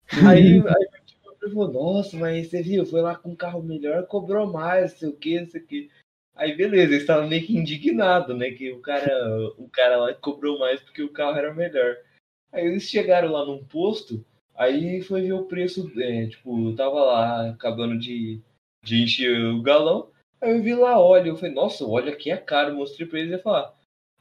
Aí, 0.42 0.54
aí 0.54 0.62
meu 0.62 1.06
tio 1.06 1.18
falou, 1.54 1.72
nossa, 1.72 2.16
mas 2.18 2.48
você 2.48 2.62
viu, 2.62 2.86
foi 2.86 3.02
lá 3.02 3.16
com 3.16 3.32
um 3.32 3.36
carro 3.36 3.62
melhor, 3.62 4.06
cobrou 4.08 4.48
mais, 4.48 4.94
não 4.94 5.00
sei 5.00 5.10
o 5.10 5.14
que, 5.14 5.40
não 5.40 5.48
sei 5.48 5.62
o 5.62 5.66
que. 5.66 5.92
Aí 6.36 6.56
beleza, 6.56 6.92
eles 6.92 7.02
estavam 7.02 7.28
meio 7.28 7.46
que 7.46 7.58
indignados, 7.58 8.38
né? 8.38 8.52
Que 8.52 8.72
o 8.72 8.80
cara, 8.80 9.48
o 9.58 9.68
cara 9.70 9.98
lá 9.98 10.14
cobrou 10.14 10.60
mais 10.60 10.80
porque 10.80 11.02
o 11.02 11.12
carro 11.12 11.38
era 11.38 11.54
melhor. 11.54 11.98
Aí 12.52 12.66
eles 12.66 12.84
chegaram 12.84 13.32
lá 13.32 13.44
num 13.46 13.64
posto, 13.66 14.24
aí 14.58 15.02
foi 15.02 15.22
ver 15.22 15.34
o 15.34 15.46
preço, 15.46 15.92
é, 15.98 16.28
tipo, 16.28 16.70
eu 16.70 16.76
tava 16.76 17.04
lá 17.04 17.50
acabando 17.50 17.98
de, 17.98 18.42
de 18.84 19.04
encher 19.04 19.40
o 19.46 19.62
galão. 19.62 20.10
Aí 20.42 20.52
eu 20.52 20.62
vi 20.62 20.74
lá 20.74 21.00
óleo, 21.00 21.30
eu 21.30 21.36
falei, 21.36 21.54
nossa, 21.54 21.84
o 21.84 21.92
óleo 21.92 22.12
aqui 22.12 22.32
é 22.32 22.38
caro, 22.38 22.76
mostrei 22.76 23.08
pra 23.08 23.20
eles 23.20 23.40
e 23.40 23.42
falar. 23.42 23.74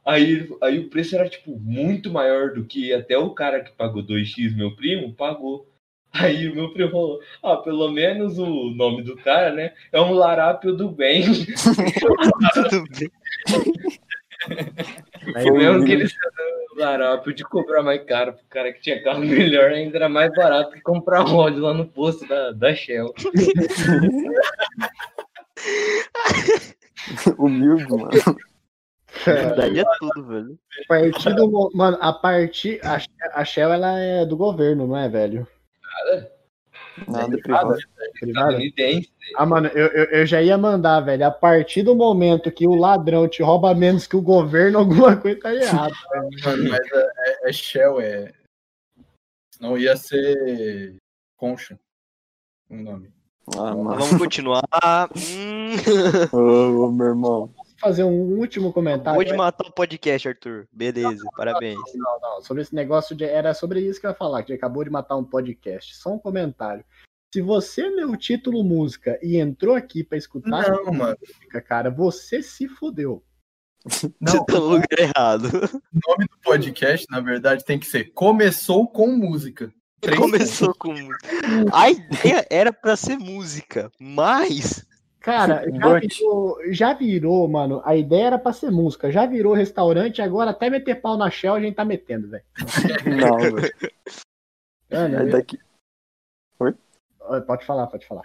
Aí, 0.05 0.49
aí 0.63 0.79
o 0.79 0.89
preço 0.89 1.17
era, 1.17 1.29
tipo, 1.29 1.59
muito 1.59 2.11
maior 2.11 2.53
do 2.55 2.65
que 2.65 2.93
até 2.93 3.19
o 3.19 3.31
cara 3.31 3.61
que 3.61 3.73
pagou 3.73 4.05
2x, 4.05 4.55
meu 4.57 4.75
primo, 4.77 5.13
pagou. 5.15 5.69
Aí 6.13 6.49
o 6.49 6.55
meu 6.55 6.73
primo 6.73 6.91
falou, 6.91 7.21
ah, 7.43 7.57
pelo 7.57 7.91
menos 7.91 8.39
o 8.39 8.71
nome 8.71 9.03
do 9.03 9.17
cara, 9.17 9.53
né, 9.53 9.75
é 9.93 10.01
um 10.01 10.13
larápio 10.13 10.75
do 10.75 10.89
bem. 10.89 11.25
tudo 12.55 12.85
bem. 12.99 13.11
Aí 15.35 15.43
Foi 15.49 15.59
mesmo 15.59 15.85
que 15.85 15.93
ele 15.93 16.09
sendo 16.09 16.36
larápio 16.77 17.35
de 17.35 17.43
cobrar 17.45 17.83
mais 17.83 18.05
caro 18.05 18.35
pro 18.35 18.45
cara 18.49 18.73
que 18.73 18.81
tinha 18.81 19.03
carro 19.03 19.19
melhor, 19.21 19.71
ainda 19.71 19.97
era 19.97 20.09
mais 20.09 20.33
barato 20.35 20.73
que 20.73 20.81
comprar 20.81 21.29
óleo 21.29 21.61
lá 21.61 21.75
no 21.75 21.87
posto 21.87 22.27
da, 22.27 22.53
da 22.53 22.75
Shell. 22.75 23.13
Humilde, 27.39 27.87
mano. 27.89 28.11
Daí 29.57 29.81
é 29.81 29.85
tudo, 29.99 30.27
velho. 30.27 30.59
A 30.85 30.89
partir 30.89 31.35
do 31.35 31.71
Mano, 31.75 31.99
a 32.01 32.13
partir. 32.13 32.79
A, 32.85 33.01
a 33.33 33.45
Shell 33.45 33.73
ela 33.73 33.99
é 33.99 34.27
do 34.27 34.37
governo, 34.37 34.87
não 34.87 34.97
é, 34.97 35.09
velho? 35.09 35.49
Nada 35.83 36.36
privado. 37.05 37.77
Privada? 38.21 38.53
Estadunidense. 38.53 39.13
Ah, 39.37 39.45
mano, 39.47 39.69
eu, 39.69 39.87
eu, 39.89 40.05
eu 40.05 40.27
já 40.27 40.41
ia 40.41 40.57
mandar, 40.57 41.01
velho. 41.01 41.27
A 41.27 41.31
partir 41.31 41.83
do 41.83 41.95
momento 41.95 42.51
que 42.51 42.67
o 42.67 42.75
ladrão 42.75 43.29
te 43.29 43.43
rouba 43.43 43.75
menos 43.75 44.07
que 44.07 44.17
o 44.17 44.23
governo, 44.23 44.79
alguma 44.81 45.17
coisa 45.17 45.41
tá 45.41 45.55
errada. 45.55 45.95
Mano, 46.45 46.71
mas 46.71 46.81
é, 46.93 47.11
é- 47.19 47.51
é 47.51 47.53
Shell, 47.53 48.01
é. 48.01 48.33
Não 49.61 49.77
ia 49.77 49.97
ser 49.97 50.97
Concha. 51.37 51.79
O 52.71 52.77
nome. 52.77 53.13
Ah. 53.57 53.75
Vamos 53.75 54.19
continuar. 54.19 54.65
Hum. 55.17 55.77
Ô, 56.33 56.91
meu 56.91 57.07
irmão. 57.07 57.55
Fazer 57.79 58.05
um 58.05 58.39
último 58.39 58.73
comentário. 58.73 59.17
Vou 59.17 59.25
de 59.25 59.35
matar 59.37 59.67
o 59.67 59.73
podcast, 59.73 60.29
Arthur. 60.29 60.67
Beleza, 60.73 61.23
parabéns. 61.37 61.79
Não, 61.95 62.21
não, 62.21 62.43
sobre 62.43 62.63
esse 62.63 62.75
negócio 62.75 63.15
de. 63.15 63.25
Era 63.25 63.53
sobre 63.53 63.81
isso 63.81 64.01
que 64.01 64.07
eu 64.07 64.11
ia 64.11 64.17
falar, 64.17 64.43
que 64.43 64.53
acabou 64.53 64.83
de 64.83 64.91
matar 64.91 65.17
um 65.17 65.25
podcast. 65.25 65.97
Só 65.97 66.15
um 66.15 66.19
comentário. 66.19 66.85
Se 67.35 67.43
você 67.43 67.89
leu 67.89 68.13
o 68.13 68.17
título 68.17 68.65
música 68.65 69.19
e 69.23 69.37
entrou 69.37 69.75
aqui 69.75 70.03
pra 70.03 70.17
escutar 70.17 70.71
Não, 70.71 70.85
mano. 70.93 71.17
música, 71.21 71.61
cara, 71.61 71.91
você 71.91 72.43
se 72.43 72.67
fudeu. 72.69 73.23
Você 73.87 74.13
Não, 74.21 74.45
tá 74.45 74.55
no 74.55 74.67
lugar 74.67 74.99
errado. 74.99 75.45
o 75.47 76.01
nome 76.09 76.25
do 76.25 76.39
podcast, 76.43 77.07
na 77.09 77.21
verdade, 77.21 77.65
tem 77.65 77.79
que 77.79 77.87
ser 77.87 78.13
Começou 78.13 78.89
com 78.89 79.07
Música. 79.09 79.73
Três 80.01 80.19
Começou 80.19 80.75
com. 80.75 80.95
A 81.73 81.91
ideia 81.91 82.47
era 82.51 82.73
pra 82.73 82.97
ser 82.97 83.17
música, 83.17 83.91
mas. 84.01 84.86
Cara, 85.27 85.65
já 85.69 85.99
virou, 85.99 86.59
já 86.71 86.93
virou, 86.95 87.49
mano. 87.49 87.83
A 87.85 87.97
ideia 87.97 88.27
era 88.29 88.39
pra 88.39 88.53
ser 88.53 88.71
música, 88.71 89.11
já 89.11 89.27
virou 89.27 89.55
restaurante, 89.55 90.23
agora 90.23 90.53
até 90.53 90.71
meter 90.71 91.01
pau 91.01 91.17
na 91.17 91.29
Shell 91.29 91.55
a 91.55 91.61
gente 91.61 91.75
tá 91.75 91.85
metendo, 91.85 92.29
velho. 92.29 92.45
Não, 93.05 93.37
velho. 93.37 93.75
Mano, 94.89 95.19
Aí 95.19 95.31
daqui. 95.31 95.59
eu- 96.61 97.43
Pode 97.45 97.67
falar, 97.67 97.89
pode 97.89 98.07
falar. 98.07 98.23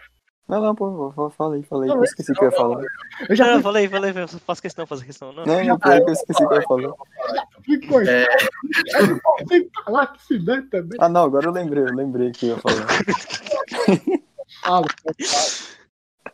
Não, 0.47 0.61
não, 0.61 0.75
pô, 0.75 1.11
falei, 1.31 1.63
falei. 1.63 1.89
Não, 1.89 1.95
Eu 1.97 2.03
esqueci 2.03 2.33
o 2.33 2.35
que 2.35 2.43
eu 2.43 2.51
ia 2.51 2.55
falar. 2.55 2.83
Eu 3.27 3.35
já 3.35 3.45
Não, 3.45 3.53
fui, 3.53 3.63
falei, 3.63 3.87
falei, 3.89 4.13
falei, 4.13 4.27
faço 4.27 4.61
questão, 4.61 4.85
faço 4.85 5.03
questão. 5.05 5.33
Não, 5.33 5.45
Não, 5.45 5.63
não, 5.63 5.79
pior 5.79 6.03
que 6.03 6.09
eu 6.09 6.13
esqueci 6.13 6.43
o 6.43 6.47
que 6.49 6.53
eu 6.53 6.59
ia 6.59 6.67
falar. 6.67 6.93
É. 8.07 8.25
Eu 9.01 9.07
não 9.07 9.19
consigo 9.19 9.69
falar 9.85 10.07
que 10.07 10.23
se 10.23 10.37
dane 10.37 10.63
também. 10.63 10.97
Ah, 11.01 11.09
não, 11.09 11.23
agora 11.23 11.47
eu 11.47 11.51
lembrei, 11.51 11.83
eu 11.83 11.95
lembrei 11.95 12.31
que 12.31 12.47
eu 12.47 12.55
ia 12.55 12.61
falar. 12.61 12.85
Fala. 14.63 14.85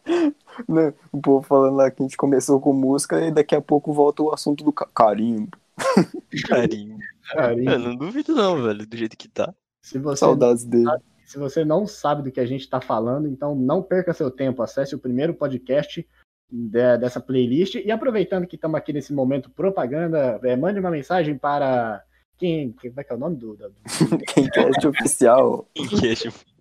Não, 0.67 0.93
o 1.12 1.22
povo 1.22 1.46
falando 1.46 1.76
lá 1.76 1.91
que 1.91 2.02
a 2.02 2.06
gente 2.06 2.17
começou 2.17 2.60
com 2.60 2.74
música 2.74 3.20
e 3.26 3.32
daqui 3.32 3.54
a 3.56 3.62
pouco 3.62 3.93
volta 3.93 4.24
o 4.24 4.34
assunto 4.34 4.63
do 4.63 4.72
ca- 4.72 4.88
carimbo. 4.93 5.58
carinho. 6.48 6.98
Carinho. 7.32 7.72
Eu 7.72 7.80
não 7.80 7.96
duvido, 7.96 8.34
não, 8.34 8.62
velho, 8.63 8.86
do 8.88 8.98
jeito 8.98 9.17
que 9.17 9.28
tá. 9.28 9.54
Se 9.84 10.00
você, 10.00 10.20
Saudades 10.22 10.63
dele. 10.63 10.89
se 11.26 11.38
você 11.38 11.63
não 11.63 11.86
sabe 11.86 12.24
do 12.24 12.32
que 12.32 12.39
a 12.39 12.46
gente 12.46 12.62
está 12.62 12.82
falando, 12.82 13.28
então 13.28 13.54
não 13.56 13.84
perca 13.84 14.13
seu 14.13 14.32
tempo. 14.32 14.62
Acesse 14.63 14.96
o 14.96 15.00
primeiro 15.00 15.34
podcast 15.34 16.08
de- 16.52 16.98
dessa 16.98 17.20
playlist. 17.20 17.76
E 17.76 17.91
aproveitando 17.91 18.48
que 18.48 18.56
estamos 18.56 18.78
aqui 18.78 18.91
nesse 18.91 19.13
momento 19.13 19.50
propaganda, 19.52 20.39
é, 20.43 20.56
mande 20.56 20.80
uma 20.80 20.91
mensagem 20.91 21.38
para. 21.38 22.04
Quem, 22.38 22.72
quem 22.74 22.91
como 22.91 23.02
é 23.02 23.04
que 23.04 23.13
é 23.13 23.15
o 23.15 23.20
nome 23.20 23.36
do. 23.36 23.56
do 23.56 23.74
Quem 24.34 24.48
oficial. 24.89 25.67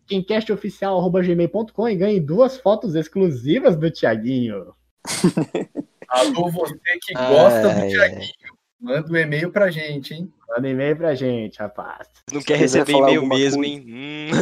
quemcastoficial.gmail.com 0.07 1.89
e 1.89 1.97
ganhe 1.97 2.21
duas 2.21 2.59
fotos 2.59 2.95
exclusivas 2.95 3.77
do 3.77 3.91
Tiaguinho. 3.91 4.73
Alô, 6.09 6.51
você 6.51 6.75
que 7.03 7.15
gosta 7.15 7.73
Ai, 7.73 7.87
do 7.87 7.91
Tiaguinho. 7.91 8.33
Manda 8.81 9.13
um 9.13 9.17
e-mail 9.17 9.51
pra 9.51 9.71
gente, 9.71 10.15
hein? 10.15 10.33
Manda 10.49 10.69
e-mail 10.69 10.97
pra 10.97 11.15
gente, 11.15 11.59
rapaz. 11.59 12.09
Não 12.33 12.41
quer 12.43 12.57
receber 12.57 12.93
e-mail 12.93 13.27
mesmo, 13.27 13.63
coisa. 13.63 13.75
hein? 13.75 13.85
Hum. 13.89 14.31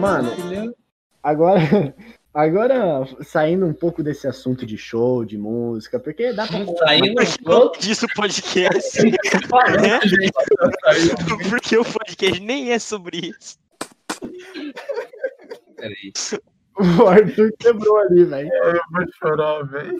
Mano, 0.00 0.32
agora, 1.22 1.94
agora 2.34 3.06
saindo 3.22 3.66
um 3.66 3.72
pouco 3.72 4.02
desse 4.02 4.26
assunto 4.26 4.64
de 4.64 4.76
show, 4.76 5.24
de 5.24 5.36
música, 5.36 5.98
porque 5.98 6.32
dá 6.32 6.46
pra. 6.46 6.64
Saindo 6.86 7.22
que 7.24 7.42
não 7.44 7.72
disso 7.72 8.06
podcast? 8.14 9.02
né? 9.02 10.00
Porque 11.48 11.76
o 11.76 11.84
podcast 11.84 12.40
nem 12.40 12.72
é 12.72 12.78
sobre 12.78 13.34
isso. 13.38 13.58
Peraí. 15.76 16.12
O 16.76 17.06
Arthur 17.06 17.52
quebrou 17.58 17.98
ali, 17.98 18.24
velho. 18.24 18.50
Eu 18.52 18.80
vou 18.90 19.06
chorar, 19.18 19.62
velho. 19.64 19.98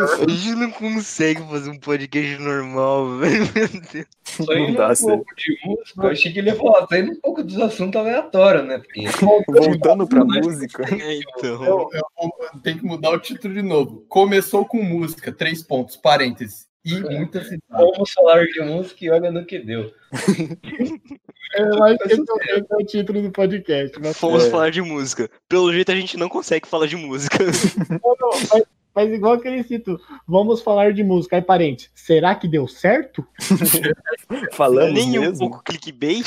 A 0.00 0.30
gente 0.30 0.54
não 0.54 0.70
consegue 0.70 1.42
fazer 1.48 1.70
um 1.70 1.78
podcast 1.78 2.38
normal, 2.38 3.18
velho. 3.18 3.44
Meu 3.54 3.68
Deus. 3.92 4.06
Só 4.24 4.54
indo 4.54 4.76
dá 4.76 4.90
um 4.90 4.94
certo. 4.94 5.16
pouco 5.16 5.34
de 5.36 5.58
música, 5.64 6.02
eu 6.02 6.10
achei 6.10 6.32
que 6.32 6.38
ele 6.38 6.50
ia 6.50 6.56
falar, 6.56 6.86
saindo 6.86 7.12
um 7.12 7.20
pouco 7.20 7.42
dos 7.42 7.58
assuntos 7.60 8.00
aleatórios, 8.00 8.66
né? 8.66 8.78
Porque 8.78 9.04
Voltando 9.48 10.06
pra 10.06 10.24
música. 10.24 10.84
É, 10.94 11.18
então. 11.18 11.64
Eu, 11.64 11.88
eu 11.92 12.60
tem 12.62 12.78
que 12.78 12.84
mudar 12.84 13.10
o 13.10 13.18
título 13.18 13.54
de 13.54 13.62
novo. 13.62 14.04
Começou 14.08 14.64
com 14.64 14.82
música, 14.82 15.32
três 15.32 15.62
pontos, 15.62 15.96
parênteses. 15.96 16.66
E 16.84 17.00
muitas 17.00 17.42
risadas. 17.44 17.60
vamos 17.70 18.10
falar 18.12 18.46
de 18.46 18.60
música 18.60 19.04
e 19.04 19.10
olha 19.10 19.30
no 19.30 19.44
que 19.44 19.58
deu. 19.58 19.92
Eu 21.56 21.72
acho 21.84 21.98
que 21.98 22.08
esse 22.12 22.20
é 22.20 22.32
o- 22.32 22.58
esse 22.58 22.66
é 22.72 22.76
o 22.76 22.86
título 22.86 23.22
do 23.22 23.30
podcast. 23.30 23.98
Mas, 24.00 24.16
Fomos 24.18 24.44
É. 24.44 24.50
falar 24.50 24.70
de 24.70 24.82
música. 24.82 25.30
Pelo 25.48 25.72
jeito 25.72 25.90
a 25.92 25.96
gente 25.96 26.16
não 26.16 26.28
consegue 26.28 26.66
falar 26.68 26.86
de 26.86 26.96
música. 26.96 27.38
Não, 27.90 27.98
não, 28.20 28.30
mas, 28.52 28.62
mas 28.94 29.10
igual 29.12 29.34
aquele 29.34 29.62
cito, 29.62 29.98
vamos 30.26 30.60
falar 30.60 30.92
de 30.92 31.04
música. 31.04 31.36
Aí, 31.36 31.42
parente, 31.42 31.88
será 31.94 32.34
que 32.34 32.48
deu 32.48 32.66
certo? 32.66 33.24
Falamos 34.52 34.94
Nem 34.94 35.18
um 35.18 35.22
mesmo. 35.22 35.38
pouco 35.38 35.62
clickbait. 35.64 36.24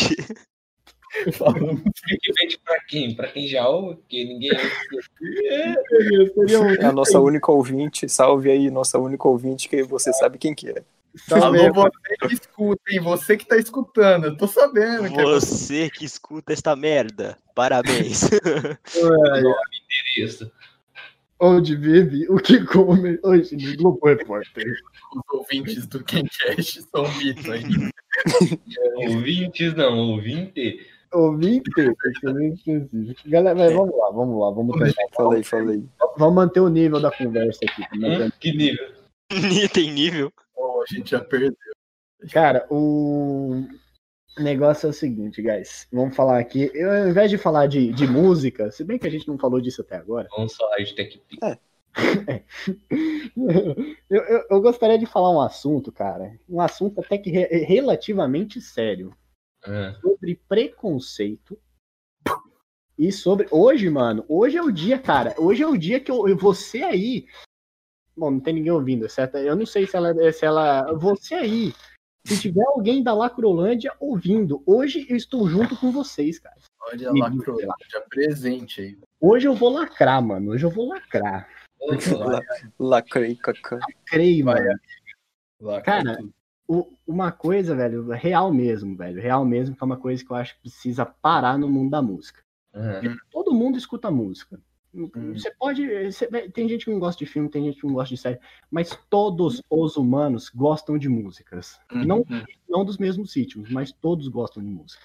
Clickbait 1.14 2.58
pra 2.64 2.80
quem? 2.88 3.14
Pra 3.14 3.28
quem 3.28 3.46
já 3.48 3.68
ouve, 3.68 3.98
porque 3.98 4.24
ninguém 4.24 4.52
um... 4.54 4.58
É 6.82 6.86
a 6.86 6.92
nossa 6.94 7.20
única 7.20 7.52
ouvinte. 7.52 8.08
Salve 8.08 8.50
aí, 8.50 8.72
nossa 8.72 8.98
única 8.98 9.28
ouvinte, 9.28 9.68
que 9.68 9.84
você 9.84 10.14
sabe 10.14 10.38
quem 10.38 10.56
que 10.56 10.70
é. 10.70 10.82
Salve 11.16 11.60
aí, 11.60 11.68
Alô, 11.68 11.74
você 11.74 12.28
que 12.28 12.34
escuta, 12.34 12.82
hein? 12.90 13.00
Você 13.02 13.38
que 13.38 13.46
tá 13.46 13.58
escutando. 13.58 14.26
Eu 14.26 14.38
tô 14.38 14.48
sabendo 14.48 15.12
que 15.12 15.20
é 15.20 15.24
você. 15.24 15.46
Você 15.46 15.90
que 15.90 16.06
escuta 16.06 16.54
esta 16.54 16.76
merda, 16.76 17.38
parabéns. 17.54 18.30
isso. 20.18 20.52
Onde 21.40 21.76
vive, 21.76 22.28
o 22.30 22.38
que 22.38 22.64
come. 22.64 23.20
Hoje 23.24 23.58
no 23.58 23.76
Globo 23.76 24.08
Repórter. 24.08 24.74
Os 25.16 25.40
ouvintes 25.40 25.88
do 25.88 26.04
Kencast 26.04 26.84
são 26.84 27.12
mitos 27.18 27.50
ainda. 27.50 27.92
Ouvintes 28.96 29.74
não, 29.74 29.98
ouvinte. 29.98 30.86
Ouvinte. 31.12 31.72
Galera, 33.26 33.56
mas 33.56 33.74
vamos 33.74 33.98
lá, 33.98 34.12
vamos 34.12 34.40
lá, 34.40 34.52
vamos 34.52 34.80
tentar. 34.80 35.08
Falei, 35.14 35.44
falei. 35.44 35.84
Vamos 36.18 36.36
manter 36.36 36.60
o 36.60 36.70
nível 36.70 37.02
da 37.02 37.12
conversa 37.12 37.60
aqui. 37.64 37.82
tá 37.82 37.96
Hum, 37.96 38.32
que 38.40 38.52
nível? 38.54 38.92
Tem 39.74 39.92
nível. 39.92 40.32
A 40.82 40.94
gente 40.94 41.12
já 41.12 41.24
perdeu. 41.24 41.56
Cara, 42.32 42.68
o 42.70 43.64
negócio 44.38 44.88
é 44.88 44.90
o 44.90 44.94
seguinte, 44.94 45.42
guys. 45.42 45.88
Vamos 45.92 46.16
falar 46.16 46.40
aqui. 46.40 46.70
Eu, 46.74 46.92
ao 46.92 47.10
invés 47.10 47.30
de 47.30 47.38
falar 47.38 47.68
de, 47.68 47.92
de 47.92 48.08
música, 48.08 48.72
se 48.72 48.84
bem 48.84 48.98
que 49.00 49.08
a 49.08 49.12
gente 49.12 49.28
não 49.28 49.38
falou 49.38 49.60
disso 49.62 49.82
até 49.82 49.96
agora, 49.96 50.28
Vamos 50.36 50.56
falar 50.56 50.78
de 50.78 50.94
TechPix. 50.96 51.38
eu, 54.10 54.22
eu, 54.24 54.46
eu 54.50 54.62
gostaria 54.62 54.98
de 54.98 55.06
falar 55.06 55.32
um 55.32 55.42
assunto, 55.42 55.92
cara. 55.92 56.40
Um 56.48 56.62
assunto 56.62 57.00
até 57.02 57.18
que 57.18 57.30
re- 57.30 57.66
relativamente 57.66 58.62
sério. 58.62 59.16
Ah, 59.64 59.96
Sobre 60.02 60.36
preconceito. 60.48 61.58
E 62.98 63.12
sobre. 63.12 63.48
Hoje, 63.52 63.90
mano, 63.90 64.24
hoje 64.30 64.58
é 64.58 64.62
o 64.62 64.72
dia, 64.72 65.00
cara. 65.00 65.34
Hoje 65.38 65.64
é 65.64 65.68
o 65.68 65.78
dia 65.78 66.00
que 66.00 66.12
eu- 66.12 66.36
você 66.38 66.84
aí. 66.84 67.26
Bom, 68.22 68.30
não 68.30 68.40
tem 68.40 68.54
ninguém 68.54 68.72
ouvindo, 68.72 69.10
certo? 69.10 69.36
Eu 69.38 69.56
não 69.56 69.66
sei 69.66 69.88
se 69.88 69.98
ela. 69.98 70.14
Se 70.32 70.46
ela 70.46 70.94
você 70.94 71.34
aí. 71.34 71.74
Se 72.28 72.40
tiver 72.40 72.64
alguém 72.68 73.02
da 73.02 73.16
Lacrolândia 73.16 73.92
ouvindo, 74.00 74.62
hoje 74.64 75.08
eu 75.10 75.16
estou 75.18 75.50
junto 75.50 75.76
com 75.76 75.92
vocês, 75.92 76.38
cara. 76.38 76.56
Olha 76.84 77.12
lá, 77.66 77.76
já 77.92 78.00
presente 78.02 78.80
aí. 78.80 78.98
Hoje 79.20 79.48
eu 79.48 79.56
vou 79.56 79.72
lacrar, 79.74 80.22
mano. 80.22 80.52
Hoje 80.52 80.64
eu 80.64 80.70
vou 80.70 80.88
lacrar. 80.88 81.50
Lacrei, 82.78 83.36
cacá. 83.38 83.80
Creio, 84.06 84.46
Vai, 84.46 84.62
mano. 84.66 84.80
Lá, 85.60 85.82
Cara, 85.82 86.20
O- 86.68 86.94
uma 87.08 87.32
coisa, 87.32 87.76
velho, 87.76 88.08
real 88.12 88.54
mesmo, 88.54 88.96
velho. 88.96 89.20
Real 89.20 89.44
mesmo, 89.44 89.76
que 89.76 89.84
é 89.84 89.86
uma 89.86 89.98
coisa 89.98 90.24
que 90.24 90.32
eu 90.32 90.36
acho 90.38 90.54
que 90.56 90.62
precisa 90.62 91.06
parar 91.08 91.58
no 91.58 91.68
mundo 91.68 91.90
da 91.90 92.04
música. 92.04 92.40
Ah, 92.72 93.02
Todo 93.32 93.52
mundo 93.52 93.80
escuta 93.80 94.12
música. 94.12 94.62
Hum. 94.94 95.34
Você 95.34 95.50
pode. 95.56 96.12
você- 96.12 96.28
tem 96.50 96.68
gente 96.68 96.84
que 96.86 96.92
não 96.92 97.00
gosta 97.00 97.24
de 97.24 97.30
filme, 97.32 97.50
tem 97.50 97.64
gente 97.66 97.80
que 97.80 97.88
não 97.88 97.94
gosta 97.94 98.14
de 98.14 98.20
série, 98.20 98.40
mas 98.70 98.90
todos 99.10 99.62
os 99.70 99.96
humanos 99.96 100.50
gostam 100.50 100.98
de 100.98 101.08
músicas. 101.08 101.80
Uhum. 101.92 102.04
Não, 102.06 102.26
não 102.68 102.84
dos 102.84 102.98
mesmos 102.98 103.32
sítios, 103.32 103.72
mas 103.72 103.92
todos 103.94 104.28
gostam 104.28 104.62
de 104.62 104.70
música. 104.70 105.04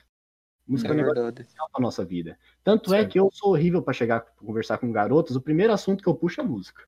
Música 0.66 0.88
é, 0.88 0.90
É 0.90 0.94
um 0.94 0.96
negócio 0.96 1.22
verdade. 1.22 1.42
essencial 1.42 1.68
pra 1.70 1.80
nossa 1.80 2.04
vida. 2.04 2.36
Tanto 2.64 2.92
é 2.92 2.98
Certo. 2.98 3.12
que 3.12 3.20
eu 3.20 3.30
sou 3.32 3.50
horrível 3.52 3.80
pra 3.80 3.92
chegar 3.94 4.20
pra 4.22 4.32
conversar 4.44 4.78
com 4.78 4.90
garotas. 4.90 5.36
O 5.36 5.40
primeiro 5.40 5.72
assunto 5.72 6.02
que 6.02 6.08
eu 6.08 6.14
puxo 6.16 6.40
é 6.40 6.44
música. 6.44 6.82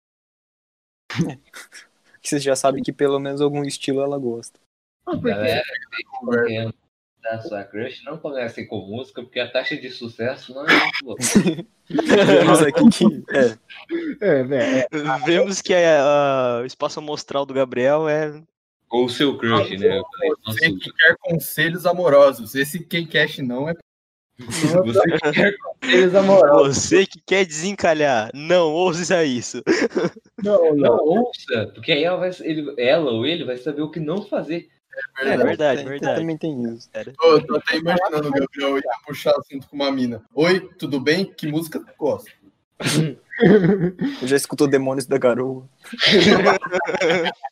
Que 1.09 1.15
Você 2.21 2.41
já 2.41 2.57
sabe 2.57 2.83
que 2.83 2.93
pelo 2.93 3.21
menos 3.21 3.41
algum 3.41 3.63
estilo 3.63 4.01
ela 4.01 4.19
gosta. 4.19 4.59
Ah, 5.07 5.13
porque 5.13 5.29
Galera, 5.31 5.63
quem 6.49 6.73
da 7.22 7.40
sua 7.42 7.64
crush, 7.64 8.02
não 8.04 8.16
comecem 8.18 8.66
com 8.66 8.78
música, 8.87 9.22
porque 9.22 9.40
a 9.40 9.50
taxa 9.50 9.76
de 9.76 9.90
sucesso 9.90 10.54
não 10.54 10.64
é 10.66 10.72
muito 10.72 11.04
boa. 11.04 11.16
Vemos 12.26 12.62
aqui 12.62 12.88
que. 12.90 13.24
É, 13.35 13.59
é, 14.20 14.42
velho, 14.44 14.76
é, 14.78 14.87
Vemos 15.26 15.61
que 15.61 15.74
a- 15.74 16.02
a- 16.02 16.61
o 16.62 16.66
espaço 16.66 16.98
amostral 17.00 17.44
do 17.46 17.54
Gabriel 17.54 18.09
é. 18.09 18.40
Ou 18.90 19.04
o 19.07 19.09
seu 19.11 19.37
crush, 19.37 19.76
né? 19.76 20.00
Você 20.46 20.68
nossa, 20.68 20.78
que 20.81 20.92
quer 20.92 21.16
conselhos 21.20 21.85
amorosos. 21.87 22.54
Esse 22.54 22.81
Kencast 22.85 23.42
não 23.42 23.68
é. 23.68 23.74
você 24.38 25.02
que 25.11 25.33
quer 25.33 25.57
conselhos 25.59 26.14
amorosos. 26.14 26.76
Você 26.76 27.07
que 27.07 27.20
quer 27.26 27.44
desencalhar. 27.44 28.31
Não 28.33 28.72
ouça 28.72 29.24
isso. 29.24 29.62
não, 30.42 30.74
Não, 30.74 30.76
não. 30.76 31.04
ouça, 31.04 31.70
porque 31.74 31.92
aí 31.92 32.04
ela, 32.04 32.16
vai, 32.18 32.31
ele, 32.40 32.72
ela 32.78 33.11
ou 33.11 33.26
ele 33.26 33.44
vai 33.44 33.57
saber 33.57 33.83
o 33.83 33.90
que 33.90 34.00
não 34.00 34.22
fazer. 34.24 34.68
É 35.21 35.37
verdade, 35.37 35.81
tem- 35.83 35.89
verdade. 35.89 36.21
Também 36.21 36.37
tem 36.37 36.63
isso. 36.75 36.89
Ô, 37.23 37.27
Eu 37.33 37.47
tô 37.47 37.57
até 37.57 37.77
imaginando 37.77 38.29
o 38.29 38.33
Gabriel 38.33 38.77
ia 38.77 38.83
puxar 39.07 39.33
assunto 39.39 39.69
com 39.69 39.77
uma 39.77 39.91
mina. 39.93 40.23
Oi, 40.35 40.61
tudo 40.79 41.01
bem? 41.01 41.25
Que 41.25 41.47
música 41.47 41.81
tu 41.81 41.93
gosta? 41.99 42.31
Já 44.23 44.37
escutou 44.37 44.67
Demônios 44.67 45.07
da 45.07 45.17
Garoa? 45.19 45.69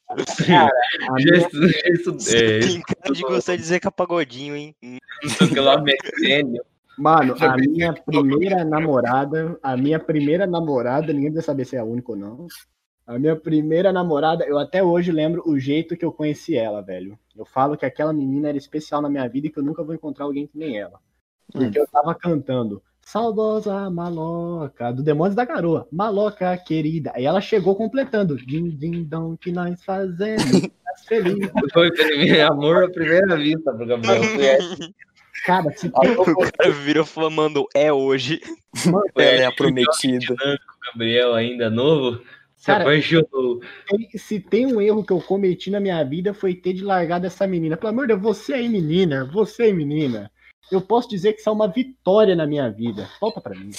A 0.09 0.17
Já 0.41 0.69
minha- 1.17 1.37
estu- 1.39 1.69
já 1.69 1.89
estu- 1.89 2.37
é, 2.37 2.61
cara 2.83 3.15
de 3.15 3.23
gostar 3.23 3.57
de 3.57 3.63
Zeca 3.63 3.91
Pagodinho, 3.91 4.57
hein? 4.57 4.75
Metênio. 5.83 6.63
Mano, 6.99 7.35
a 7.39 7.57
minha 7.57 7.93
primeira 7.93 8.65
namorada, 8.65 9.59
a 9.63 9.77
minha 9.77 9.99
primeira 10.01 10.47
namorada, 10.47 11.13
ninguém 11.13 11.33
vai 11.33 11.43
saber 11.43 11.65
se 11.67 11.77
é 11.77 11.79
a 11.79 11.85
única 11.85 12.13
ou 12.13 12.17
não. 12.19 12.47
A 13.07 13.19
minha 13.19 13.37
primeira 13.37 13.93
namorada, 13.93 14.45
eu 14.47 14.59
até 14.59 14.83
hoje 14.83 15.13
lembro 15.13 15.43
o 15.47 15.59
jeito 15.59 15.97
que 15.97 16.05
eu 16.05 16.11
conheci 16.13 16.57
ela, 16.57 16.81
velho. 16.83 17.19
Eu 17.37 17.45
falo 17.45 17.77
que 17.77 17.87
aquela 17.87 18.13
menina 18.13 18.49
era 18.49 18.59
especial 18.59 19.03
na 19.03 19.09
minha 19.09 19.29
vida 19.29 19.47
e 19.47 19.51
que 19.51 19.59
eu 19.59 19.63
nunca 19.63 19.83
vou 19.83 19.95
encontrar 19.95 20.25
alguém 20.25 20.47
que 20.47 20.57
nem 20.57 20.79
ela. 20.79 20.99
Porque 21.53 21.79
eu 21.79 21.87
tava 21.87 22.15
cantando 22.15 22.83
Saudosa 23.07 23.89
Maloca, 23.89 24.93
do 24.93 25.01
Demônios 25.01 25.37
da 25.37 25.45
Garoa. 25.45 25.87
Maloca 25.93 26.57
querida. 26.57 27.13
Aí 27.15 27.25
ela 27.25 27.41
chegou 27.41 27.77
completando. 27.77 28.37
Din, 28.37 28.69
din, 28.71 29.05
dom, 29.05 29.37
que 29.37 29.53
nós 29.53 29.83
fazemos. 29.85 30.69
Feliz. 31.07 31.49
Foi 31.73 31.93
primeiro 31.93 32.53
amor 32.53 32.83
à 32.83 32.91
primeira 32.91 33.37
vista 33.37 33.73
pro 33.73 33.87
Gabriel. 33.87 34.23
Essa. 34.41 34.91
Cara, 35.47 35.71
se 35.77 35.87
O 35.87 36.51
cara 36.51 36.73
virou 36.73 37.05
falando 37.05 37.65
é 37.73 37.93
hoje. 37.93 38.41
Ela 38.85 39.03
é 39.15 39.37
essa 39.37 39.49
a 39.51 39.55
prometida. 39.55 40.35
Gabriel, 40.87 41.35
ainda 41.35 41.71
novo, 41.71 42.21
Cara, 42.65 42.85
se 44.17 44.41
tem 44.41 44.67
um 44.67 44.81
erro 44.81 45.05
que 45.05 45.13
eu 45.13 45.21
cometi 45.21 45.71
na 45.71 45.79
minha 45.79 46.03
vida 46.03 46.35
foi 46.35 46.55
ter 46.55 46.73
de 46.73 46.83
largar 46.83 47.21
dessa 47.21 47.47
menina. 47.47 47.77
Pelo 47.77 47.91
amor 47.91 48.07
de 48.07 48.15
Deus, 48.15 48.23
você 48.23 48.55
aí, 48.55 48.69
menina, 48.69 49.25
você 49.33 49.65
aí, 49.65 49.73
menina. 49.73 50.31
Eu 50.71 50.81
posso 50.81 51.09
dizer 51.09 51.35
que 51.35 51.41
isso 51.41 51.49
é 51.49 51.53
uma 51.53 51.69
vitória 51.69 52.35
na 52.35 52.45
minha 52.47 52.69
vida. 52.69 53.09
Volta 53.21 53.41
pra 53.41 53.55
mim. 53.55 53.71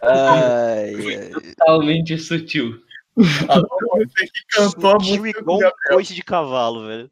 Ai, 0.00 0.94
ai. 0.94 1.30
Totalmente 1.56 2.16
sutil. 2.16 2.80
Você 3.14 4.26
que 4.26 4.46
cantou 4.48 4.90
a 4.90 4.94
música 4.94 5.38
igual 5.38 5.58
um 5.58 5.70
coice 5.88 6.14
de 6.14 6.22
cavalo, 6.22 6.86
velho. 6.86 7.10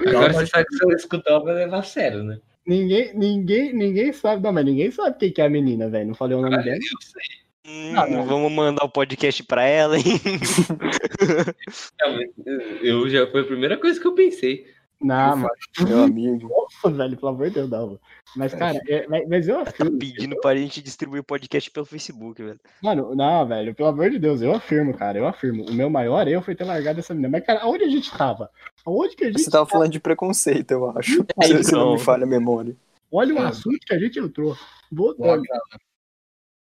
Agora 0.00 0.32
você 0.32 0.46
sabe 0.46 0.66
que 0.66 0.76
se 0.76 0.84
eu 0.84 0.90
escutar, 0.92 1.38
vai 1.40 1.54
levar 1.54 1.78
a 1.80 1.82
sério, 1.82 2.24
né? 2.24 2.38
Ninguém, 2.66 3.16
ninguém, 3.16 3.72
ninguém 3.74 4.12
sabe. 4.12 4.42
Não, 4.42 4.52
mas 4.52 4.64
ninguém 4.64 4.90
sabe 4.90 5.18
quem 5.18 5.30
que 5.30 5.40
é 5.40 5.46
a 5.46 5.50
menina, 5.50 5.88
velho. 5.88 6.08
Não 6.08 6.14
falei 6.14 6.36
o 6.36 6.40
nome 6.40 6.56
dela. 6.64 6.76
Eu 6.76 7.02
sei. 7.02 7.45
Hum, 7.68 7.92
Não, 7.92 8.08
não. 8.10 8.26
Vamos 8.26 8.52
mandar 8.52 8.84
o 8.84 8.88
podcast 8.88 9.42
pra 9.44 9.64
ela, 9.64 9.96
hein? 9.98 10.04
Não, 12.00 12.14
mas 12.16 12.82
Eu 12.82 13.08
já 13.08 13.26
foi 13.30 13.40
a 13.42 13.44
primeira 13.44 13.76
coisa 13.76 14.00
que 14.00 14.06
eu 14.06 14.14
pensei. 14.14 14.66
Não, 15.00 15.36
mano. 15.36 15.48
Meu 15.86 16.04
amigo. 16.04 16.48
Nossa, 16.48 16.90
velho, 16.96 17.16
pelo 17.18 17.28
amor 17.32 17.48
de 17.48 17.54
Deus, 17.54 17.68
não. 17.68 18.00
Mas, 18.34 18.54
cara, 18.54 18.80
é- 18.88 19.06
mas- 19.06 19.28
mas 19.28 19.46
eu 19.48 19.56
Tá 19.62 19.70
afirmo. 19.70 19.98
pedindo 19.98 20.40
pra 20.40 20.56
gente 20.56 20.80
distribuir 20.80 21.20
o 21.20 21.24
podcast 21.24 21.70
pelo 21.70 21.84
Facebook, 21.84 22.42
velho. 22.42 22.58
Mano, 22.82 23.14
não, 23.14 23.46
velho, 23.46 23.74
pelo 23.74 23.90
amor 23.90 24.08
de 24.08 24.18
Deus, 24.18 24.40
eu 24.40 24.54
afirmo, 24.54 24.96
cara, 24.96 25.18
eu 25.18 25.26
afirmo. 25.26 25.66
O 25.68 25.74
meu 25.74 25.90
maior 25.90 26.26
erro 26.26 26.40
foi 26.42 26.54
ter 26.54 26.64
largado 26.64 26.98
essa 27.00 27.12
menina. 27.12 27.28
Mas, 27.30 27.44
cara, 27.44 27.60
aonde 27.60 27.84
a 27.84 27.88
gente 27.90 28.10
tava? 28.16 28.50
Aonde 28.86 29.16
que 29.16 29.24
a 29.24 29.26
gente 29.26 29.42
Você 29.42 29.50
tava 29.50 29.66
falando 29.66 29.92
de 29.92 30.00
preconceito, 30.00 30.70
eu 30.70 30.90
acho. 30.96 31.26
Aí, 31.42 31.48
Se, 31.58 31.64
se 31.64 31.72
não 31.72 31.80
então. 31.80 31.92
me 31.94 31.98
falha 32.00 32.24
a 32.24 32.26
memória. 32.26 32.74
Olha 33.12 33.34
o 33.34 33.38
É. 33.38 33.48
assunto 33.48 33.78
que 33.86 33.92
a 33.94 33.98
gente 33.98 34.18
entrou. 34.18 34.56
Voltando. 34.90 35.28
agrada. 35.30 35.62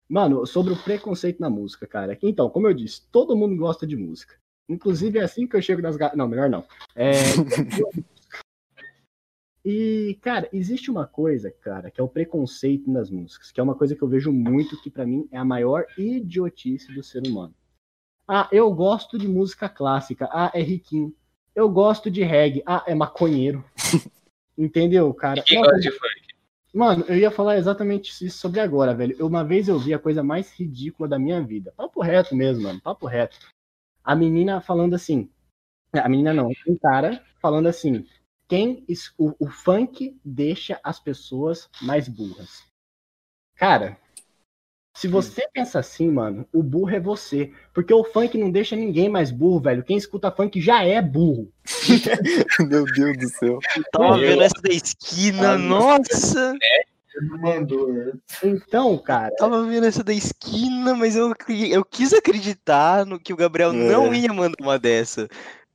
Mano, 0.09 0.47
sobre 0.47 0.73
o 0.73 0.83
preconceito 0.83 1.40
na 1.40 1.51
música, 1.51 1.87
cara. 1.87 2.16
Então, 2.23 2.49
como 2.49 2.69
eu 2.69 2.75
disse, 2.75 3.03
todo 3.11 3.37
mundo 3.37 3.57
gosta 3.57 3.87
de 3.87 3.97
música. 3.97 4.37
Inclusive, 4.69 5.19
é 5.19 5.23
assim 5.23 5.47
que 5.47 5.57
eu 5.57 5.62
chego 5.62 5.83
nas. 5.83 5.97
ga- 5.97 6.14
Não, 6.14 6.29
melhor 6.29 6.49
não. 6.49 6.64
É... 6.95 7.12
e, 9.64 10.19
cara, 10.23 10.49
existe 10.53 10.90
uma 10.90 11.07
coisa, 11.07 11.51
cara, 11.51 11.90
que 11.90 12.01
é 12.01 12.05
o 12.05 12.09
preconceito 12.09 12.90
nas 12.90 13.11
músicas, 13.11 13.51
que 13.51 13.61
é 13.61 13.62
uma 13.62 13.75
coisa 13.75 13.97
que 13.97 14.03
eu 14.03 14.09
vejo 14.09 14.33
muito, 14.33 14.81
que 14.81 14.90
pra 14.90 15.07
mim 15.07 15.29
é 15.33 15.38
a 15.38 15.45
maior 15.45 15.87
idiotice 15.99 16.92
do 16.92 17.03
ser 17.03 17.27
humano. 17.27 17.55
Ah, 18.29 18.49
eu 18.51 18.73
gosto 18.73 19.19
de 19.19 19.29
música 19.29 19.69
clássica. 19.69 20.29
Ah, 20.33 20.51
é 20.53 20.61
riquinho. 20.61 21.14
Eu 21.55 21.69
gosto 21.69 22.11
de 22.11 22.23
reggae. 22.23 22.62
Ah, 22.66 22.85
é 22.87 22.95
maconheiro. 22.95 23.64
Entendeu, 24.59 25.12
cara? 25.14 25.42
Quem 25.42 25.59
Nossa, 25.59 25.73
gosta 25.73 25.90
de 25.90 25.97
funk? 25.97 26.26
Mano, 26.77 27.05
eu 27.09 27.17
ia 27.17 27.31
falar 27.31 27.57
exatamente 27.57 28.11
isso 28.25 28.39
sobre 28.39 28.61
agora, 28.61 28.95
velho. 28.95 29.17
Eu- 29.19 29.27
Uma 29.27 29.43
vez 29.45 29.69
eu 29.69 29.79
vi 29.79 29.95
a 29.95 29.99
coisa 29.99 30.23
mais 30.23 30.53
ridícula 30.53 31.09
da 31.09 31.19
minha 31.19 31.43
vida. 31.43 31.73
Papo 31.77 32.03
reto 32.03 32.37
mesmo, 32.37 32.65
mano. 32.65 32.81
Papo 32.81 33.07
reto. 33.07 33.39
A 34.05 34.17
menina 34.17 34.61
falando 34.61 34.95
assim. 34.95 35.31
A 35.93 36.09
menina 36.09 36.35
não, 36.35 36.51
um 36.69 36.79
cara 36.79 37.23
falando 37.41 37.69
assim. 37.69 38.07
Quem 38.49 38.85
o, 39.19 39.35
o 39.41 39.49
funk 39.51 40.19
deixa 40.25 40.81
as 40.85 41.01
pessoas 41.01 41.69
mais 41.83 42.09
burras. 42.09 42.65
Cara, 43.57 43.99
se 44.97 45.07
você 45.09 45.47
pensa 45.53 45.79
assim, 45.79 46.11
mano, 46.11 46.47
o 46.53 46.63
burro 46.63 46.91
é 46.91 46.99
você. 47.01 47.51
Porque 47.75 47.93
o 47.93 48.03
funk 48.03 48.37
não 48.39 48.51
deixa 48.51 48.75
ninguém 48.75 49.09
mais 49.09 49.31
burro, 49.31 49.61
velho. 49.61 49.83
Quem 49.85 49.97
escuta 49.97 50.31
funk 50.33 50.61
já 50.61 50.83
é 50.83 51.01
burro. 51.03 51.53
Meu 52.61 52.85
Deus 52.85 53.17
do 53.19 53.29
céu. 53.29 53.59
Tava 53.93 54.19
vendo 54.19 54.43
essa 54.43 54.61
da 54.63 54.73
esquina, 54.73 55.53
Ah, 55.53 55.59
nossa! 55.59 56.55
Mandou. 57.41 58.13
Então, 58.43 58.99
cara, 58.99 59.31
Tava 59.37 59.65
vendo 59.67 59.87
essa 59.87 60.05
da 60.05 60.13
esquina, 60.13 60.95
mas 60.95 61.17
eu, 61.17 61.33
eu 61.71 61.85
quis 61.85 62.13
acreditar 62.13 63.07
no 63.07 63.19
que 63.19 63.33
o 63.33 63.37
Gabriel 63.37 63.73
não 63.73 64.13
É. 64.13 64.17
ia 64.19 64.33
mandar 64.33 64.57
uma 64.61 64.79
dessa. 64.79 65.27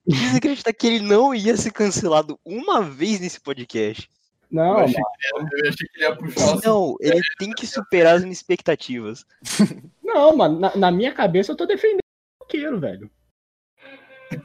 Quis 0.08 0.36
acreditar 0.36 0.72
que 0.74 0.86
ele 0.88 1.00
não 1.00 1.34
ia 1.34 1.56
ser 1.58 1.72
cancelado 1.72 2.40
uma 2.46 2.82
vez 2.82 3.20
nesse 3.20 3.40
podcast. 3.40 4.08
Não, 4.52 4.80
eu, 4.80 4.86
achei 4.86 4.96
que 4.96 5.28
ele, 5.28 5.50
eu 5.64 5.70
achei 5.70 5.88
que 5.88 5.98
ele 5.98 6.04
ia 6.06 6.16
puxar. 6.16 6.60
Não, 6.64 6.96
ele 7.00 7.22
tem 7.40 7.52
que 7.52 7.66
superar 7.66 8.16
as 8.16 8.22
minhas 8.22 8.38
expectativas. 8.38 9.26
Não, 10.04 10.36
mano, 10.36 10.60
na, 10.60 10.76
na 10.76 10.92
minha 10.92 11.14
cabeça 11.14 11.54
eu 11.54 11.56
tô 11.56 11.66
defendendo 11.66 12.00
o 12.40 12.44
roqueiro, 12.44 12.80
velho. 12.80 13.10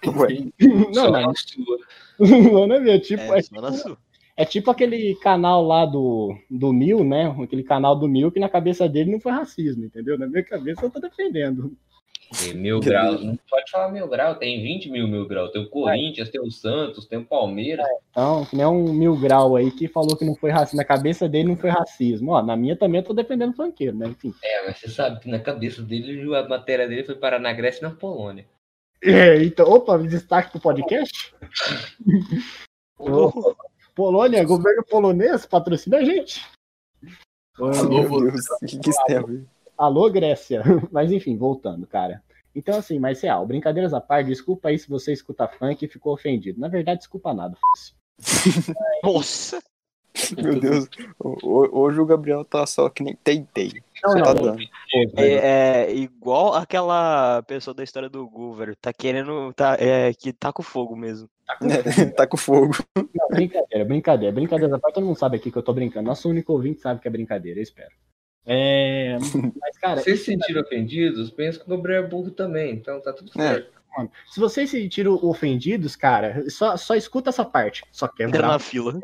Enfim, 0.05 0.53
Não, 0.95 0.95
Só 0.95 1.11
não, 1.11 1.33
sua. 1.35 1.79
não 2.69 2.75
é 2.75 2.81
meu, 2.81 3.01
tipo, 3.01 3.23
É, 3.35 3.39
é, 3.39 3.43
sua. 3.43 3.99
é 4.37 4.45
tipo 4.45 4.71
aquele 4.71 5.15
canal 5.17 5.65
lá 5.65 5.85
do, 5.85 6.37
do 6.51 6.73
Mil, 6.73 7.05
né? 7.05 7.27
Aquele 7.43 7.63
canal 7.63 7.97
do 7.97 8.09
Mil 8.09 8.31
que 8.31 8.41
na 8.41 8.49
cabeça 8.49 8.89
dele 8.89 9.11
não 9.11 9.21
foi 9.21 9.33
racismo, 9.33 9.85
entendeu? 9.85 10.19
Na 10.19 10.27
minha 10.27 10.45
cabeça 10.45 10.85
eu 10.85 10.91
tô 10.91 11.01
defendendo. 11.01 11.77
Tem 12.39 12.55
mil 12.55 12.81
graus. 12.81 13.25
Não 13.25 13.37
pode 13.49 13.71
falar 13.71 13.91
mil 13.93 14.09
grau, 14.09 14.35
tem 14.35 14.63
20 14.63 14.91
mil 14.91 15.07
mil 15.07 15.27
grau. 15.27 15.49
Tem 15.49 15.63
o 15.63 15.71
Corinthians, 15.71 16.29
tem 16.29 16.41
o 16.41 16.51
Santos, 16.51 17.07
tem 17.07 17.19
o 17.19 17.25
Palmeiras. 17.25 17.87
Então, 18.11 18.45
que 18.45 18.57
nem 18.57 18.67
um 18.67 18.93
Mil 18.93 19.17
Grau 19.17 19.57
aí 19.57 19.71
que 19.71 19.87
falou 19.87 20.17
que 20.17 20.25
não 20.25 20.35
foi 20.35 20.51
racismo. 20.51 20.79
Na 20.79 20.85
cabeça 20.85 21.29
dele 21.29 21.49
não 21.49 21.57
foi 21.57 21.71
racismo. 21.71 22.33
Ó, 22.33 22.43
na 22.43 22.57
minha 22.57 22.77
também 22.77 23.01
eu 23.01 23.07
tô 23.07 23.13
defendendo 23.13 23.51
o 23.51 23.57
funkeiro, 23.57 23.97
né? 23.97 24.09
Enfim. 24.09 24.35
É, 24.43 24.67
mas 24.67 24.79
você 24.79 24.89
sabe 24.89 25.21
que 25.21 25.29
na 25.29 25.39
cabeça 25.39 25.83
dele, 25.83 26.35
a 26.35 26.49
matéria 26.49 26.89
dele 26.89 27.05
foi 27.05 27.15
parar 27.15 27.39
na 27.39 27.53
Grécia 27.53 27.81
e 27.81 27.83
na 27.89 27.95
Polônia. 27.95 28.47
É, 29.03 29.43
então, 29.43 29.69
opa, 29.71 29.99
destaque 29.99 30.51
pro 30.53 30.61
podcast. 30.61 31.35
Polônia, 33.95 34.45
governo 34.45 34.85
polonês, 34.85 35.47
patrocina 35.47 35.99
a 35.99 36.05
gente. 36.05 36.45
Alô, 37.59 37.89
Meu 37.89 38.31
Deus, 38.31 38.45
o 38.63 38.67
que, 38.67 38.79
que 38.79 38.91
isso 38.91 39.05
tem 39.07 39.17
a 39.17 39.23
ver? 39.23 39.47
Alô, 39.77 40.11
Grécia. 40.11 40.63
Mas 40.93 41.13
enfim, 41.13 41.37
voltando, 41.37 41.87
cara. 41.87 42.23
Então, 42.55 42.79
assim, 42.79 42.99
mas 42.99 43.21
real, 43.21 43.47
brincadeiras 43.47 43.93
à 43.93 44.01
parte, 44.01 44.29
desculpa 44.29 44.71
aí 44.71 44.79
se 44.79 44.89
você 44.89 45.13
escuta 45.13 45.47
funk 45.47 45.85
e 45.85 45.89
ficou 45.89 46.15
ofendido. 46.15 46.59
Na 46.59 46.69
verdade, 46.69 47.01
desculpa 47.01 47.35
nada. 47.35 47.55
f***. 48.19 48.73
Nossa! 49.05 49.63
Meu 50.43 50.59
Deus. 50.59 50.89
Ho- 51.23 51.37
ho- 51.43 51.69
Hoje 51.79 52.01
o 52.01 52.07
Gabriel 52.07 52.43
tá 52.47 52.65
só 52.67 52.89
que 52.89 53.03
nem 53.03 53.15
tentei. 53.15 53.83
Não, 54.03 54.15
não, 54.15 54.23
tá 54.23 54.33
não. 54.35 54.43
dando. 54.43 54.63
É, 55.19 55.85
é 55.91 55.95
igual 55.95 56.55
aquela 56.55 57.43
pessoa 57.43 57.75
da 57.75 57.85
história 57.85 58.09
do 58.09 58.27
Goover, 58.27 58.75
tá 58.81 58.91
querendo. 58.91 59.53
Tá, 59.53 59.77
é, 59.79 60.15
que 60.15 60.33
tá 60.33 60.51
com 60.51 60.63
fogo 60.63 60.97
mesmo. 60.97 61.29
tá 62.17 62.27
com 62.27 62.39
fogo. 62.41 62.73
Não, 62.97 63.29
brincadeira, 63.29 63.85
brincadeira. 63.85 64.35
Brincadeiras 64.35 64.73
à 64.73 64.79
parte, 64.79 64.95
todo 64.95 65.05
mundo 65.05 65.19
sabe 65.19 65.37
aqui 65.37 65.51
que 65.53 65.59
eu 65.59 65.63
tô 65.63 65.75
brincando. 65.75 66.07
Nosso 66.07 66.31
único 66.31 66.55
ouvinte 66.55 66.81
sabe 66.81 67.03
que 67.03 67.09
é 67.09 67.11
brincadeira, 67.11 67.59
eu 67.59 67.63
espero. 67.63 67.91
É... 68.47 69.19
Mas, 69.61 69.77
cara, 69.79 70.01
Vocês 70.01 70.21
se 70.21 70.27
sentiram 70.27 70.63
ofendidos? 70.63 71.31
Pensa 71.31 71.59
que 71.59 71.67
o 71.67 71.77
Gabriel 71.77 72.05
é 72.05 72.07
burro 72.07 72.31
também, 72.31 72.73
então 72.75 73.01
tá 73.03 73.13
tudo 73.13 73.31
É. 73.37 73.55
certo. 73.55 73.71
se 74.33 74.39
vocês 74.39 74.71
se 74.71 74.81
sentiram 74.81 75.15
ofendidos, 75.15 75.97
cara, 75.97 76.49
só, 76.49 76.77
só 76.77 76.95
escuta 76.95 77.31
essa 77.31 77.45
parte. 77.45 77.83
Só 77.91 78.09
Entra 78.21 78.47
na 78.47 78.59
fila. 78.59 78.99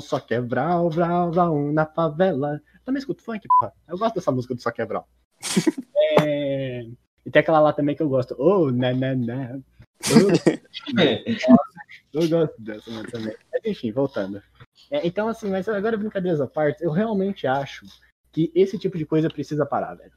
só 0.00 0.20
quer 0.20 0.42
brau, 0.42 0.90
brau, 0.90 1.30
brau, 1.30 1.72
na 1.72 1.86
favela. 1.86 2.60
Também 2.84 2.98
escuto 2.98 3.22
funk, 3.22 3.46
porra. 3.58 3.72
Eu 3.88 3.96
gosto 3.96 4.16
dessa 4.16 4.32
música 4.32 4.54
do 4.54 4.60
Só 4.62 4.70
quer 4.70 4.86
brau. 4.86 5.08
É... 6.20 6.84
E 7.24 7.30
tem 7.30 7.40
aquela 7.40 7.60
lá 7.60 7.72
também 7.72 7.94
que 7.94 8.02
eu 8.02 8.08
gosto. 8.08 8.34
Oh, 8.38 8.70
na, 8.70 8.92
na, 8.92 9.14
na. 9.14 9.58
Eu 12.12 12.28
gosto 12.28 12.60
dessa 12.60 12.90
mano, 12.90 13.10
também. 13.10 13.34
Mas 13.52 13.62
enfim, 13.64 13.92
voltando. 13.92 14.42
É, 14.90 15.06
então, 15.06 15.28
assim, 15.28 15.48
mas 15.48 15.68
agora 15.68 15.96
brincadeiras 15.96 16.40
à 16.40 16.46
parte, 16.46 16.82
eu 16.82 16.90
realmente 16.90 17.46
acho 17.46 17.86
que 18.32 18.50
esse 18.54 18.78
tipo 18.78 18.96
de 18.96 19.04
coisa 19.04 19.28
precisa 19.28 19.66
parar, 19.66 19.94
velho. 19.94 20.12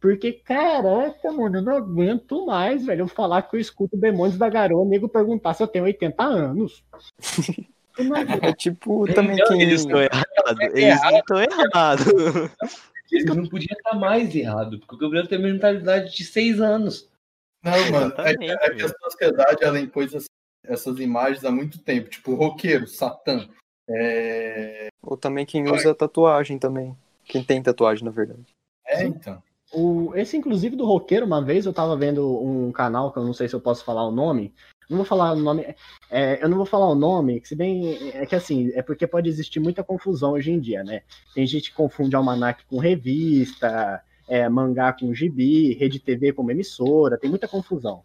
Porque, 0.00 0.32
caraca, 0.32 1.32
mano, 1.32 1.58
eu 1.58 1.62
não 1.62 1.76
aguento 1.76 2.46
mais, 2.46 2.86
velho, 2.86 3.02
eu 3.02 3.08
falar 3.08 3.42
que 3.42 3.56
eu 3.56 3.60
escuto 3.60 3.96
Demônios 3.96 4.38
da 4.38 4.48
Garoa, 4.48 4.84
nego 4.84 5.08
perguntar 5.08 5.54
se 5.54 5.62
eu 5.62 5.66
tenho 5.66 5.84
80 5.84 6.22
anos. 6.22 6.84
É 8.40 8.52
tipo 8.52 9.12
também 9.12 9.34
Então, 9.34 9.48
quem. 9.48 9.62
Eles 9.62 9.80
estão 9.80 10.00
errados. 10.00 10.60
Eles 10.72 11.02
não 11.02 11.18
estão 11.18 11.40
errados. 11.40 12.06
Eles 13.10 13.24
não 13.24 13.46
podia 13.46 13.72
estar 13.72 13.94
mais 13.94 14.32
errado, 14.36 14.78
porque 14.78 14.94
o 14.94 14.98
Gabriel 14.98 15.26
tem 15.26 15.38
a 15.38 15.42
mentalidade 15.42 16.14
de 16.14 16.24
seis 16.24 16.60
anos. 16.60 17.10
Não, 17.64 17.72
mano, 17.90 18.14
é, 18.18 18.30
Exatamente, 18.30 18.52
é 18.52 18.74
que 18.74 18.82
a 18.84 18.88
sociedade 18.88 19.64
ela 19.64 19.80
impôs 19.80 20.14
essas, 20.14 20.28
essas 20.64 21.00
imagens 21.00 21.44
há 21.44 21.50
muito 21.50 21.80
tempo. 21.80 22.08
Tipo, 22.08 22.34
roqueiro, 22.34 22.86
Satã. 22.86 23.48
É, 23.88 24.88
Ou 25.02 25.16
também 25.16 25.44
quem 25.44 25.68
usa 25.68 25.94
tatuagem 25.94 26.58
também. 26.58 26.96
Quem 27.28 27.44
tem 27.44 27.62
tatuagem, 27.62 28.04
na 28.04 28.10
verdade. 28.10 28.46
é 28.86 29.04
então. 29.04 29.42
O, 29.72 30.14
esse, 30.14 30.36
inclusive, 30.36 30.74
do 30.74 30.86
roqueiro, 30.86 31.26
uma 31.26 31.44
vez 31.44 31.66
eu 31.66 31.72
tava 31.74 31.94
vendo 31.94 32.42
um 32.42 32.72
canal, 32.72 33.12
que 33.12 33.18
eu 33.18 33.24
não 33.24 33.34
sei 33.34 33.48
se 33.48 33.54
eu 33.54 33.60
posso 33.60 33.84
falar 33.84 34.06
o 34.06 34.10
nome. 34.10 34.54
Não 34.88 34.96
vou 34.96 35.04
falar 35.04 35.32
o 35.32 35.36
nome. 35.36 35.74
é, 36.10 36.42
eu 36.42 36.48
não 36.48 36.56
vou 36.56 36.64
falar 36.64 36.88
o 36.88 36.94
nome, 36.94 37.40
que 37.40 37.48
se 37.48 37.54
bem. 37.54 38.10
É 38.14 38.24
que 38.24 38.34
assim, 38.34 38.70
é 38.72 38.80
porque 38.80 39.06
pode 39.06 39.28
existir 39.28 39.60
muita 39.60 39.84
confusão 39.84 40.32
hoje 40.32 40.50
em 40.50 40.58
dia, 40.58 40.82
né? 40.82 41.02
Tem 41.34 41.46
gente 41.46 41.70
que 41.70 41.76
confunde 41.76 42.16
almanac 42.16 42.64
com 42.64 42.78
revista, 42.78 44.02
é, 44.26 44.48
mangá 44.48 44.94
com 44.94 45.12
gibi, 45.12 45.74
rede 45.74 45.98
TV 45.98 46.32
com 46.32 46.40
uma 46.40 46.52
emissora, 46.52 47.18
tem 47.18 47.28
muita 47.28 47.46
confusão. 47.46 48.02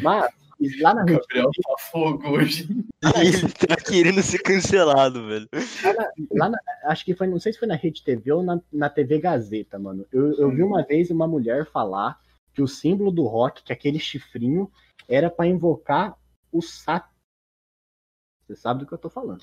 Mas, 0.00 0.32
lá 0.80 0.94
na 0.94 1.02
O 1.02 1.06
rede 1.06 1.20
Gabriel 1.20 1.50
tá 1.62 1.74
fogo 1.90 2.28
hoje. 2.30 2.66
Ele 3.16 3.52
tá 3.66 3.76
querendo 3.76 4.22
ser 4.22 4.38
cancelado, 4.38 5.26
velho. 5.26 5.48
lá 6.32 6.48
na- 6.48 6.58
acho 6.84 7.04
que 7.04 7.14
foi, 7.14 7.26
não 7.26 7.40
sei 7.40 7.52
se 7.52 7.58
foi 7.58 7.68
na 7.68 7.74
Rede 7.74 8.02
TV 8.04 8.32
ou 8.32 8.42
na, 8.42 8.60
na 8.72 8.88
TV 8.88 9.18
Gazeta, 9.18 9.78
mano. 9.78 10.06
Eu, 10.12 10.32
eu 10.38 10.50
vi 10.50 10.62
uma 10.62 10.82
vez 10.84 11.10
uma 11.10 11.26
mulher 11.26 11.66
falar 11.66 12.20
que 12.54 12.62
o 12.62 12.68
símbolo 12.68 13.10
do 13.10 13.24
rock, 13.24 13.62
que 13.62 13.72
é 13.72 13.74
aquele 13.74 13.98
chifrinho, 13.98 14.70
era 15.08 15.28
pra 15.30 15.46
invocar 15.46 16.16
o 16.52 16.60
Sat. 16.62 17.04
Você 18.46 18.56
sabe 18.56 18.80
do 18.80 18.86
que 18.86 18.92
eu 18.94 18.98
tô 18.98 19.08
falando. 19.10 19.42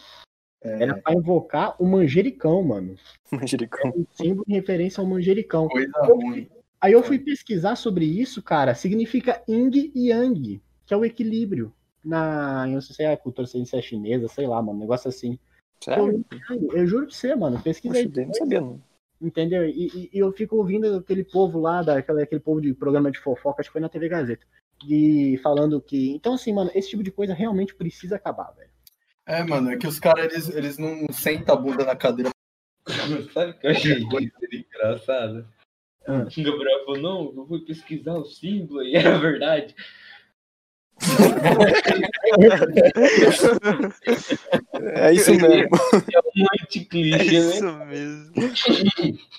É, 0.61 0.83
Era 0.83 0.97
pra 1.01 1.13
invocar 1.13 1.75
o 1.81 1.85
manjericão, 1.87 2.61
mano. 2.63 2.95
Manjericão. 3.31 3.91
Um 3.95 4.05
símbolo 4.11 4.43
em 4.47 4.53
referência 4.53 5.01
ao 5.01 5.07
manjericão. 5.07 5.67
coisa 5.67 5.91
ruim. 6.03 6.49
Aí 6.81 6.93
eu 6.93 7.03
fui 7.03 7.19
pesquisar 7.19 7.75
sobre 7.75 8.05
isso, 8.05 8.41
cara. 8.41 8.73
Significa 8.75 9.41
yin 9.47 9.69
e 9.95 10.09
yang, 10.11 10.61
que 10.89 10.93
é 10.95 10.97
o 10.97 11.05
equilíbrio. 11.05 11.71
Na, 12.03 12.65
eu 12.67 12.73
não 12.73 12.81
sei 12.81 12.95
se 12.95 13.03
é 13.03 13.13
a 13.13 13.17
cultura 13.17 13.47
ciência 13.47 13.79
chinesa, 13.79 14.27
sei 14.27 14.47
lá, 14.47 14.59
mano, 14.59 14.79
um 14.79 14.81
negócio 14.81 15.07
assim. 15.07 15.37
Sério? 15.83 16.25
Eu, 16.49 16.71
eu 16.73 16.87
juro 16.87 17.05
pra 17.05 17.15
você, 17.15 17.35
mano. 17.35 17.61
Pesquisa 17.61 17.95
aí. 17.95 18.07
Poxa, 18.09 18.21
eu 18.21 18.25
não 18.25 18.33
sabia, 18.33 18.61
não. 18.61 18.81
Entendeu? 19.21 19.65
E, 19.67 19.85
e- 19.87 20.09
e 20.11 20.17
eu 20.17 20.31
fico 20.31 20.55
ouvindo 20.55 20.95
aquele 20.95 21.23
povo 21.23 21.59
lá, 21.59 21.83
daquela, 21.83 22.23
aquele 22.23 22.41
povo 22.41 22.59
de 22.59 22.73
programa 22.73 23.11
de 23.11 23.19
fofoca, 23.19 23.61
acho 23.61 23.69
que 23.69 23.73
foi 23.73 23.81
na 23.81 23.87
TV 23.89 24.09
Gazeta. 24.09 24.47
E 24.87 25.37
falando 25.43 25.79
que. 25.79 26.09
Então, 26.09 26.33
assim, 26.33 26.51
mano, 26.51 26.71
esse 26.73 26.89
tipo 26.89 27.03
de 27.03 27.11
coisa 27.11 27.35
realmente 27.35 27.75
precisa 27.75 28.15
acabar, 28.15 28.51
velho. 28.55 28.71
É, 29.27 29.43
mano, 29.43 29.69
é 29.69 29.77
que 29.77 29.85
os 29.85 29.99
caras, 29.99 30.33
eles, 30.33 30.49
eles 30.49 30.77
não 30.79 31.05
sentam 31.13 31.53
a 31.53 31.57
bunda 31.59 31.85
na 31.85 31.95
cadeira. 31.95 32.31
Sabe 33.31 33.51
o 33.51 33.59
que 33.59 33.67
eu 33.67 33.71
achei 33.71 33.93
isso 34.01 34.65
engraçado? 34.65 35.47
Ah. 36.07 36.23
O 36.23 36.43
Gabriel 36.43 36.85
falou, 36.85 36.97
não, 36.99 37.33
eu 37.35 37.45
fui 37.45 37.59
pesquisar 37.59 38.15
o 38.15 38.25
símbolo 38.25 38.81
e 38.81 38.95
era 38.95 39.19
verdade. 39.19 39.75
É 44.95 45.13
isso 45.13 45.31
mesmo. 45.31 45.47
É 45.51 46.21
Muito 46.35 46.77
É 46.77 46.85
clichê, 46.85 47.39
né? 47.39 47.55
isso 47.57 47.73
mesmo. 47.85 48.33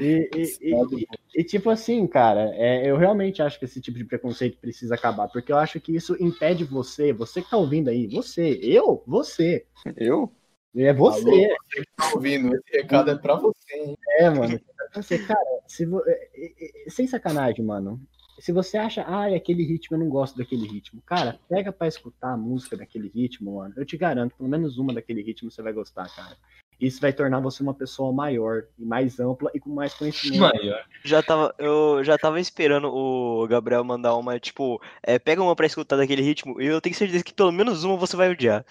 E, 0.00 0.30
e- 0.32 0.58
e- 0.60 0.96
e- 1.00 1.40
e, 1.40 1.44
tipo 1.44 1.68
assim, 1.70 2.06
cara, 2.06 2.52
é, 2.54 2.88
eu 2.88 2.96
realmente 2.96 3.42
acho 3.42 3.58
que 3.58 3.64
esse 3.64 3.80
tipo 3.80 3.98
de 3.98 4.04
preconceito 4.04 4.56
precisa 4.60 4.94
acabar, 4.94 5.26
porque 5.28 5.50
eu 5.50 5.58
acho 5.58 5.80
que 5.80 5.94
isso 5.94 6.16
impede 6.22 6.62
você, 6.62 7.12
você 7.12 7.42
que 7.42 7.50
tá 7.50 7.56
ouvindo 7.56 7.88
aí, 7.90 8.06
você, 8.06 8.60
eu, 8.62 9.02
você, 9.04 9.66
Eu? 9.96 10.32
é 10.76 10.92
você, 10.92 11.28
Alô, 11.28 11.56
você 11.64 11.80
que 11.80 11.88
tá 11.96 12.10
ouvindo, 12.14 12.54
esse 12.54 12.76
recado 12.76 13.10
é 13.10 13.16
pra 13.16 13.34
você, 13.34 13.74
hein? 13.74 13.96
é, 14.20 14.30
mano. 14.30 14.60
Você, 14.94 15.18
cara, 15.18 15.40
se 15.66 15.84
vo- 15.84 16.04
é, 16.06 16.12
é, 16.32 16.86
é, 16.86 16.90
sem 16.90 17.08
sacanagem, 17.08 17.64
mano. 17.64 18.00
Se 18.38 18.52
você 18.52 18.78
acha, 18.78 19.02
ah, 19.02 19.26
aquele 19.34 19.64
ritmo, 19.64 19.96
eu 19.96 20.00
não 20.00 20.08
gosto 20.08 20.36
daquele 20.36 20.66
ritmo. 20.66 21.02
Cara, 21.04 21.38
pega 21.48 21.72
pra 21.72 21.88
escutar 21.88 22.32
a 22.32 22.36
música 22.36 22.76
daquele 22.76 23.08
ritmo, 23.08 23.56
mano. 23.56 23.74
Eu 23.76 23.84
te 23.84 23.96
garanto, 23.96 24.36
pelo 24.36 24.48
menos 24.48 24.78
uma 24.78 24.94
daquele 24.94 25.22
ritmo 25.22 25.50
você 25.50 25.60
vai 25.62 25.72
gostar, 25.72 26.08
cara. 26.14 26.36
Isso 26.80 27.00
vai 27.00 27.12
tornar 27.12 27.40
você 27.40 27.60
uma 27.62 27.74
pessoa 27.74 28.12
maior 28.12 28.62
e 28.78 28.84
mais 28.84 29.18
ampla 29.18 29.50
e 29.52 29.58
com 29.58 29.70
mais 29.70 29.92
conhecimento. 29.94 30.40
Maior. 30.40 30.84
Já 31.04 31.20
tava, 31.20 31.52
eu 31.58 32.04
já 32.04 32.16
tava 32.16 32.38
esperando 32.38 32.88
o 32.88 33.46
Gabriel 33.48 33.82
mandar 33.82 34.14
uma, 34.14 34.38
tipo, 34.38 34.80
é, 35.02 35.18
pega 35.18 35.42
uma 35.42 35.56
pra 35.56 35.66
escutar 35.66 35.96
daquele 35.96 36.22
ritmo 36.22 36.60
e 36.60 36.66
eu 36.66 36.80
tenho 36.80 36.94
certeza 36.94 37.24
que 37.24 37.34
pelo 37.34 37.50
menos 37.50 37.82
uma 37.82 37.96
você 37.96 38.16
vai 38.16 38.30
odiar. 38.30 38.64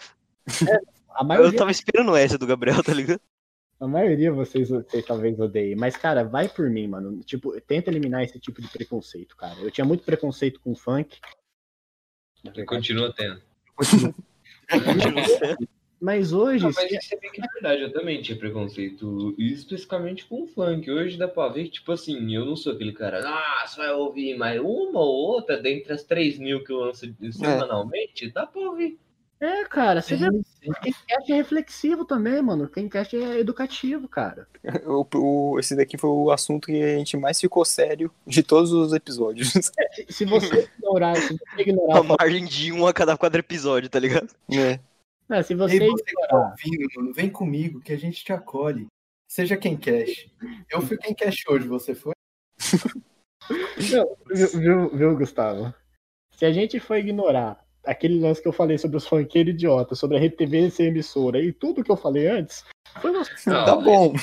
A 1.10 1.22
Eu 1.22 1.26
maioria 1.26 1.58
tava 1.58 1.72
esperando 1.72 2.16
essa 2.16 2.38
do 2.38 2.48
Gabriel, 2.48 2.82
tá 2.82 2.94
ligado? 2.94 3.20
A 3.80 3.88
maioria 3.88 4.32
vocês, 4.32 4.70
vocês 4.70 5.06
talvez 5.06 5.40
odeiem, 5.40 5.76
mas, 5.76 5.96
cara, 5.96 6.24
vai 6.24 6.50
por 6.50 6.68
mim, 6.68 6.88
mano. 6.88 7.20
Tipo, 7.24 7.60
tenta 7.62 7.92
eliminar 7.92 8.24
esse 8.24 8.40
tipo 8.40 8.60
de 8.60 8.68
preconceito, 8.68 9.38
cara. 9.38 9.60
Eu 9.60 9.70
tinha 9.70 9.86
muito 9.86 10.04
preconceito 10.04 10.60
com 10.60 10.76
funk, 10.76 11.20
E 12.56 12.66
continua 12.66 13.14
tendo. 13.14 13.40
mas 16.02 16.34
hoje, 16.34 16.64
Não, 16.64 16.72
mas 16.72 16.92
isso 16.92 17.14
é 17.14 17.20
bem 17.20 17.32
que 17.32 17.42
é 17.42 17.46
verdade, 17.54 17.82
eu 17.84 17.94
também 17.94 18.22
tinha 18.22 18.38
preconceito, 18.38 19.36
especificamente 19.38 20.26
com 20.26 20.44
o 20.44 20.48
funk. 20.48 20.90
Hoje 20.90 21.16
dá 21.16 21.28
pra 21.28 21.48
ver 21.50 21.70
tipo 21.70 21.92
assim, 21.92 22.36
eu 22.36 22.46
não 22.46 22.56
sou 22.56 22.74
aquele 22.74 22.94
cara, 22.94 23.22
ah, 23.28 23.68
você 23.68 23.78
vai 23.78 23.92
ouvir 23.94 24.36
mais 24.36 24.60
uma 24.60 25.00
ou 25.00 25.36
outra 25.36 25.62
dentre 25.62 25.94
as 25.94 26.04
3 26.04 26.40
mil 26.40 26.64
que 26.64 26.72
eu 26.72 26.78
lanço 26.78 27.06
semanalmente, 27.32 28.32
dá 28.32 28.48
pra 28.48 28.62
ouvir. 28.62 29.00
É, 29.40 29.66
cara, 29.66 30.02
você 30.02 30.16
vê, 30.16 30.28
quem 30.82 30.94
cast 31.08 31.32
é 31.32 31.36
reflexivo 31.36 32.04
também, 32.06 32.42
mano. 32.42 32.68
Quem 32.68 32.90
cast 32.90 33.16
é 33.16 33.40
educativo, 33.40 34.08
cara. 34.08 34.48
O, 34.86 35.06
o- 35.54 35.60
esse 35.60 35.76
daqui 35.76 35.98
foi 35.98 36.10
o 36.10 36.32
assunto 36.32 36.68
que 36.68 36.82
a 36.82 36.98
gente 36.98 37.16
mais 37.18 37.40
ficou 37.40 37.64
sério 37.64 38.12
de 38.26 38.42
todos 38.42 38.72
os 38.72 38.94
episódios. 38.94 39.52
Se, 39.54 39.72
se 40.10 40.26
você 40.26 40.70
ignorar, 40.80 41.16
se 41.16 41.38
você 41.38 41.62
ignorar, 41.62 42.02
Uma 42.02 42.16
margem 42.20 42.46
de 42.46 42.72
um 42.72 42.86
a 42.88 42.94
cada 42.94 43.16
quatro 43.18 43.40
episódio, 43.40 43.90
tá 43.90 44.00
ligado? 44.00 44.28
É. 44.52 44.80
não, 45.30 45.42
se 45.44 45.54
Ei, 45.54 45.58
você 45.58 45.80
você 45.80 46.04
que 46.04 46.28
tá 46.28 46.38
ouvindo, 46.38 46.88
mano, 46.96 47.14
vem 47.14 47.30
comigo 47.30 47.80
que 47.80 47.94
a 47.94 47.98
gente 47.98 48.24
te 48.24 48.34
acolhe. 48.34 48.88
Seja 49.30 49.58
quem 49.58 49.78
cash. 49.78 50.28
Eu 50.70 50.82
fui 50.82 50.98
quem 50.98 51.14
cash 51.14 51.44
hoje, 51.48 51.68
você 51.68 51.94
foi? 51.94 52.14
Não, 53.92 54.18
viu, 54.34 54.48
viu, 54.60 54.90
viu, 54.90 55.18
Gustavo? 55.18 55.74
Se 56.34 56.46
a 56.46 56.52
gente 56.52 56.80
for 56.80 56.96
ignorar 56.96 57.64
aquele 57.88 58.20
lance 58.20 58.42
que 58.42 58.48
eu 58.48 58.54
falei 58.54 58.78
sobre 58.78 58.98
os 58.98 59.08
funkeiros 59.08 59.54
idiotas, 59.54 59.98
sobre 59.98 60.18
a 60.18 60.20
Rede 60.20 60.36
TV 60.36 60.70
ser 60.70 60.86
emissora 60.86 61.42
e 61.42 61.52
tudo 61.52 61.84
que 61.84 61.92
eu 61.92 61.98
falei 61.98 62.28
antes, 62.28 62.64
foi 63.02 63.12
uma 63.12 63.24
Não, 63.46 63.66
tá 63.66 63.76
bom. 63.76 64.14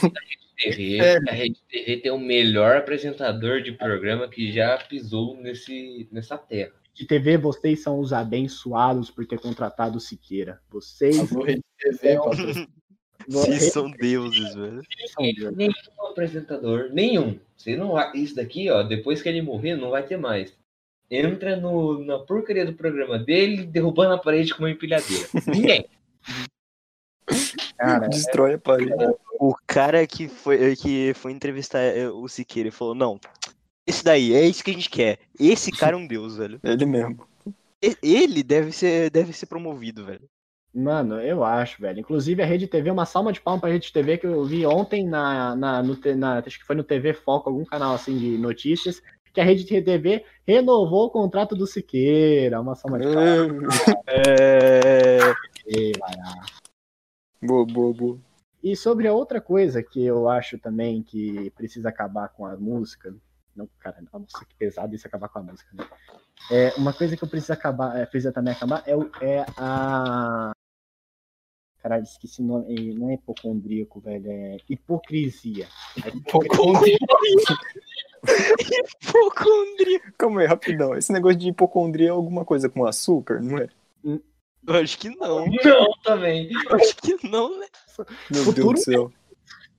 É. 0.64 1.16
a 1.28 1.32
Rede 1.32 1.60
TV 1.68 1.96
tem 1.96 2.12
o 2.12 2.18
melhor 2.18 2.76
apresentador 2.76 3.60
de 3.60 3.72
programa 3.72 4.28
que 4.28 4.52
já 4.52 4.78
pisou 4.78 5.36
nesse, 5.36 6.08
nessa 6.12 6.38
terra. 6.38 6.72
de 6.94 7.06
TV, 7.06 7.36
vocês 7.36 7.82
são 7.82 7.98
os 7.98 8.12
abençoados 8.12 9.10
por 9.10 9.26
ter 9.26 9.40
contratado 9.40 9.98
o 9.98 10.00
Siqueira. 10.00 10.60
Vocês. 10.70 11.16
Vocês 13.26 13.72
são 13.72 13.90
deuses, 13.90 14.54
velho. 14.54 14.82
Nenhum 15.56 15.72
apresentador, 16.10 16.90
nenhum. 16.92 17.38
Você 17.56 17.76
não 17.76 17.92
vai, 17.92 18.14
isso 18.16 18.36
daqui, 18.36 18.70
ó, 18.70 18.82
depois 18.82 19.22
que 19.22 19.28
ele 19.28 19.40
morrer, 19.40 19.76
não 19.76 19.90
vai 19.90 20.02
ter 20.04 20.16
mais. 20.16 20.54
Entra 21.10 21.56
no, 21.56 22.04
na 22.04 22.18
porcaria 22.18 22.64
do 22.64 22.72
programa 22.74 23.18
dele, 23.18 23.66
derrubando 23.66 24.14
a 24.14 24.18
parede 24.18 24.54
com 24.54 24.62
uma 24.62 24.70
empilhadeira. 24.70 25.28
Ninguém. 25.46 25.86
Cara, 27.76 28.08
Destrói 28.08 28.54
a 28.54 28.58
parede. 28.58 28.92
O 29.40 29.54
cara 29.66 30.06
que 30.06 30.28
foi, 30.28 30.76
que 30.76 31.12
foi 31.14 31.32
entrevistar 31.32 31.80
eh, 31.80 32.08
o 32.08 32.26
Siqueira 32.28 32.68
e 32.68 32.72
falou: 32.72 32.94
Não, 32.94 33.18
esse 33.86 34.02
daí, 34.04 34.32
é 34.34 34.46
isso 34.46 34.64
que 34.64 34.70
a 34.70 34.74
gente 34.74 34.88
quer. 34.90 35.18
Esse 35.38 35.70
cara 35.70 35.94
é 35.94 35.98
um 35.98 36.06
deus, 36.06 36.36
velho. 36.36 36.58
Ele 36.62 36.86
mesmo. 36.86 37.26
Ele 38.02 38.42
deve 38.42 38.72
ser, 38.72 39.10
deve 39.10 39.32
ser 39.32 39.46
promovido, 39.46 40.06
velho. 40.06 40.28
Mano, 40.74 41.20
eu 41.20 41.44
acho, 41.44 41.80
velho. 41.80 42.00
Inclusive 42.00 42.42
a 42.42 42.46
Rede 42.46 42.66
TV, 42.66 42.90
uma 42.90 43.06
salva 43.06 43.32
de 43.32 43.40
palmas 43.40 43.60
pra 43.60 43.70
Rede 43.70 43.92
TV 43.92 44.18
que 44.18 44.26
eu 44.26 44.44
vi 44.44 44.66
ontem 44.66 45.06
na, 45.06 45.54
na, 45.54 45.82
no, 45.82 45.94
te- 45.94 46.14
na- 46.14 46.38
acho 46.38 46.58
que 46.58 46.64
foi 46.64 46.74
no 46.74 46.82
TV 46.82 47.12
Foco, 47.14 47.48
algum 47.48 47.64
canal 47.64 47.94
assim 47.94 48.18
de 48.18 48.36
notícias, 48.38 49.00
que 49.34 49.40
a 49.40 49.44
Rede 49.44 49.66
TV 49.66 50.24
renovou 50.46 51.06
o 51.06 51.10
contrato 51.10 51.56
do 51.56 51.66
Siqueira. 51.66 52.60
Uma 52.60 52.76
salva 52.76 53.00
de 53.00 53.12
palmas. 53.12 53.74
É. 54.06 55.18
vai 55.98 56.16
lá. 56.16 56.46
Boa, 57.42 57.66
boa, 57.66 57.92
boa. 57.92 58.18
E 58.62 58.76
sobre 58.76 59.08
a 59.08 59.12
outra 59.12 59.40
coisa 59.40 59.82
que 59.82 60.02
eu 60.02 60.28
acho 60.28 60.56
também 60.58 61.02
que 61.02 61.50
precisa 61.50 61.88
acabar 61.88 62.28
com 62.28 62.46
a 62.46 62.56
música. 62.56 63.14
Não, 63.54 63.68
cara, 63.78 64.02
nossa, 64.12 64.44
que 64.48 64.54
pesado 64.54 64.94
isso 64.94 65.06
acabar 65.06 65.28
com 65.28 65.40
a 65.40 65.42
música, 65.42 65.68
né? 65.74 65.86
É, 66.50 66.72
uma 66.78 66.92
coisa 66.92 67.16
que 67.16 67.22
eu 67.22 67.28
preciso 67.28 67.52
acabar, 67.52 67.98
é, 67.98 68.06
precisa 68.06 68.32
também 68.32 68.54
acabar 68.54 68.82
é, 68.86 68.92
é 69.20 69.46
a. 69.56 70.52
Caralho, 71.78 72.04
esqueci 72.04 72.40
o 72.40 72.44
nome. 72.44 72.74
é, 72.74 72.94
Não 72.94 73.10
é 73.10 73.14
hipocondríaco, 73.14 74.00
velho. 74.00 74.30
É 74.30 74.56
hipocrisia. 74.68 75.68
A 76.02 76.08
hipocrisia. 76.08 76.96
Hipocondria. 79.02 80.00
Calma 80.18 80.40
aí, 80.40 80.46
rapidão. 80.46 80.96
Esse 80.96 81.12
negócio 81.12 81.38
de 81.38 81.48
hipocondria 81.48 82.08
é 82.08 82.10
alguma 82.10 82.44
coisa 82.44 82.68
com 82.68 82.84
açúcar, 82.86 83.40
não 83.40 83.58
é? 83.58 83.68
Eu 84.04 84.74
acho 84.76 84.98
que 84.98 85.10
não. 85.10 85.46
Não, 85.46 85.92
também. 86.02 86.50
Eu 86.50 86.76
acho 86.76 86.96
que 86.96 87.28
não, 87.28 87.58
né? 87.58 87.66
Meu 88.30 88.44
Futuro 88.44 88.68
Deus 88.72 88.80
do 88.80 88.84
céu. 88.84 89.12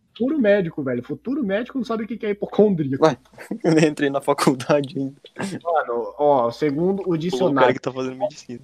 Futuro 0.09 0.39
médico, 0.39 0.81
velho. 0.83 1.03
Futuro 1.03 1.43
médico 1.43 1.77
não 1.77 1.83
sabe 1.85 2.03
o 2.03 2.07
que 2.07 2.25
é 2.25 2.29
hipocondríaco. 2.29 3.03
Ué. 3.03 3.17
Eu 3.63 3.73
nem 3.73 3.85
entrei 3.89 4.09
na 4.09 4.21
faculdade 4.21 4.97
ainda. 4.97 5.21
Mano, 5.61 6.13
ó, 6.17 6.51
segundo 6.51 6.99
o 6.99 7.01
O 7.01 7.05
cara 7.09 7.17
dicionário, 7.17 7.73
que 7.73 7.81
tá 7.81 7.91
fazendo 7.91 8.17
medicina. 8.17 8.61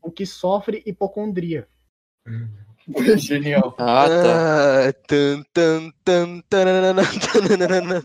o 0.00 0.10
que 0.10 0.24
sofre 0.24 0.82
hipocondria. 0.86 1.68
Genial. 3.18 3.74
Ah, 3.78 4.06
tá. 4.08 4.88
Ah, 4.88 4.92
tananana. 7.32 8.02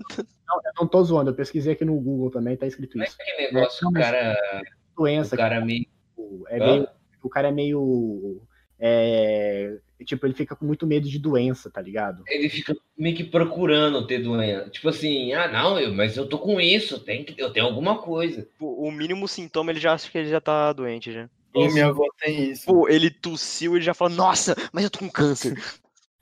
Eu 0.66 0.72
não 0.80 0.88
tô 0.88 1.04
zoando, 1.04 1.30
eu 1.30 1.36
pesquisei 1.36 1.74
aqui 1.74 1.86
no 1.86 1.96
Google 2.00 2.32
também, 2.32 2.58
tá 2.58 2.66
escrito 2.66 2.98
Mas 2.98 3.10
isso. 3.10 3.18
que 3.18 3.54
negócio, 3.54 3.88
o 3.88 3.94
cara, 3.94 4.36
o 4.96 5.02
Doença, 5.02 5.38
cara 5.38 5.64
meio. 5.64 5.86
é 6.48 6.60
meio, 6.60 6.88
o 7.22 7.30
cara 7.30 7.50
é 7.50 7.52
meio. 7.52 8.42
é, 8.80 9.78
tipo, 10.06 10.26
ele 10.26 10.34
fica 10.34 10.56
com 10.56 10.66
muito 10.66 10.88
medo 10.88 11.08
de 11.08 11.20
doença, 11.20 11.70
tá 11.70 11.82
ligado? 11.82 12.24
Ele 12.28 12.50
fica 12.50 12.76
meio 12.98 13.16
que 13.16 13.24
procurando 13.24 14.08
ter 14.08 14.20
doença. 14.20 14.70
Tipo 14.70 14.90
assim, 14.90 15.34
ah, 15.34 15.48
não, 15.48 15.80
eu, 15.80 15.94
mas 15.94 16.18
eu 16.18 16.28
tô 16.28 16.40
com 16.40 16.60
isso, 16.60 17.00
tem 17.00 17.24
que, 17.24 17.40
eu 17.40 17.52
tenho 17.52 17.68
alguma 17.68 18.02
coisa. 18.02 18.48
O 18.60 18.88
o 18.88 18.92
mínimo 18.92 19.28
sintoma 19.28 19.72
ele 19.72 19.80
já 19.80 19.94
acha 19.94 20.10
que 20.10 20.18
ele 20.18 20.30
já 20.30 20.42
tá 20.42 20.74
doente 20.74 21.12
já. 21.12 21.30
Ô, 21.54 21.66
Isso. 21.66 21.74
minha 21.74 21.88
avó 21.88 22.06
tem 22.20 22.52
isso. 22.52 22.66
Pô, 22.66 22.88
ele 22.88 23.10
tossiu 23.10 23.78
e 23.78 23.82
já 23.82 23.94
fala, 23.94 24.12
nossa, 24.12 24.56
mas 24.72 24.84
eu 24.84 24.90
tô 24.90 25.00
com 25.00 25.10
câncer. 25.10 25.58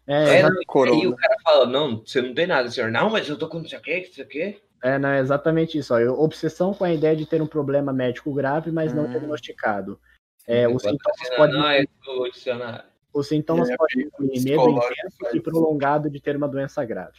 É, 0.08 0.40
É, 0.40 0.42
não, 0.42 0.54
e 0.54 0.58
aí 0.60 0.66
Corona. 0.66 1.10
o 1.10 1.16
cara 1.16 1.36
fala, 1.44 1.66
não, 1.66 2.00
você 2.00 2.22
não 2.22 2.34
tem 2.34 2.48
nada, 2.48 2.72
senhor. 2.72 2.90
Não, 2.90 3.10
mas 3.10 3.28
eu 3.28 3.38
tô 3.38 3.50
com 3.50 3.60
não 3.60 3.68
sei 3.68 3.78
o 3.78 3.82
que, 3.82 3.98
não 4.08 4.14
sei 4.14 4.24
o 4.24 4.28
que. 4.28 4.62
é, 4.82 4.98
não, 4.98 5.10
é 5.10 5.20
exatamente 5.20 5.78
isso. 5.78 5.94
Ó. 5.94 5.98
Obsessão 6.24 6.74
com 6.74 6.86
a 6.86 6.94
ideia 6.94 7.16
de 7.16 7.26
ter 7.26 7.42
um 7.42 7.48
problema 7.48 7.92
médico 7.92 8.34
grave, 8.34 8.72
mas 8.72 8.94
não 8.94 9.04
Hum. 9.04 9.10
diagnosticado. 9.10 10.00
É, 10.48 10.66
os 10.66 10.76
Enquanto 10.76 10.92
sintomas 10.94 11.20
você 11.20 11.36
podem, 11.36 11.56
não, 11.60 12.78
os 13.14 13.28
sintomas 13.28 13.70
É, 13.70 13.76
podem 13.76 14.06
incluir 14.06 14.30
medo 14.30 14.44
psicológico, 14.44 14.94
intenso 14.94 15.36
e 15.36 15.42
prolongado 15.42 16.10
de 16.10 16.22
ter 16.22 16.38
uma 16.38 16.48
doença 16.48 16.86
grave. 16.86 17.18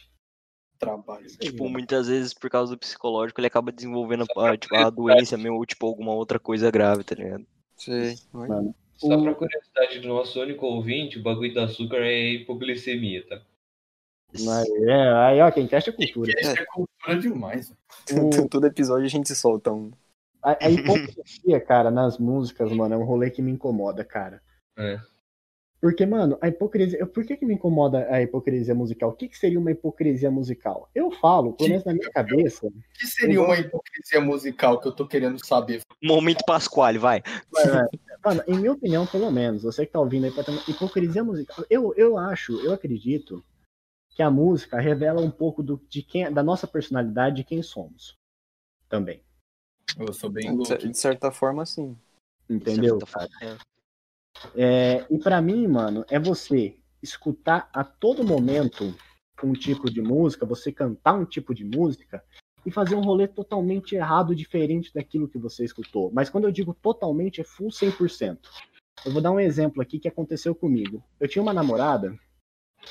Trabalho. 0.78 1.26
Tipo, 1.38 1.68
muitas 1.68 2.06
vezes, 2.06 2.32
por 2.32 2.48
causa 2.48 2.72
do 2.72 2.78
psicológico, 2.78 3.40
ele 3.40 3.48
acaba 3.48 3.72
desenvolvendo 3.72 4.24
a, 4.36 4.56
tipo, 4.56 4.76
a 4.76 4.88
doença 4.88 5.36
mesmo, 5.36 5.56
ou 5.58 5.66
tipo, 5.66 5.86
alguma 5.86 6.14
outra 6.14 6.38
coisa 6.38 6.70
grave, 6.70 7.04
tá 7.04 7.14
ligado? 7.16 7.44
Sei. 7.78 8.16
Mano, 8.32 8.74
Só 8.96 9.14
o- 9.16 9.22
pra 9.22 9.34
curiosidade 9.34 10.00
do 10.00 10.08
nosso 10.08 10.40
único 10.40 10.66
ouvinte, 10.66 11.18
o 11.18 11.22
bagulho 11.22 11.54
do 11.54 11.60
açúcar 11.60 11.98
é 11.98 12.32
hipoglicemia, 12.34 13.26
tá? 13.26 13.40
mas, 14.44 14.68
é, 14.68 15.12
aí, 15.14 15.40
ó, 15.40 15.50
quem 15.50 15.66
quer 15.66 15.82
é 15.88 15.92
cultura. 15.92 16.32
Isso 16.38 16.50
é 16.50 16.64
cultura 16.66 17.18
demais. 17.18 17.70
O- 17.70 17.74
Todo 18.50 18.66
episódio 18.66 19.06
a 19.06 19.08
gente 19.08 19.34
solta 19.34 19.72
um. 19.72 19.90
A, 20.42 20.66
a 20.66 20.70
hipocrisia, 20.70 21.60
cara, 21.60 21.90
nas 21.90 22.18
músicas, 22.18 22.70
mano, 22.72 22.94
é 22.94 22.98
um 22.98 23.04
rolê 23.04 23.30
que 23.30 23.40
me 23.40 23.50
incomoda, 23.50 24.04
cara. 24.04 24.42
É. 24.76 25.00
Porque, 25.80 26.04
mano, 26.04 26.36
a 26.40 26.48
hipocrisia. 26.48 27.06
Por 27.06 27.24
que, 27.24 27.36
que 27.36 27.46
me 27.46 27.54
incomoda 27.54 28.08
a 28.10 28.20
hipocrisia 28.20 28.74
musical? 28.74 29.10
O 29.10 29.12
que, 29.12 29.28
que 29.28 29.38
seria 29.38 29.60
uma 29.60 29.70
hipocrisia 29.70 30.30
musical? 30.30 30.90
Eu 30.92 31.10
falo, 31.12 31.52
pelo 31.52 31.70
menos 31.70 31.84
na 31.84 31.92
minha 31.92 32.10
cabeça. 32.10 32.66
O 32.66 32.72
que 32.92 33.06
seria 33.06 33.40
uma 33.40 33.56
hipocrisia 33.56 34.20
musical 34.20 34.80
que 34.80 34.88
eu 34.88 34.92
tô 34.92 35.06
querendo 35.06 35.44
saber? 35.44 35.82
Momento 36.02 36.44
Pasquale, 36.44 36.98
vai. 36.98 37.22
Vai, 37.52 37.66
vai. 37.68 37.86
Mano, 38.24 38.42
em 38.48 38.58
minha 38.58 38.72
opinião, 38.72 39.06
pelo 39.06 39.30
menos, 39.30 39.62
você 39.62 39.86
que 39.86 39.92
tá 39.92 40.00
ouvindo 40.00 40.24
aí 40.24 40.32
pode 40.32 40.46
ter 40.46 40.52
uma 40.52 40.62
hipocrisia 40.66 41.22
musical. 41.22 41.64
Eu, 41.70 41.94
eu 41.96 42.18
acho, 42.18 42.58
eu 42.60 42.72
acredito 42.72 43.44
que 44.10 44.22
a 44.22 44.30
música 44.30 44.80
revela 44.80 45.20
um 45.20 45.30
pouco 45.30 45.62
do, 45.62 45.80
de 45.88 46.02
quem, 46.02 46.32
da 46.32 46.42
nossa 46.42 46.66
personalidade, 46.66 47.36
de 47.36 47.44
quem 47.44 47.62
somos. 47.62 48.16
Também. 48.88 49.22
Eu 49.96 50.12
sou 50.12 50.28
bem 50.28 50.50
De 50.50 50.56
louco. 50.56 50.88
de 50.88 50.98
certa 50.98 51.30
forma, 51.30 51.64
sim. 51.64 51.96
Entendeu? 52.50 52.98
Forma, 53.06 53.28
É, 53.40 53.56
e 54.54 55.18
pra 55.18 55.40
mim, 55.40 55.66
mano, 55.66 56.04
é 56.10 56.18
você 56.18 56.76
escutar 57.02 57.70
a 57.72 57.84
todo 57.84 58.24
momento 58.24 58.94
um 59.42 59.52
tipo 59.52 59.90
de 59.90 60.02
música, 60.02 60.44
você 60.44 60.72
cantar 60.72 61.14
um 61.14 61.24
tipo 61.24 61.54
de 61.54 61.64
música 61.64 62.22
e 62.66 62.70
fazer 62.70 62.96
um 62.96 63.00
rolê 63.00 63.28
totalmente 63.28 63.94
errado, 63.94 64.34
diferente 64.34 64.92
daquilo 64.92 65.28
que 65.28 65.38
você 65.38 65.64
escutou. 65.64 66.10
Mas 66.12 66.28
quando 66.28 66.44
eu 66.44 66.50
digo 66.50 66.74
totalmente, 66.74 67.40
é 67.40 67.44
full 67.44 67.70
100%. 67.70 68.38
Eu 69.06 69.12
vou 69.12 69.22
dar 69.22 69.30
um 69.30 69.38
exemplo 69.40 69.80
aqui 69.80 69.98
que 69.98 70.08
aconteceu 70.08 70.54
comigo. 70.54 71.02
Eu 71.20 71.28
tinha 71.28 71.42
uma 71.42 71.52
namorada 71.52 72.18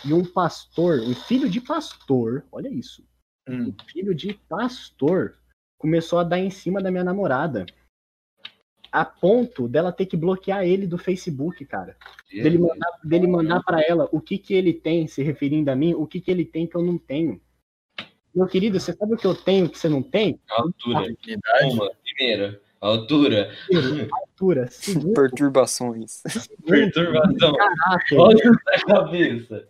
e 0.06 0.14
um 0.14 0.24
pastor, 0.24 1.02
um 1.02 1.14
filho 1.14 1.50
de 1.50 1.60
pastor, 1.60 2.46
olha 2.52 2.70
isso, 2.70 3.04
Hum. 3.50 3.70
um 3.70 3.84
filho 3.90 4.14
de 4.14 4.34
pastor 4.34 5.38
começou 5.78 6.20
a 6.20 6.24
dar 6.24 6.40
em 6.40 6.50
cima 6.50 6.82
da 6.82 6.92
minha 6.92 7.04
namorada. 7.04 7.66
A 8.92 9.06
ponto 9.06 9.68
dela 9.68 9.92
ter 9.92 10.06
que 10.06 10.18
bloquear 10.18 10.64
ele 10.64 10.88
do 10.88 10.98
Facebook, 10.98 11.64
cara 11.66 11.96
dele 12.32 12.58
mandar, 12.58 13.00
dele 13.04 13.28
mandar 13.28 13.64
para 13.64 13.82
ela 13.82 14.08
o 14.12 14.20
que 14.20 14.38
que 14.38 14.54
ele 14.54 14.74
tem, 14.74 15.08
se 15.08 15.24
referindo 15.24 15.72
a 15.72 15.76
mim, 15.76 15.94
o 15.94 16.06
que 16.06 16.20
que 16.20 16.30
ele 16.30 16.46
tem 16.46 16.68
que 16.68 16.76
eu 16.76 16.84
não 16.84 16.98
tenho. 16.98 17.42
Meu 18.36 18.46
querido, 18.46 18.80
você 18.80 18.94
sabe 18.94 19.14
o 19.14 19.18
que 19.18 19.26
eu 19.26 19.34
tenho 19.34 19.70
que 19.70 19.80
você 19.80 19.90
não 19.90 20.04
tem? 20.04 20.40
Altura. 20.50 21.08
Dignidade. 21.08 21.74
Uma, 21.74 21.92
primeira. 22.04 22.62
Altura. 22.80 23.52
Altura. 24.12 24.68
Segundo, 24.70 25.14
Perturbações. 25.14 26.22
Perturbação. 26.68 27.54
caráter. 27.54 28.20
Olha 28.20 28.52
na 28.52 28.86
cabeça. 28.86 29.68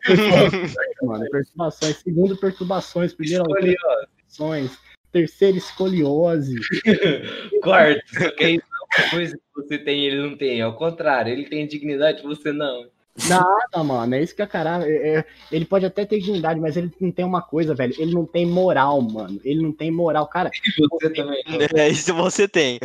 Mano, 1.01 1.30
perturbações. 1.30 1.95
Segundo, 1.97 2.38
perturbações. 2.38 3.13
Primeiro, 3.13 3.45
alterações. 3.45 4.78
Terceiro, 5.13 5.57
escoliose. 5.57 6.55
Quarto. 7.63 8.01
Só 8.09 8.32
que 8.32 8.43
aí 8.43 8.57
uma 8.57 8.76
coisa 9.09 9.38
que 9.38 9.61
você 9.61 9.77
tem 9.77 10.05
ele 10.05 10.21
não 10.21 10.38
tem. 10.38 10.61
Ao 10.61 10.75
contrário, 10.75 11.31
ele 11.31 11.45
tem 11.45 11.67
dignidade, 11.67 12.23
você 12.23 12.51
não. 12.51 12.89
Nada, 13.27 13.83
mano. 13.83 14.13
É 14.13 14.21
isso 14.21 14.35
que 14.35 14.41
a 14.43 14.49
é- 14.85 15.17
é- 15.17 15.25
ele 15.51 15.65
pode 15.65 15.85
até 15.85 16.05
ter 16.05 16.19
dignidade, 16.19 16.59
mas 16.59 16.77
ele 16.77 16.91
não 16.99 17.11
tem 17.11 17.25
uma 17.25 17.41
coisa, 17.41 17.73
velho. 17.73 17.95
Ele 17.97 18.13
não 18.13 18.25
tem 18.25 18.45
moral, 18.45 19.01
mano. 19.01 19.41
Ele 19.43 19.61
não 19.61 19.71
tem 19.71 19.89
moral. 19.89 20.27
Cara, 20.27 20.51
você 20.91 21.09
também. 21.09 21.43
não. 21.47 21.57
É, 21.79 21.89
isso 21.89 22.13
você 22.13 22.47
tem. 22.47 22.79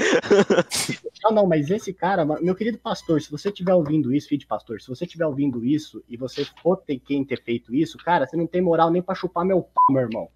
Não, 1.23 1.31
não, 1.31 1.47
mas 1.47 1.71
esse 1.71 1.93
cara, 1.93 2.25
meu 2.25 2.55
querido 2.55 2.79
pastor, 2.79 3.21
se 3.21 3.31
você 3.31 3.49
estiver 3.51 3.75
ouvindo 3.75 4.13
isso, 4.13 4.29
filho 4.29 4.41
de 4.41 4.47
pastor, 4.47 4.81
se 4.81 4.89
você 4.89 5.05
estiver 5.05 5.27
ouvindo 5.27 5.65
isso 5.65 6.03
e 6.09 6.17
você 6.17 6.45
for 6.63 6.77
ter 6.79 6.99
quem 6.99 7.25
ter 7.25 7.41
feito 7.43 7.75
isso, 7.75 7.97
cara, 7.99 8.27
você 8.27 8.37
não 8.37 8.47
tem 8.47 8.61
moral 8.61 8.91
nem 8.91 9.03
pra 9.03 9.15
chupar 9.15 9.45
meu 9.45 9.63
pau, 9.63 9.85
meu 9.91 10.03
irmão. 10.03 10.29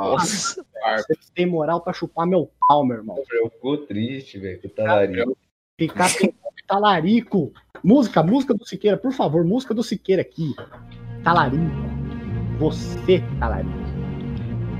Nossa. 0.00 0.64
Você 0.96 1.32
tem 1.34 1.46
moral 1.46 1.80
pra 1.80 1.92
chupar 1.92 2.26
meu 2.26 2.50
pau, 2.66 2.84
meu 2.84 2.96
irmão. 2.96 3.16
Eu 3.30 3.50
fico 3.50 3.76
triste, 3.78 4.38
velho, 4.38 4.60
com 4.60 4.68
o 4.68 4.70
talarico. 4.70 5.38
Ficar 5.78 6.10
em 6.22 6.34
talarico. 6.66 7.52
Música, 7.82 8.22
música 8.22 8.54
do 8.54 8.66
Siqueira, 8.66 8.96
por 8.96 9.12
favor, 9.12 9.44
música 9.44 9.72
do 9.72 9.82
Siqueira 9.82 10.22
aqui. 10.22 10.54
Talarico. 11.22 11.64
Você, 12.58 13.22
talarico. 13.38 13.72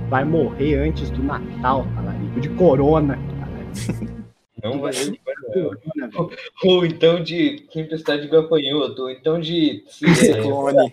Vai 0.09 0.25
morrer 0.25 0.77
antes 0.77 1.11
do 1.11 1.23
Natal, 1.23 1.87
talarico. 1.95 2.41
De 2.41 2.49
corona, 2.51 3.17
talarico. 3.39 4.19
Não 4.63 4.81
vai 4.81 4.93
ser 4.93 5.19
Corona, 5.53 6.09
velho. 6.09 6.31
Ou 6.65 6.85
então 6.85 7.23
de 7.23 7.67
tempestade 7.73 8.23
de 8.23 8.29
gafanhoto, 8.29 9.03
ou 9.03 9.11
então 9.11 9.41
de. 9.41 9.85
Ciclone. 9.89 10.93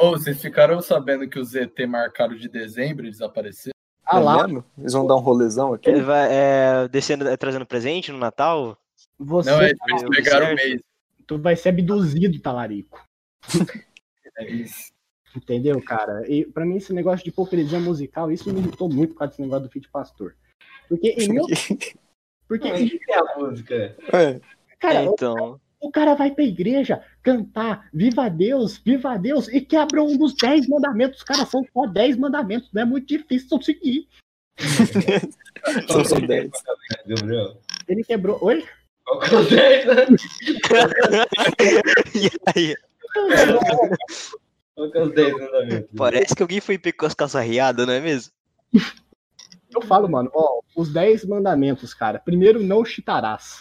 Ô, 0.00 0.12
vocês 0.12 0.40
ficaram 0.40 0.80
sabendo 0.80 1.28
que 1.28 1.38
os 1.38 1.54
ET 1.54 1.78
marcaram 1.86 2.34
de 2.34 2.48
dezembro 2.48 3.04
eles 3.04 3.20
apareceram? 3.20 3.74
Ah 4.04 4.18
lá, 4.18 4.40
É 4.40 4.46
mesmo? 4.46 4.64
Eles 4.78 4.92
vão 4.94 5.06
dar 5.06 5.16
um 5.16 5.20
rolezão 5.20 5.74
aqui? 5.74 5.90
Ele 5.90 6.00
vai 6.00 6.26
é, 6.32 6.88
descendo, 6.88 7.28
é, 7.28 7.36
trazendo 7.36 7.66
presente 7.66 8.10
no 8.10 8.18
Natal? 8.18 8.78
você, 9.18 9.50
Não, 9.50 9.62
eles, 9.62 9.78
eles 9.88 10.02
pegaram 10.08 10.52
o 10.52 10.54
mês. 10.54 10.80
tu 11.26 11.38
vai 11.38 11.54
ser 11.54 11.68
abduzido, 11.68 12.40
talarico. 12.40 13.06
É 14.38 14.48
isso. 14.50 14.90
Entendeu, 15.36 15.82
cara? 15.82 16.24
E 16.26 16.46
pra 16.46 16.64
mim 16.64 16.76
esse 16.76 16.94
negócio 16.94 17.22
de 17.22 17.28
hipocrisia 17.30 17.78
musical, 17.78 18.32
isso 18.32 18.50
me 18.50 18.58
irritou 18.60 18.88
muito 18.88 19.12
por 19.12 19.18
causa 19.18 19.32
desse 19.32 19.42
negócio 19.42 19.64
do 19.66 19.70
Fit 19.70 19.90
Pastor. 19.90 20.34
Porque, 20.88 21.08
em 21.10 21.28
meu, 21.34 21.44
porque 22.48 22.70
Mas 22.70 22.80
o 22.80 22.98
que 22.98 23.12
é 23.12 23.18
a 23.18 23.38
música? 23.38 23.74
É, 24.14 24.40
cara, 24.78 25.00
É, 25.00 25.04
então. 25.04 25.34
o, 25.54 25.60
o 25.80 25.90
cara 25.90 26.14
vai 26.14 26.30
pra 26.30 26.44
igreja 26.44 27.02
cantar 27.22 27.88
Viva 27.92 28.28
Deus, 28.28 28.78
Viva 28.78 29.16
Deus, 29.16 29.48
e 29.48 29.60
quebra 29.60 30.02
um 30.02 30.16
dos 30.16 30.34
dez 30.34 30.68
mandamentos. 30.68 31.18
Os 31.18 31.24
caras 31.24 31.48
são 31.48 31.64
só 31.72 31.86
dez 31.86 32.16
mandamentos, 32.16 32.68
não 32.72 32.82
é 32.82 32.84
muito 32.84 33.08
difícil 33.08 33.58
de 33.58 33.64
seguir. 33.64 34.08
são 35.88 36.04
só 36.04 36.20
10. 36.20 36.50
Gabriel? 37.06 37.56
Ele 37.88 38.04
quebrou. 38.04 38.38
Oi? 38.42 38.62
Qual 39.04 39.20
que 39.20 39.34
é 39.34 39.38
o 39.38 39.44
10, 39.44 39.86
né? 39.86 40.06
e 42.14 42.30
aí? 42.54 42.76
Qual 44.74 44.90
que 44.90 44.98
é 44.98 45.02
os 45.02 45.14
10 45.14 45.32
mandamentos? 45.32 45.90
Parece 45.96 46.34
que 46.34 46.42
alguém 46.42 46.60
foi 46.60 46.78
com 46.78 47.06
as 47.06 47.14
calças 47.14 47.42
riadas, 47.44 47.86
não 47.86 47.94
é 47.94 48.00
mesmo? 48.00 48.32
Eu 49.72 49.80
falo, 49.82 50.08
mano, 50.08 50.30
ó, 50.34 50.60
os 50.76 50.92
dez 50.92 51.24
mandamentos, 51.24 51.94
cara. 51.94 52.18
Primeiro, 52.18 52.60
não 52.62 52.84
chitarás. 52.84 53.60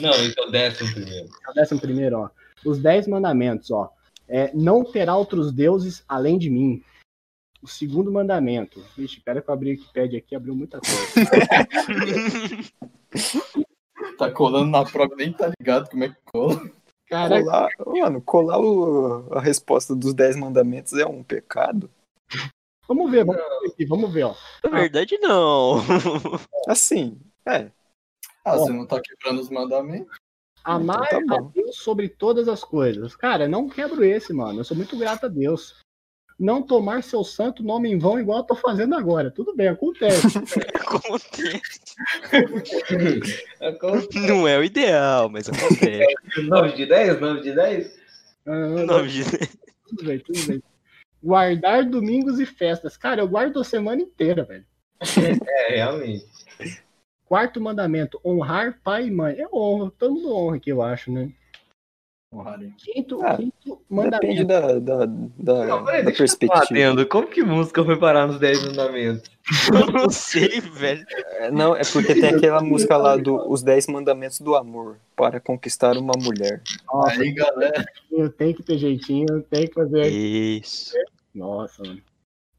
Não, 0.00 0.10
esse 0.10 0.38
é 0.38 0.42
o 0.46 0.50
décimo 0.50 0.92
primeiro. 0.92 1.28
É 1.46 1.50
o 1.50 1.54
décimo 1.54 1.80
primeiro, 1.80 2.18
ó. 2.18 2.30
Os 2.64 2.78
dez 2.78 3.06
mandamentos, 3.08 3.70
ó. 3.70 3.90
É, 4.28 4.52
não 4.54 4.84
terá 4.84 5.16
outros 5.16 5.50
deuses 5.52 6.04
além 6.08 6.38
de 6.38 6.48
mim. 6.50 6.82
O 7.62 7.66
segundo 7.66 8.12
mandamento. 8.12 8.82
Vixe, 8.96 9.20
pera 9.20 9.42
que 9.42 9.50
eu 9.50 9.54
abri 9.54 9.70
o 9.70 9.72
Wikipedia 9.72 10.18
aqui, 10.18 10.34
abriu 10.34 10.54
muita 10.54 10.78
coisa. 10.80 11.00
Tá 14.16 14.30
colando 14.30 14.70
na 14.70 14.84
prova, 14.84 15.14
nem 15.16 15.32
tá 15.32 15.50
ligado 15.58 15.88
como 15.88 16.04
é 16.04 16.08
que 16.10 16.16
cola. 16.26 16.70
Caraca, 17.08 17.42
Colar, 17.42 17.70
mano, 18.02 18.20
colar 18.22 18.58
o- 18.60 19.26
a 19.32 19.40
resposta 19.40 19.96
dos 19.96 20.12
10 20.14 20.36
mandamentos 20.36 20.92
é 20.92 21.06
um 21.06 21.22
pecado? 21.22 21.90
Vamos 22.90 23.10
ver, 23.10 23.24
vamos 23.24 23.40
ver 23.62 23.68
aqui, 23.68 23.84
vamos 23.86 24.12
ver, 24.12 24.24
ó. 24.24 24.34
Na 24.64 24.80
verdade, 24.80 25.16
não. 25.18 25.76
Assim, 26.66 27.16
é. 27.46 27.70
Ah, 28.44 28.56
você 28.56 28.72
não 28.72 28.84
tá 28.84 29.00
quebrando 29.00 29.40
os 29.40 29.48
mandamentos? 29.48 30.16
Amar 30.64 31.06
Então 31.06 31.26
tá 31.26 31.36
a. 31.36 31.40
Deus 31.54 31.76
sobre 31.76 32.08
todas 32.08 32.48
as 32.48 32.64
coisas. 32.64 33.14
Cara, 33.14 33.46
não 33.48 33.68
quebro 33.68 34.02
esse, 34.04 34.32
mano. 34.32 34.60
Eu 34.60 34.64
sou 34.64 34.76
muito 34.76 34.96
grato 34.98 35.26
a 35.26 35.28
Deus. 35.28 35.78
Não 36.38 36.62
tomar 36.62 37.02
seu 37.02 37.22
santo 37.22 37.62
nome 37.62 37.90
em 37.90 37.98
vão 37.98 38.18
igual 38.18 38.38
eu 38.38 38.44
tô 38.44 38.54
fazendo 38.56 38.94
agora. 38.94 39.30
Tudo 39.30 39.54
bem, 39.54 39.68
acontece. 39.68 40.26
Acontece. 40.74 41.80
Acontece. 43.60 44.26
Não 44.26 44.48
é 44.48 44.58
o 44.58 44.64
ideal, 44.64 45.28
mas 45.28 45.48
acontece. 45.48 46.14
9 46.48 46.72
de 46.72 46.86
10? 46.86 47.20
9 47.20 47.40
de 47.42 47.52
10? 47.52 48.00
Ah, 48.46 48.68
Nome 48.68 49.08
de- 49.08 49.24
tudo 49.86 50.04
bem, 50.04 50.18
tudo 50.18 50.46
bem. 50.46 50.62
Guardar 51.22 51.84
domingos 51.84 52.40
e 52.40 52.46
festas. 52.46 52.96
Cara, 52.96 53.20
eu 53.20 53.28
guardo 53.28 53.60
a 53.60 53.64
semana 53.64 54.00
inteira, 54.00 54.44
velho. 54.44 54.64
É, 55.46 55.76
realmente. 55.76 56.26
Quarto 57.24 57.60
mandamento, 57.60 58.20
honrar 58.24 58.80
pai 58.82 59.06
e 59.06 59.10
mãe. 59.10 59.38
É 59.38 59.46
honra, 59.52 59.90
todo 59.96 60.14
mundo 60.14 60.34
honra 60.34 60.56
aqui, 60.56 60.70
eu 60.70 60.82
acho, 60.82 61.12
né? 61.12 61.32
Quinto, 62.78 63.20
Ah, 63.24 63.36
quinto 63.36 63.80
Depende 63.90 63.90
mandamento. 63.90 64.44
da, 64.46 64.78
da, 64.78 65.04
da, 65.06 65.66
Não, 65.66 65.84
peraí, 65.84 66.04
da 66.04 66.12
perspectiva. 66.12 67.04
Como 67.06 67.26
que 67.26 67.42
música 67.42 67.84
foi 67.84 67.98
parar 67.98 68.28
nos 68.28 68.38
10 68.38 68.68
mandamentos? 68.68 69.28
Eu 69.74 69.86
não 69.92 70.08
sei, 70.08 70.60
velho. 70.60 71.04
É, 71.10 71.50
Não, 71.50 71.74
é 71.74 71.80
porque 71.92 72.14
tem 72.14 72.26
aquela 72.36 72.62
música 72.62 72.96
lá 72.96 73.16
do 73.16 73.34
Os 73.50 73.64
10 73.64 73.88
Mandamentos 73.88 74.38
do 74.38 74.54
Amor 74.54 74.96
para 75.16 75.40
conquistar 75.40 75.96
uma 75.96 76.12
mulher. 76.16 76.62
Nossa, 76.86 77.20
Aí, 77.20 77.32
galera, 77.32 77.84
tem 78.38 78.54
que 78.54 78.62
ter 78.62 78.78
jeitinho, 78.78 79.42
tem 79.50 79.66
que 79.66 79.74
fazer. 79.74 80.06
Isso. 80.06 80.94
Nossa, 81.34 81.82
mano. 81.82 82.00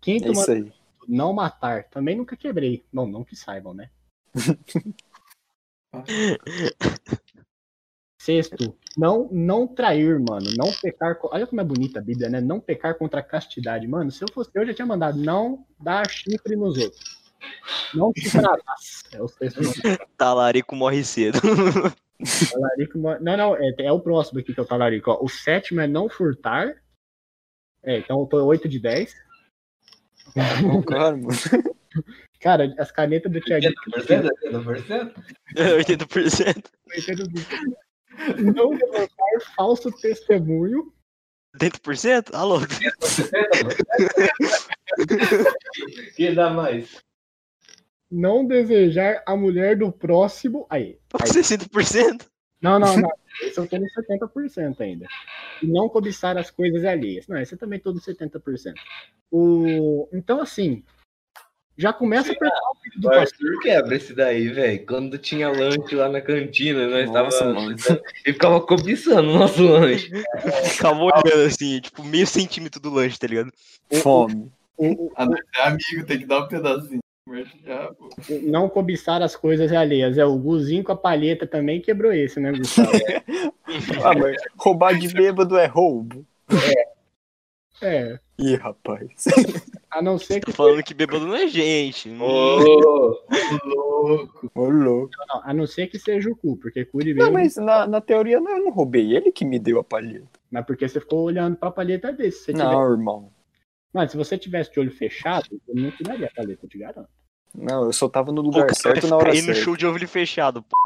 Quinto 0.01 0.27
É 0.27 0.31
isso 0.31 0.41
mandamento, 0.41 0.67
aí. 0.67 0.73
não 1.07 1.31
matar. 1.31 1.85
Também 1.85 2.17
nunca 2.17 2.35
quebrei. 2.35 2.83
Não, 2.91 3.07
não 3.07 3.23
que 3.23 3.37
saibam, 3.37 3.73
né? 3.73 3.89
Sexto, 8.23 8.77
não, 8.95 9.27
não 9.31 9.65
trair, 9.65 10.19
mano. 10.19 10.45
Não 10.55 10.71
pecar. 10.79 11.17
Olha 11.23 11.47
como 11.47 11.59
é 11.59 11.63
bonita 11.63 11.97
a 11.97 12.03
Bíblia, 12.03 12.29
né? 12.29 12.39
Não 12.39 12.59
pecar 12.59 12.95
contra 12.95 13.19
a 13.19 13.23
castidade. 13.23 13.87
Mano, 13.87 14.11
se 14.11 14.23
eu 14.23 14.27
fosse 14.31 14.51
eu, 14.53 14.63
já 14.63 14.75
tinha 14.75 14.85
mandado 14.85 15.17
não 15.17 15.65
dar 15.79 16.07
chifre 16.07 16.55
nos 16.55 16.77
outros. 16.77 17.01
Não 17.95 18.11
chifrarás. 18.15 19.01
É 19.11 19.21
o 19.21 19.27
sexto. 19.27 19.59
Talarico 20.15 20.75
morre 20.75 21.03
cedo. 21.03 21.39
Talarico 22.51 22.99
mo- 22.99 23.19
Não, 23.19 23.35
não, 23.35 23.55
é, 23.55 23.73
é 23.79 23.91
o 23.91 23.99
próximo 23.99 24.39
aqui 24.39 24.53
que 24.53 24.59
é 24.59 24.63
o 24.63 24.67
talarico. 24.67 25.09
Ó. 25.09 25.23
O 25.23 25.27
sétimo 25.27 25.81
é 25.81 25.87
não 25.87 26.07
furtar. 26.07 26.75
É, 27.83 27.97
então 27.97 28.19
eu 28.19 28.27
tô 28.27 28.45
8 28.45 28.69
de 28.69 28.79
10. 28.79 29.15
Não, 30.61 30.83
claro, 30.83 31.17
mano. 31.17 31.29
Cara, 32.39 32.73
as 32.77 32.91
canetas 32.91 33.31
do 33.31 33.41
Thiaguinho. 33.41 33.73
80%? 33.97 35.11
80%? 35.55 36.65
80%. 36.87 37.73
Não 38.37 38.71
levantar 38.71 39.53
falso 39.55 39.91
testemunho. 39.91 40.93
80%? 41.59 42.33
Alô? 42.33 42.59
70%? 42.59 42.71
Quem 46.15 46.33
dá 46.33 46.49
mais? 46.49 47.01
Não 48.09 48.45
desejar 48.45 49.23
a 49.25 49.35
mulher 49.35 49.77
do 49.77 49.91
próximo. 49.91 50.65
Aí. 50.69 50.97
aí. 51.13 51.29
60%? 51.29 52.27
Não, 52.61 52.77
não, 52.77 52.95
não. 52.97 53.11
Esse 53.41 53.59
eu 53.59 53.67
tô 53.67 53.77
no 53.77 53.85
70% 53.85 54.81
ainda. 54.81 55.07
E 55.61 55.67
não 55.67 55.89
cobiçar 55.89 56.37
as 56.37 56.51
coisas 56.51 56.85
alheias. 56.85 57.27
Não, 57.27 57.37
esse 57.37 57.53
eu 57.53 57.57
também 57.57 57.79
tô 57.79 57.91
no 57.91 57.99
70%. 57.99 58.73
O... 59.31 60.07
Então, 60.13 60.41
assim, 60.41 60.83
já 61.81 61.91
começa 61.91 62.31
a 62.31 62.35
apertar 62.35 62.69
o 62.69 62.75
peito 62.75 62.99
do 63.01 63.07
O 63.07 63.11
pastor. 63.11 63.47
Arthur 63.47 63.59
quebra 63.61 63.95
esse 63.95 64.13
daí, 64.13 64.47
velho. 64.49 64.85
Quando 64.85 65.17
tinha 65.17 65.49
lanche 65.49 65.95
lá 65.95 66.07
na 66.07 66.21
cantina, 66.21 66.87
nós 66.87 67.09
Nossa, 67.09 67.39
tava. 67.39 67.53
mano. 67.53 67.71
Ele 67.71 68.33
ficava 68.33 68.61
cobiçando 68.61 69.29
o 69.31 69.39
nosso 69.39 69.63
lanche. 69.63 70.11
Ficava 70.71 70.99
olhando 70.99 71.47
assim, 71.47 71.79
tipo, 71.79 72.03
meio 72.03 72.27
centímetro 72.27 72.79
do 72.79 72.91
lanche, 72.91 73.17
tá 73.17 73.27
ligado? 73.27 73.51
Fome. 74.01 74.51
Ah, 75.15 75.27
é 75.57 75.61
amigo, 75.67 76.05
tem 76.05 76.19
que 76.19 76.25
dar 76.25 76.43
um 76.43 76.47
pedacinho. 76.47 77.01
Não 78.43 78.67
cobiçar 78.67 79.21
as 79.21 79.35
coisas 79.35 79.71
alheias. 79.71 80.17
É 80.17 80.25
o 80.25 80.37
Guzinho 80.37 80.83
com 80.83 80.91
a 80.91 80.97
palheta 80.97 81.47
também 81.47 81.81
quebrou 81.81 82.11
esse, 82.11 82.39
né, 82.39 82.51
Gustavo? 82.51 82.91
Ah, 84.03 84.13
mas 84.13 84.35
roubar 84.57 84.99
de 84.99 85.07
bêbado 85.13 85.57
é 85.57 85.65
roubo. 85.65 86.25
É. 87.81 88.19
Ih, 88.37 88.55
rapaz. 88.55 89.07
A 89.91 90.01
não 90.01 90.17
ser 90.17 90.39
Tá 90.39 90.45
que 90.45 90.53
falando 90.53 90.81
que 90.83 90.93
bêbado 90.93 91.27
não 91.27 91.35
é 91.35 91.47
gente. 91.47 92.09
Ô, 92.11 92.55
louco. 92.59 94.51
Ô, 94.55 94.69
louco. 94.69 95.09
não, 95.27 95.41
a 95.43 95.53
não 95.53 95.67
ser 95.67 95.87
que 95.87 95.99
seja 95.99 96.29
o 96.29 96.35
cu, 96.35 96.55
porque 96.57 96.85
cu 96.85 96.99
de 96.99 97.09
Não, 97.13 97.25
bêbado, 97.25 97.33
mas 97.33 97.55
na, 97.57 97.85
na 97.87 97.99
teoria 98.01 98.39
não, 98.39 98.51
eu 98.57 98.63
não 98.65 98.71
roubei. 98.71 99.13
Ele 99.15 99.31
que 99.31 99.43
me 99.43 99.59
deu 99.59 99.79
a 99.79 99.83
palheta. 99.83 100.39
mas 100.49 100.65
porque 100.65 100.87
você 100.87 100.99
ficou 100.99 101.23
olhando 101.23 101.57
pra 101.57 101.71
palheta 101.71 102.11
desse. 102.13 102.45
Tiver- 102.53 102.57
Não, 102.63 102.91
irmão. 102.91 103.31
Mano, 103.93 104.09
se 104.09 104.15
você 104.15 104.37
tivesse 104.37 104.71
de 104.71 104.79
olho 104.79 104.91
fechado, 104.91 105.45
eu 105.67 105.75
não 105.75 105.91
te 105.91 106.03
daria 106.03 106.27
a 106.27 106.31
palheta, 106.33 106.65
eu 106.65 106.69
te 106.69 106.77
garanto. 106.77 107.09
Não, 107.53 107.83
eu 107.83 107.91
só 107.91 108.07
tava 108.07 108.31
no 108.31 108.41
Pô, 108.41 108.47
lugar 108.47 108.61
cara, 108.67 108.73
certo 108.73 109.07
na 109.09 109.17
hora 109.17 109.25
cair 109.25 109.41
no 109.41 109.47
certa. 109.47 109.61
show 109.61 109.75
de 109.75 109.85
ouvido 109.85 110.07
fechado, 110.07 110.63
pô. 110.63 110.77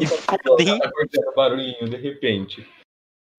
E 0.00 0.06
fodem. 0.08 0.78
tá 0.80 0.90
cortando 0.90 1.34
barulhinho 1.36 1.88
de 1.88 1.96
repente. 1.96 2.66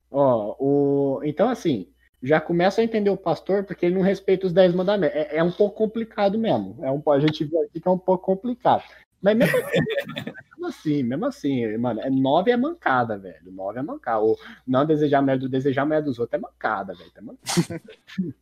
Ó, 0.10 0.56
o... 0.58 1.22
Então, 1.26 1.50
assim, 1.50 1.90
já 2.26 2.42
começa 2.42 2.82
a 2.82 2.84
entender 2.84 3.10
o 3.10 3.18
pastor 3.18 3.64
porque 3.64 3.86
ele 3.86 3.96
não 3.96 4.02
respeita 4.02 4.48
os 4.48 4.54
10 4.54 4.74
mandamentos. 4.74 5.16
É, 5.16 5.38
é 5.38 5.44
um 5.44 5.52
pouco 5.52 5.78
complicado 5.78 6.38
mesmo. 6.38 6.84
É 6.84 6.92
um... 6.92 7.02
A 7.12 7.20
gente 7.20 7.46
viu 7.46 7.62
aqui 7.62 7.80
que 7.80 7.88
é 7.88 7.92
um 7.92 8.00
pouco 8.00 8.26
complicado. 8.26 8.84
Mas 9.22 9.38
mesmo 9.38 9.58
assim, 9.58 9.64
mesmo 10.58 10.66
assim, 10.66 11.04
mesmo 11.04 11.26
assim, 11.26 11.78
mano, 11.78 12.02
é 12.02 12.10
9 12.10 12.52
é 12.52 12.58
mancada, 12.58 13.18
velho. 13.18 13.52
9 13.52 13.80
é 13.80 13.84
mancada. 13.84 14.20
Ou 14.20 14.40
não 14.66 14.86
desejar 14.86 15.20
a 15.20 15.22
mulher 15.22 15.38
do 15.38 15.48
desejar 15.48 15.84
a 15.84 15.86
mulher 15.86 16.02
dos 16.02 16.18
outros 16.18 16.38
é 16.40 16.42
mancada, 16.42 16.94
velho. 16.94 17.12
É 17.16 17.22
mancada. 17.22 17.82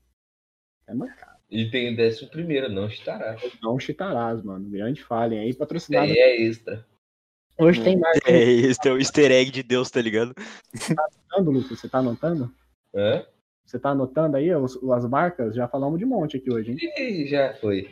É 0.86 0.94
mancada. 0.94 1.40
E 1.50 1.70
tem 1.72 1.94
o 1.94 1.96
décimo 1.96 2.30
primeiro, 2.30 2.68
não 2.68 2.88
estará. 2.88 3.38
Não 3.62 3.80
chitarás, 3.80 4.44
mano. 4.44 4.70
Grande 4.70 5.02
falha 5.02 5.40
aí, 5.40 5.48
Isso 5.48 5.58
patrocinado. 5.58 6.12
aí 6.12 6.18
é 6.18 6.42
extra. 6.42 6.86
Hoje 7.58 7.82
tem 7.82 7.98
mais. 7.98 8.20
É, 8.26 8.44
esse 8.44 8.86
é 8.86 8.92
o 8.92 8.98
easter 8.98 9.32
egg 9.32 9.50
de 9.50 9.64
Deus, 9.64 9.90
tá 9.90 10.02
ligado? 10.02 10.34
anotando, 10.90 11.52
Lucas? 11.52 11.80
Você 11.80 11.88
tá 11.88 12.00
anotando? 12.00 12.54
Hã? 12.94 13.26
Você 13.66 13.80
tá 13.80 13.90
anotando 13.90 14.38
aí 14.38 14.54
os- 14.56 14.78
as 14.92 15.06
marcas? 15.08 15.56
Já 15.56 15.68
falamos 15.68 15.98
de 16.00 16.06
monte 16.06 16.38
aqui 16.38 16.52
hoje, 16.52 16.72
hein? 16.72 16.78
Ih, 16.98 17.28
já 17.28 17.54
foi. 17.56 17.90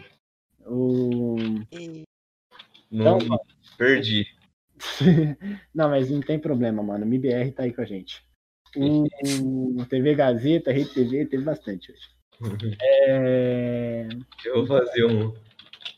O... 0.65 1.35
Não, 2.91 3.17
Então, 3.19 3.39
perdi. 3.77 4.25
Não, 5.73 5.89
mas 5.89 6.09
não 6.09 6.21
tem 6.21 6.39
problema, 6.39 6.81
mano. 6.83 7.05
O 7.05 7.07
MBR 7.07 7.51
tá 7.51 7.63
aí 7.63 7.73
com 7.73 7.81
a 7.81 7.85
gente. 7.85 8.23
O 8.75 9.05
TV 9.89 10.15
Gazeta, 10.15 10.71
Rede 10.71 10.93
TV, 10.93 11.25
teve 11.25 11.43
bastante 11.43 11.91
hoje. 11.91 12.09
É, 12.83 14.07
Eu 14.45 14.65
vou 14.65 14.79
fazer 14.79 15.05
um, 15.05 15.31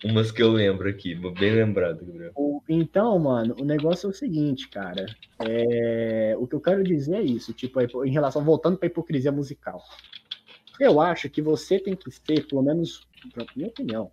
umas 0.03 0.31
que 0.31 0.41
eu 0.41 0.51
lembro 0.51 0.89
aqui, 0.89 1.15
bem 1.15 1.55
lembrado, 1.55 2.05
Gabriel. 2.05 2.33
Então, 2.67 3.17
mano, 3.19 3.55
o 3.59 3.63
negócio 3.63 4.07
é 4.07 4.09
o 4.09 4.13
seguinte, 4.13 4.67
cara. 4.69 5.05
É, 5.39 6.35
O 6.37 6.47
que 6.47 6.55
eu 6.55 6.61
quero 6.61 6.83
dizer 6.83 7.15
é 7.17 7.21
isso, 7.21 7.53
tipo, 7.53 7.79
é, 7.79 7.87
em 8.05 8.11
relação, 8.11 8.43
voltando 8.43 8.77
pra 8.77 8.87
hipocrisia 8.87 9.31
musical. 9.31 9.81
Eu 10.79 10.99
acho 10.99 11.29
que 11.29 11.41
você 11.41 11.79
tem 11.79 11.95
que 11.95 12.09
ser, 12.11 12.47
pelo 12.47 12.61
menos, 12.61 13.07
na 13.35 13.45
minha 13.55 13.69
opinião, 13.69 14.11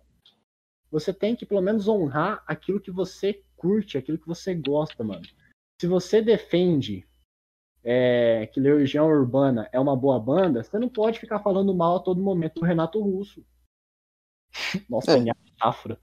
você 0.91 1.13
tem 1.13 1.35
que 1.35 1.45
pelo 1.45 1.61
menos 1.61 1.87
honrar 1.87 2.43
aquilo 2.45 2.79
que 2.79 2.91
você 2.91 3.41
curte, 3.55 3.97
aquilo 3.97 4.17
que 4.17 4.27
você 4.27 4.53
gosta, 4.53 5.03
mano. 5.03 5.25
Se 5.79 5.87
você 5.87 6.21
defende 6.21 7.07
é, 7.83 8.47
que 8.47 8.59
Legião 8.59 9.07
Urbana 9.07 9.67
é 9.71 9.79
uma 9.79 9.95
boa 9.95 10.19
banda, 10.19 10.63
você 10.63 10.77
não 10.77 10.89
pode 10.89 11.19
ficar 11.19 11.39
falando 11.39 11.73
mal 11.73 11.97
a 11.97 11.99
todo 11.99 12.21
momento 12.21 12.59
do 12.59 12.65
Renato 12.65 13.01
Russo. 13.01 13.43
Nossa, 14.89 15.11
É. 15.13 15.19
minha 15.19 15.35
metáfora. 15.45 15.99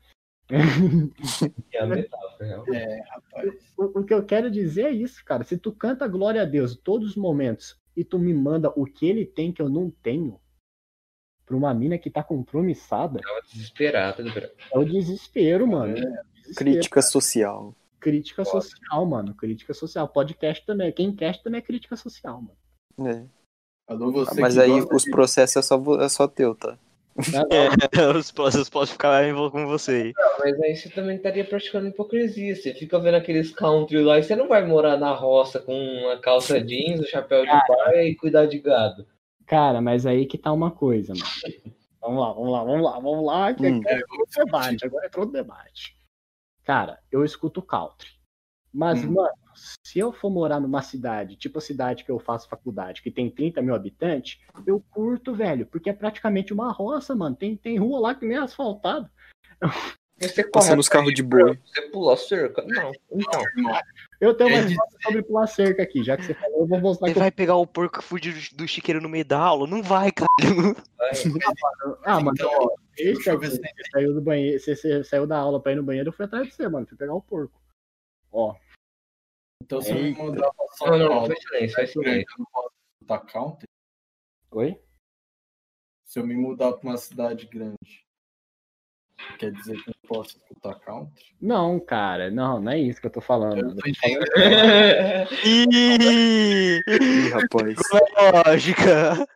É 1.72 1.78
a 1.80 1.86
metáfora, 1.86 2.46
real. 2.46 2.64
É, 2.74 3.01
rapaz. 3.11 3.72
O, 3.76 4.01
o 4.01 4.05
que 4.05 4.14
eu 4.14 4.24
quero 4.24 4.51
dizer 4.51 4.84
é 4.86 4.90
isso, 4.90 5.22
cara. 5.24 5.44
Se 5.44 5.59
tu 5.59 5.72
canta 5.72 6.09
glória 6.09 6.42
a 6.42 6.44
Deus 6.46 6.72
em 6.72 6.80
todos 6.80 7.11
os 7.11 7.16
momentos 7.16 7.76
e 7.96 8.03
tu 8.05 8.18
me 8.18 8.32
manda 8.32 8.70
o 8.74 8.84
que 8.86 9.07
ele 9.07 9.26
tem 9.26 9.53
que 9.53 9.61
eu 9.61 9.68
não 9.68 9.90
tenho, 9.90 10.40
pra 11.44 11.57
uma 11.57 11.72
mina 11.74 11.99
que 11.99 12.11
tá 12.11 12.22
compromissada, 12.22 13.20
Tava 13.20 13.40
Gabriel. 14.24 14.51
é 14.72 14.78
o 14.78 14.84
desespero, 14.84 15.66
mano. 15.66 15.96
É 15.96 16.01
o 16.01 16.24
desespero. 16.34 16.55
Crítica 16.57 17.03
social. 17.03 17.74
Crítica 18.01 18.44
social, 18.44 19.05
mano. 19.07 19.34
Crítica 19.34 19.74
social. 19.74 20.09
Podcast 20.09 20.64
também. 20.64 20.92
Quem 20.92 21.14
cast 21.14 21.42
também 21.42 21.59
é 21.59 21.62
crítica 21.62 21.96
social, 21.96 22.40
mano. 22.40 23.11
É. 23.11 23.26
Alô, 23.86 24.12
você 24.12 24.40
Mas 24.40 24.57
aí 24.57 24.70
os 24.80 25.03
de- 25.05 25.11
processos 25.11 25.57
é 25.57 25.62
só, 25.62 26.01
é 26.01 26.09
só 26.09 26.26
teu, 26.28 26.55
tá? 26.55 26.78
É, 27.51 28.16
os 28.16 28.31
próximos 28.31 28.69
podem 28.69 28.93
ficar 28.93 29.35
com 29.51 29.66
você 29.66 29.91
aí. 29.91 30.12
Mas 30.39 30.61
aí 30.61 30.77
você 30.77 30.89
também 30.89 31.16
estaria 31.16 31.45
praticando 31.45 31.89
hipocrisia. 31.89 32.55
Você 32.55 32.73
fica 32.75 32.99
vendo 32.99 33.16
aqueles 33.16 33.51
country 33.51 34.03
lá 34.03 34.19
e 34.19 34.23
você 34.23 34.37
não 34.37 34.49
vai 34.49 34.64
morar 34.64 34.97
na 34.97 35.12
roça 35.12 35.59
com 35.59 35.75
uma 35.75 36.19
calça 36.19 36.61
jeans, 36.61 37.01
um 37.01 37.05
chapéu 37.05 37.45
de 37.45 37.66
praia 37.66 38.05
e 38.05 38.14
cuidar 38.14 38.47
de 38.47 38.59
gado. 38.59 39.07
Cara, 39.47 39.81
mas 39.81 40.07
aí 40.07 40.27
que 40.27 40.39
tá 40.39 40.53
uma 40.53 40.71
coisa, 40.71 41.12
mano. 41.14 41.64
Vamos 42.01 42.21
lá, 42.21 42.33
vamos 42.33 42.53
lá, 42.53 42.64
vamos 42.64 42.83
lá, 42.85 42.93
vamos 43.01 43.27
lá. 43.27 43.55
Que 43.55 43.66
Hum. 43.66 43.81
no 43.81 44.45
debate, 44.45 44.87
agora 44.87 45.07
entrou 45.07 45.27
no 45.27 45.33
debate. 45.33 45.97
Cara, 46.64 46.99
eu 47.11 47.25
escuto 47.25 47.61
country. 47.62 48.11
Mas, 48.73 49.03
Hum. 49.03 49.14
mano, 49.14 49.33
se 49.87 49.99
eu 49.99 50.13
for 50.13 50.31
morar 50.31 50.61
numa 50.61 50.83
cidade, 50.83 51.37
tipo 51.37 51.59
a 51.59 51.63
cidade 51.63 52.05
que 52.05 52.11
eu 52.11 52.19
faço 52.19 52.49
faculdade, 52.49 53.03
que 53.03 53.11
tem 53.11 53.31
30 53.31 53.61
mil 53.63 53.75
habitantes, 53.75 54.41
eu 54.67 54.81
curto, 54.91 55.35
velho, 55.35 55.67
porque 55.67 55.91
é 55.91 55.93
praticamente 55.93 56.53
uma 56.53 56.71
roça, 56.73 57.15
mano. 57.15 57.35
Tem, 57.37 57.57
tem 57.57 57.79
rua 57.79 58.01
lá 58.01 58.15
que 58.15 58.27
nem 58.27 58.37
é 58.37 58.41
asfaltada. 58.41 59.11
Você 60.21 60.43
corre 60.43 60.51
Passando 60.53 60.81
os 60.81 60.89
carros 60.89 61.15
de 61.15 61.23
boi. 61.23 61.57
Você 61.65 61.83
pula 61.91 62.15
a 62.15 62.17
cerca? 62.17 62.65
Não. 62.67 62.93
Então. 63.13 63.41
Eu 64.21 64.35
tenho 64.35 64.51
uma 64.51 64.59
É 64.59 64.63
resposta 64.63 64.99
sobre 65.01 65.23
pular 65.23 65.47
cerca 65.47 65.81
aqui, 65.85 66.03
já 66.03 66.17
que 66.17 66.25
você 66.25 66.35
falou, 66.35 66.63
eu 66.63 66.67
vou 66.67 66.81
mostrar 66.81 67.07
Você 67.07 67.13
que 67.13 67.19
eu... 67.19 67.23
vai 67.23 67.31
pegar 67.31 67.55
o 67.55 67.65
porco 67.65 68.03
fudido 68.03 68.37
do 68.57 68.67
chiqueiro 68.67 69.01
no 69.01 69.09
meio 69.09 69.25
da 69.25 69.39
aula? 69.39 69.69
Não 69.69 69.81
vai, 69.81 70.11
cara. 70.11 70.29
Vai. 70.97 71.13
Ah, 72.05 72.21
mano, 72.21 72.33
Então, 72.35 72.51
ó, 72.51 72.75
esse 72.97 73.13
deixa 73.15 73.31
eu 73.31 73.39
ver 73.39 73.47
aqui, 73.47 73.57
se- 73.57 73.63
você 73.63 73.91
saiu 73.93 74.13
do 74.13 74.21
banheiro, 74.21 74.59
você, 74.59 74.75
você 74.75 75.05
saiu 75.05 75.25
da 75.27 75.39
aula 75.39 75.61
pra 75.63 75.71
ir 75.73 75.77
no 75.77 75.83
banheiro, 75.85 76.09
eu 76.09 76.13
fui 76.13 76.25
atrás 76.25 76.49
de 76.49 76.55
você, 76.55 76.69
mano. 76.69 76.85
Fui 76.87 76.97
pegar 76.99 77.15
o 77.15 77.23
porco. 77.23 77.61
Ó, 78.33 78.57
Então, 79.63 79.81
se 79.83 79.91
eu 79.91 79.97
me 79.97 80.13
mudar 80.13 80.53
pra 80.53 80.67
São 80.73 80.87
Não, 80.89 80.99
não, 80.99 81.05
não, 81.05 81.09
Paulo, 81.09 81.27
faz 81.27 81.43
silêncio, 81.43 81.77
faz 81.77 81.95
eu 81.97 82.03
silêncio. 82.03 82.35
não 82.39 82.47
posso 82.53 82.75
escutar 82.95 83.21
country? 83.21 83.69
oi? 84.51 84.83
Se 86.05 86.19
eu 86.19 86.27
me 86.27 86.35
mudar 86.37 86.73
pra 86.73 86.89
uma 86.89 86.97
cidade 86.97 87.47
grande, 87.47 88.07
quer 89.39 89.53
dizer 89.53 89.75
que 89.83 89.91
eu 89.91 89.95
não 90.03 90.09
posso 90.09 90.37
escutar 90.37 90.75
country? 90.81 91.35
Não, 91.41 91.79
cara, 91.81 92.31
não, 92.31 92.61
não 92.61 92.73
é 92.73 92.79
isso 92.79 93.01
que 93.01 93.07
eu 93.07 93.11
tô 93.11 93.21
falando. 93.21 93.59
Eu 93.59 93.77
tô 93.77 93.89
entendendo. 93.89 94.25
Ih, 95.45 96.81
rapaz. 97.31 97.77
lógica. 98.47 99.27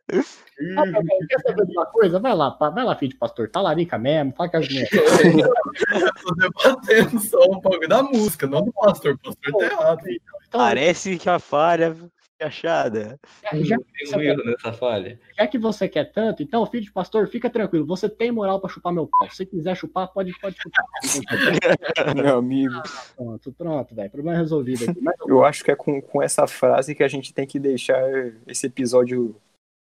Ah, 0.76 0.92
tá 0.92 1.02
Quer 1.28 1.40
saber 1.40 1.66
de 1.66 1.72
uma 1.72 1.86
coisa? 1.86 2.18
Vai 2.18 2.34
lá, 2.34 2.50
vai 2.50 2.84
lá, 2.84 2.94
filho 2.96 3.12
de 3.12 3.18
pastor, 3.18 3.48
talarica 3.48 3.98
mesmo, 3.98 4.32
fala 4.36 4.50
com 4.50 4.56
as 4.58 4.68
minhas. 4.68 4.88
Eu 4.92 6.12
tô 6.22 6.34
debatendo 6.34 7.18
só 7.20 7.38
o 7.38 7.60
bagulho 7.60 7.88
da 7.88 8.02
música, 8.02 8.46
não 8.46 8.64
do 8.64 8.72
pastor. 8.72 9.14
O 9.14 9.18
pastor 9.18 9.52
tá 9.58 9.64
errado. 9.66 10.00
Então, 10.08 10.40
Parece 10.50 11.18
que 11.18 11.28
a 11.28 11.38
falha 11.38 11.96
achada. 12.42 13.18
já, 13.62 13.76
Tem 13.78 14.16
um 14.16 14.20
erro 14.20 14.44
nessa 14.44 14.72
falha. 14.72 15.18
já 15.36 15.46
que 15.46 15.58
você 15.58 15.88
quer 15.88 16.12
tanto, 16.12 16.42
então, 16.42 16.64
filho 16.66 16.84
de 16.84 16.92
pastor, 16.92 17.26
fica 17.28 17.48
tranquilo, 17.48 17.86
você 17.86 18.08
tem 18.08 18.30
moral 18.32 18.60
pra 18.60 18.68
chupar 18.70 18.92
meu 18.92 19.08
pau. 19.18 19.28
Se 19.30 19.46
quiser 19.46 19.76
chupar, 19.76 20.08
pode, 20.08 20.32
pode 20.40 20.56
chupar. 20.60 20.84
Meu 22.16 22.38
amigo. 22.38 22.74
Pronto, 23.16 23.52
pronto, 23.52 23.94
velho. 23.94 24.10
Problema 24.10 24.38
resolvido 24.38 24.90
aqui. 24.90 25.00
Mas, 25.00 25.14
Eu 25.26 25.44
acho 25.44 25.64
que 25.64 25.70
é 25.70 25.76
com, 25.76 26.00
com 26.00 26.22
essa 26.22 26.46
frase 26.46 26.94
que 26.94 27.02
a 27.02 27.08
gente 27.08 27.32
tem 27.32 27.46
que 27.46 27.58
deixar 27.58 28.02
esse 28.46 28.66
episódio 28.66 29.36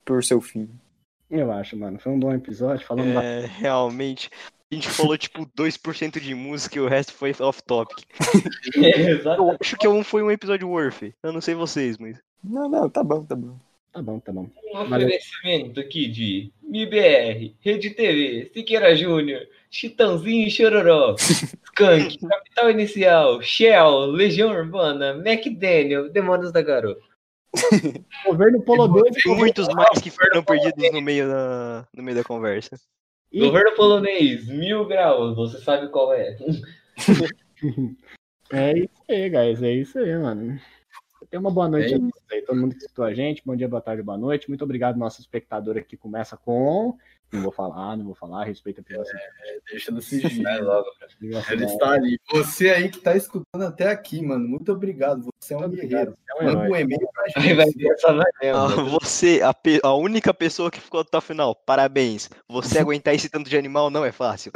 por 0.03 0.23
seu 0.23 0.39
fim. 0.41 0.69
eu 1.29 1.51
acho, 1.51 1.75
mano, 1.77 1.99
foi 1.99 2.11
um 2.11 2.19
bom 2.19 2.33
episódio, 2.33 2.85
falando 2.85 3.13
da 3.13 3.23
É, 3.23 3.45
realmente. 3.45 4.29
A 4.71 4.75
gente 4.75 4.89
falou 4.89 5.15
tipo 5.17 5.45
2% 5.55 6.19
de 6.19 6.33
música 6.33 6.77
e 6.77 6.81
o 6.81 6.87
resto 6.87 7.13
foi 7.13 7.33
off-topic. 7.39 8.03
É. 8.83 9.11
Eu 9.37 9.55
acho 9.61 9.77
que 9.77 9.87
um 9.87 10.03
foi 10.03 10.21
um 10.21 10.29
episódio 10.31 10.67
worth. 10.67 11.13
Eu 11.23 11.31
não 11.31 11.39
sei 11.39 11.53
vocês, 11.55 11.97
mas. 11.97 12.17
Não, 12.47 12.69
não, 12.69 12.89
tá 12.89 13.03
bom, 13.03 13.23
tá 13.23 13.35
bom. 13.35 13.57
Tá 13.91 14.01
bom, 14.01 14.19
tá 14.19 14.31
bom. 14.31 14.49
Um 14.73 14.89
Valeu. 14.89 15.07
oferecimento 15.07 15.79
aqui 15.79 16.07
de 16.07 16.51
MIBR, 16.63 17.55
Rede 17.61 17.91
TV, 17.91 18.51
Siqueira 18.53 18.93
Júnior, 18.93 19.47
Chitãozinho 19.71 20.47
e 20.47 20.51
Chororó, 20.51 21.15
Skank, 21.63 22.19
Capital 22.19 22.71
Inicial, 22.71 23.41
Shell, 23.41 24.07
Legião 24.07 24.51
Urbana, 24.51 25.11
McDaniel, 25.25 26.09
Demônios 26.09 26.51
da 26.51 26.61
Garota. 26.61 27.01
Governo 28.25 28.61
Polo 28.63 28.87
2 28.89 29.23
Tem 29.23 29.35
muitos 29.35 29.69
mais 29.69 30.01
que 30.01 30.11
foram 30.11 30.43
perdidos 30.43 30.91
no 30.91 31.01
meio 31.01 31.29
da, 31.29 31.87
no 31.93 32.03
meio 32.03 32.17
da 32.17 32.23
conversa. 32.23 32.77
e 33.31 33.39
Governo 33.39 33.75
polonês, 33.77 34.45
mil 34.47 34.85
graus, 34.85 35.37
você 35.37 35.57
sabe 35.61 35.87
qual 35.89 36.13
é. 36.13 36.35
É 38.51 38.77
isso 38.77 39.03
aí, 39.09 39.29
guys. 39.29 39.63
É 39.63 39.71
isso 39.71 39.97
aí, 39.97 40.15
mano. 40.17 40.59
Tenha 41.29 41.39
uma 41.39 41.51
boa 41.51 41.67
noite 41.67 41.93
É 41.93 41.95
a 41.95 41.99
todos 41.99 42.13
aí, 42.31 42.41
todo 42.41 42.57
mundo 42.59 42.71
que 42.75 42.81
escutou 42.81 43.05
a 43.05 43.13
gente. 43.13 43.41
Bom 43.45 43.55
dia, 43.55 43.67
boa 43.67 43.81
tarde, 43.81 44.01
boa 44.03 44.17
noite. 44.17 44.47
Muito 44.49 44.63
obrigado, 44.63 44.97
nosso 44.97 45.21
espectador 45.21 45.77
aqui. 45.77 45.97
Começa 45.97 46.37
com. 46.37 46.97
Não 47.33 47.41
vou 47.41 47.51
falar, 47.51 47.97
não 47.97 48.05
vou 48.05 48.13
falar, 48.15 48.45
respeita 48.45 48.81
a 48.81 48.83
privacidade. 48.83 49.25
Deixa 49.69 49.91
no 49.91 50.01
sigilo. 50.01 50.43
Vai 50.43 50.61
logo. 50.61 50.85
Ele 51.21 51.65
está 51.65 51.89
ali. 51.91 52.19
Você 52.31 52.69
aí 52.69 52.87
que 52.89 52.99
tá 52.99 53.15
escutando 53.15 53.63
até 53.63 53.89
aqui, 53.89 54.21
mano. 54.21 54.47
Muito 54.47 54.71
obrigado. 54.71 55.27
Você 55.39 55.53
é 55.53 55.57
um 55.57 55.61
Muito 55.61 55.75
guerreiro. 55.75 56.15
é 56.29 56.41
um 56.41 56.45
Manda 56.45 56.59
um 56.59 56.75
e-mail 56.75 57.07
pra 57.13 57.41
Aí 57.41 57.53
vai 57.53 57.65
gente. 57.65 57.77
ver 57.77 57.89
essa 57.93 58.13
vai 58.13 58.25
Ah, 58.53 58.67
mesmo. 58.69 58.85
você, 58.99 59.41
a, 59.43 59.53
pe- 59.53 59.81
a 59.83 59.93
única 59.95 60.33
pessoa 60.33 60.69
que 60.71 60.79
ficou 60.79 61.01
até 61.01 61.17
o 61.17 61.21
final, 61.21 61.55
parabéns. 61.55 62.29
Você 62.47 62.77
aguentar 62.79 63.15
esse 63.15 63.27
tanto 63.27 63.49
de 63.49 63.57
animal 63.57 63.89
não 63.89 64.05
é 64.05 64.11
fácil. 64.11 64.51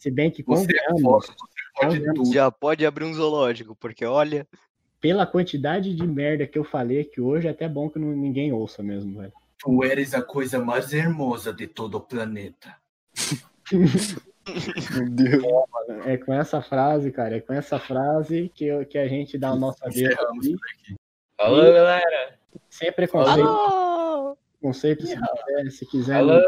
Se 0.00 0.10
bem 0.10 0.30
que 0.30 0.42
Você 0.42 0.66
é 0.76 1.00
foda, 1.00 1.26
você 1.26 2.00
pode. 2.12 2.32
Já 2.32 2.50
pode 2.50 2.84
abrir 2.84 3.04
um 3.04 3.14
zoológico, 3.14 3.74
porque 3.76 4.04
olha. 4.04 4.46
Pela 5.00 5.26
quantidade 5.26 5.94
de 5.94 6.06
merda 6.06 6.46
que 6.46 6.58
eu 6.58 6.64
falei 6.64 7.00
aqui 7.00 7.20
hoje, 7.20 7.46
é 7.46 7.50
até 7.50 7.68
bom 7.68 7.88
que 7.88 7.98
não- 7.98 8.08
ninguém 8.16 8.52
ouça 8.52 8.82
mesmo, 8.82 9.18
velho. 9.20 9.32
Tu 9.58 9.84
eres 9.84 10.14
a 10.14 10.22
coisa 10.22 10.58
mais 10.58 10.92
hermosa 10.92 11.52
de 11.52 11.66
todo 11.66 11.96
o 11.96 12.00
planeta. 12.00 12.74
Meu 13.72 15.10
Deus. 15.10 15.44
É 16.04 16.16
com 16.16 16.32
essa 16.32 16.62
frase, 16.62 17.10
cara, 17.10 17.36
é 17.36 17.40
com 17.40 17.52
essa 17.52 17.78
frase 17.78 18.50
que, 18.54 18.64
eu- 18.66 18.86
que 18.86 18.96
a 18.98 19.08
gente 19.08 19.36
dá 19.38 19.50
a 19.50 19.56
nossa 19.56 19.86
aqui. 19.86 20.04
Falou, 21.36 21.62
galera. 21.72 22.38
Sem 22.70 22.92
preconceito, 22.92 23.40
Alô! 23.46 24.36
preconceito 24.60 25.06
se 25.06 25.14
quiser, 25.16 25.70
se 25.70 25.86
quiser. 25.86 26.16
Alô. 26.16 26.40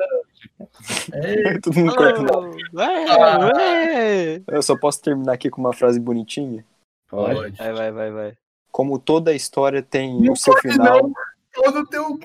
Todo 1.62 1.74
mundo 1.78 1.94
corta. 1.94 2.20
Alô! 2.20 2.51
Ué, 2.74 3.55
ué! 3.57 4.42
Eu 4.49 4.62
só 4.62 4.76
posso 4.78 5.03
terminar 5.03 5.32
aqui 5.32 5.51
com 5.51 5.61
uma 5.61 5.72
frase 5.72 5.99
bonitinha. 6.01 6.64
Pode. 7.09 7.57
Vai, 7.57 7.73
vai, 7.73 7.93
vai, 7.93 8.11
vai. 8.11 8.37
Como 8.71 8.99
toda 8.99 9.35
história 9.35 9.83
tem 9.83 10.21
Não 10.21 10.35
o 10.35 10.37
seu 10.37 10.53
pode 10.53 10.73
final. 10.73 11.03
não. 11.03 11.13
Todo 11.55 11.87
teu. 11.87 12.19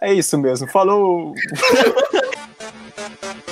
É 0.00 0.12
isso 0.12 0.38
mesmo. 0.38 0.68
Falou! 0.68 1.34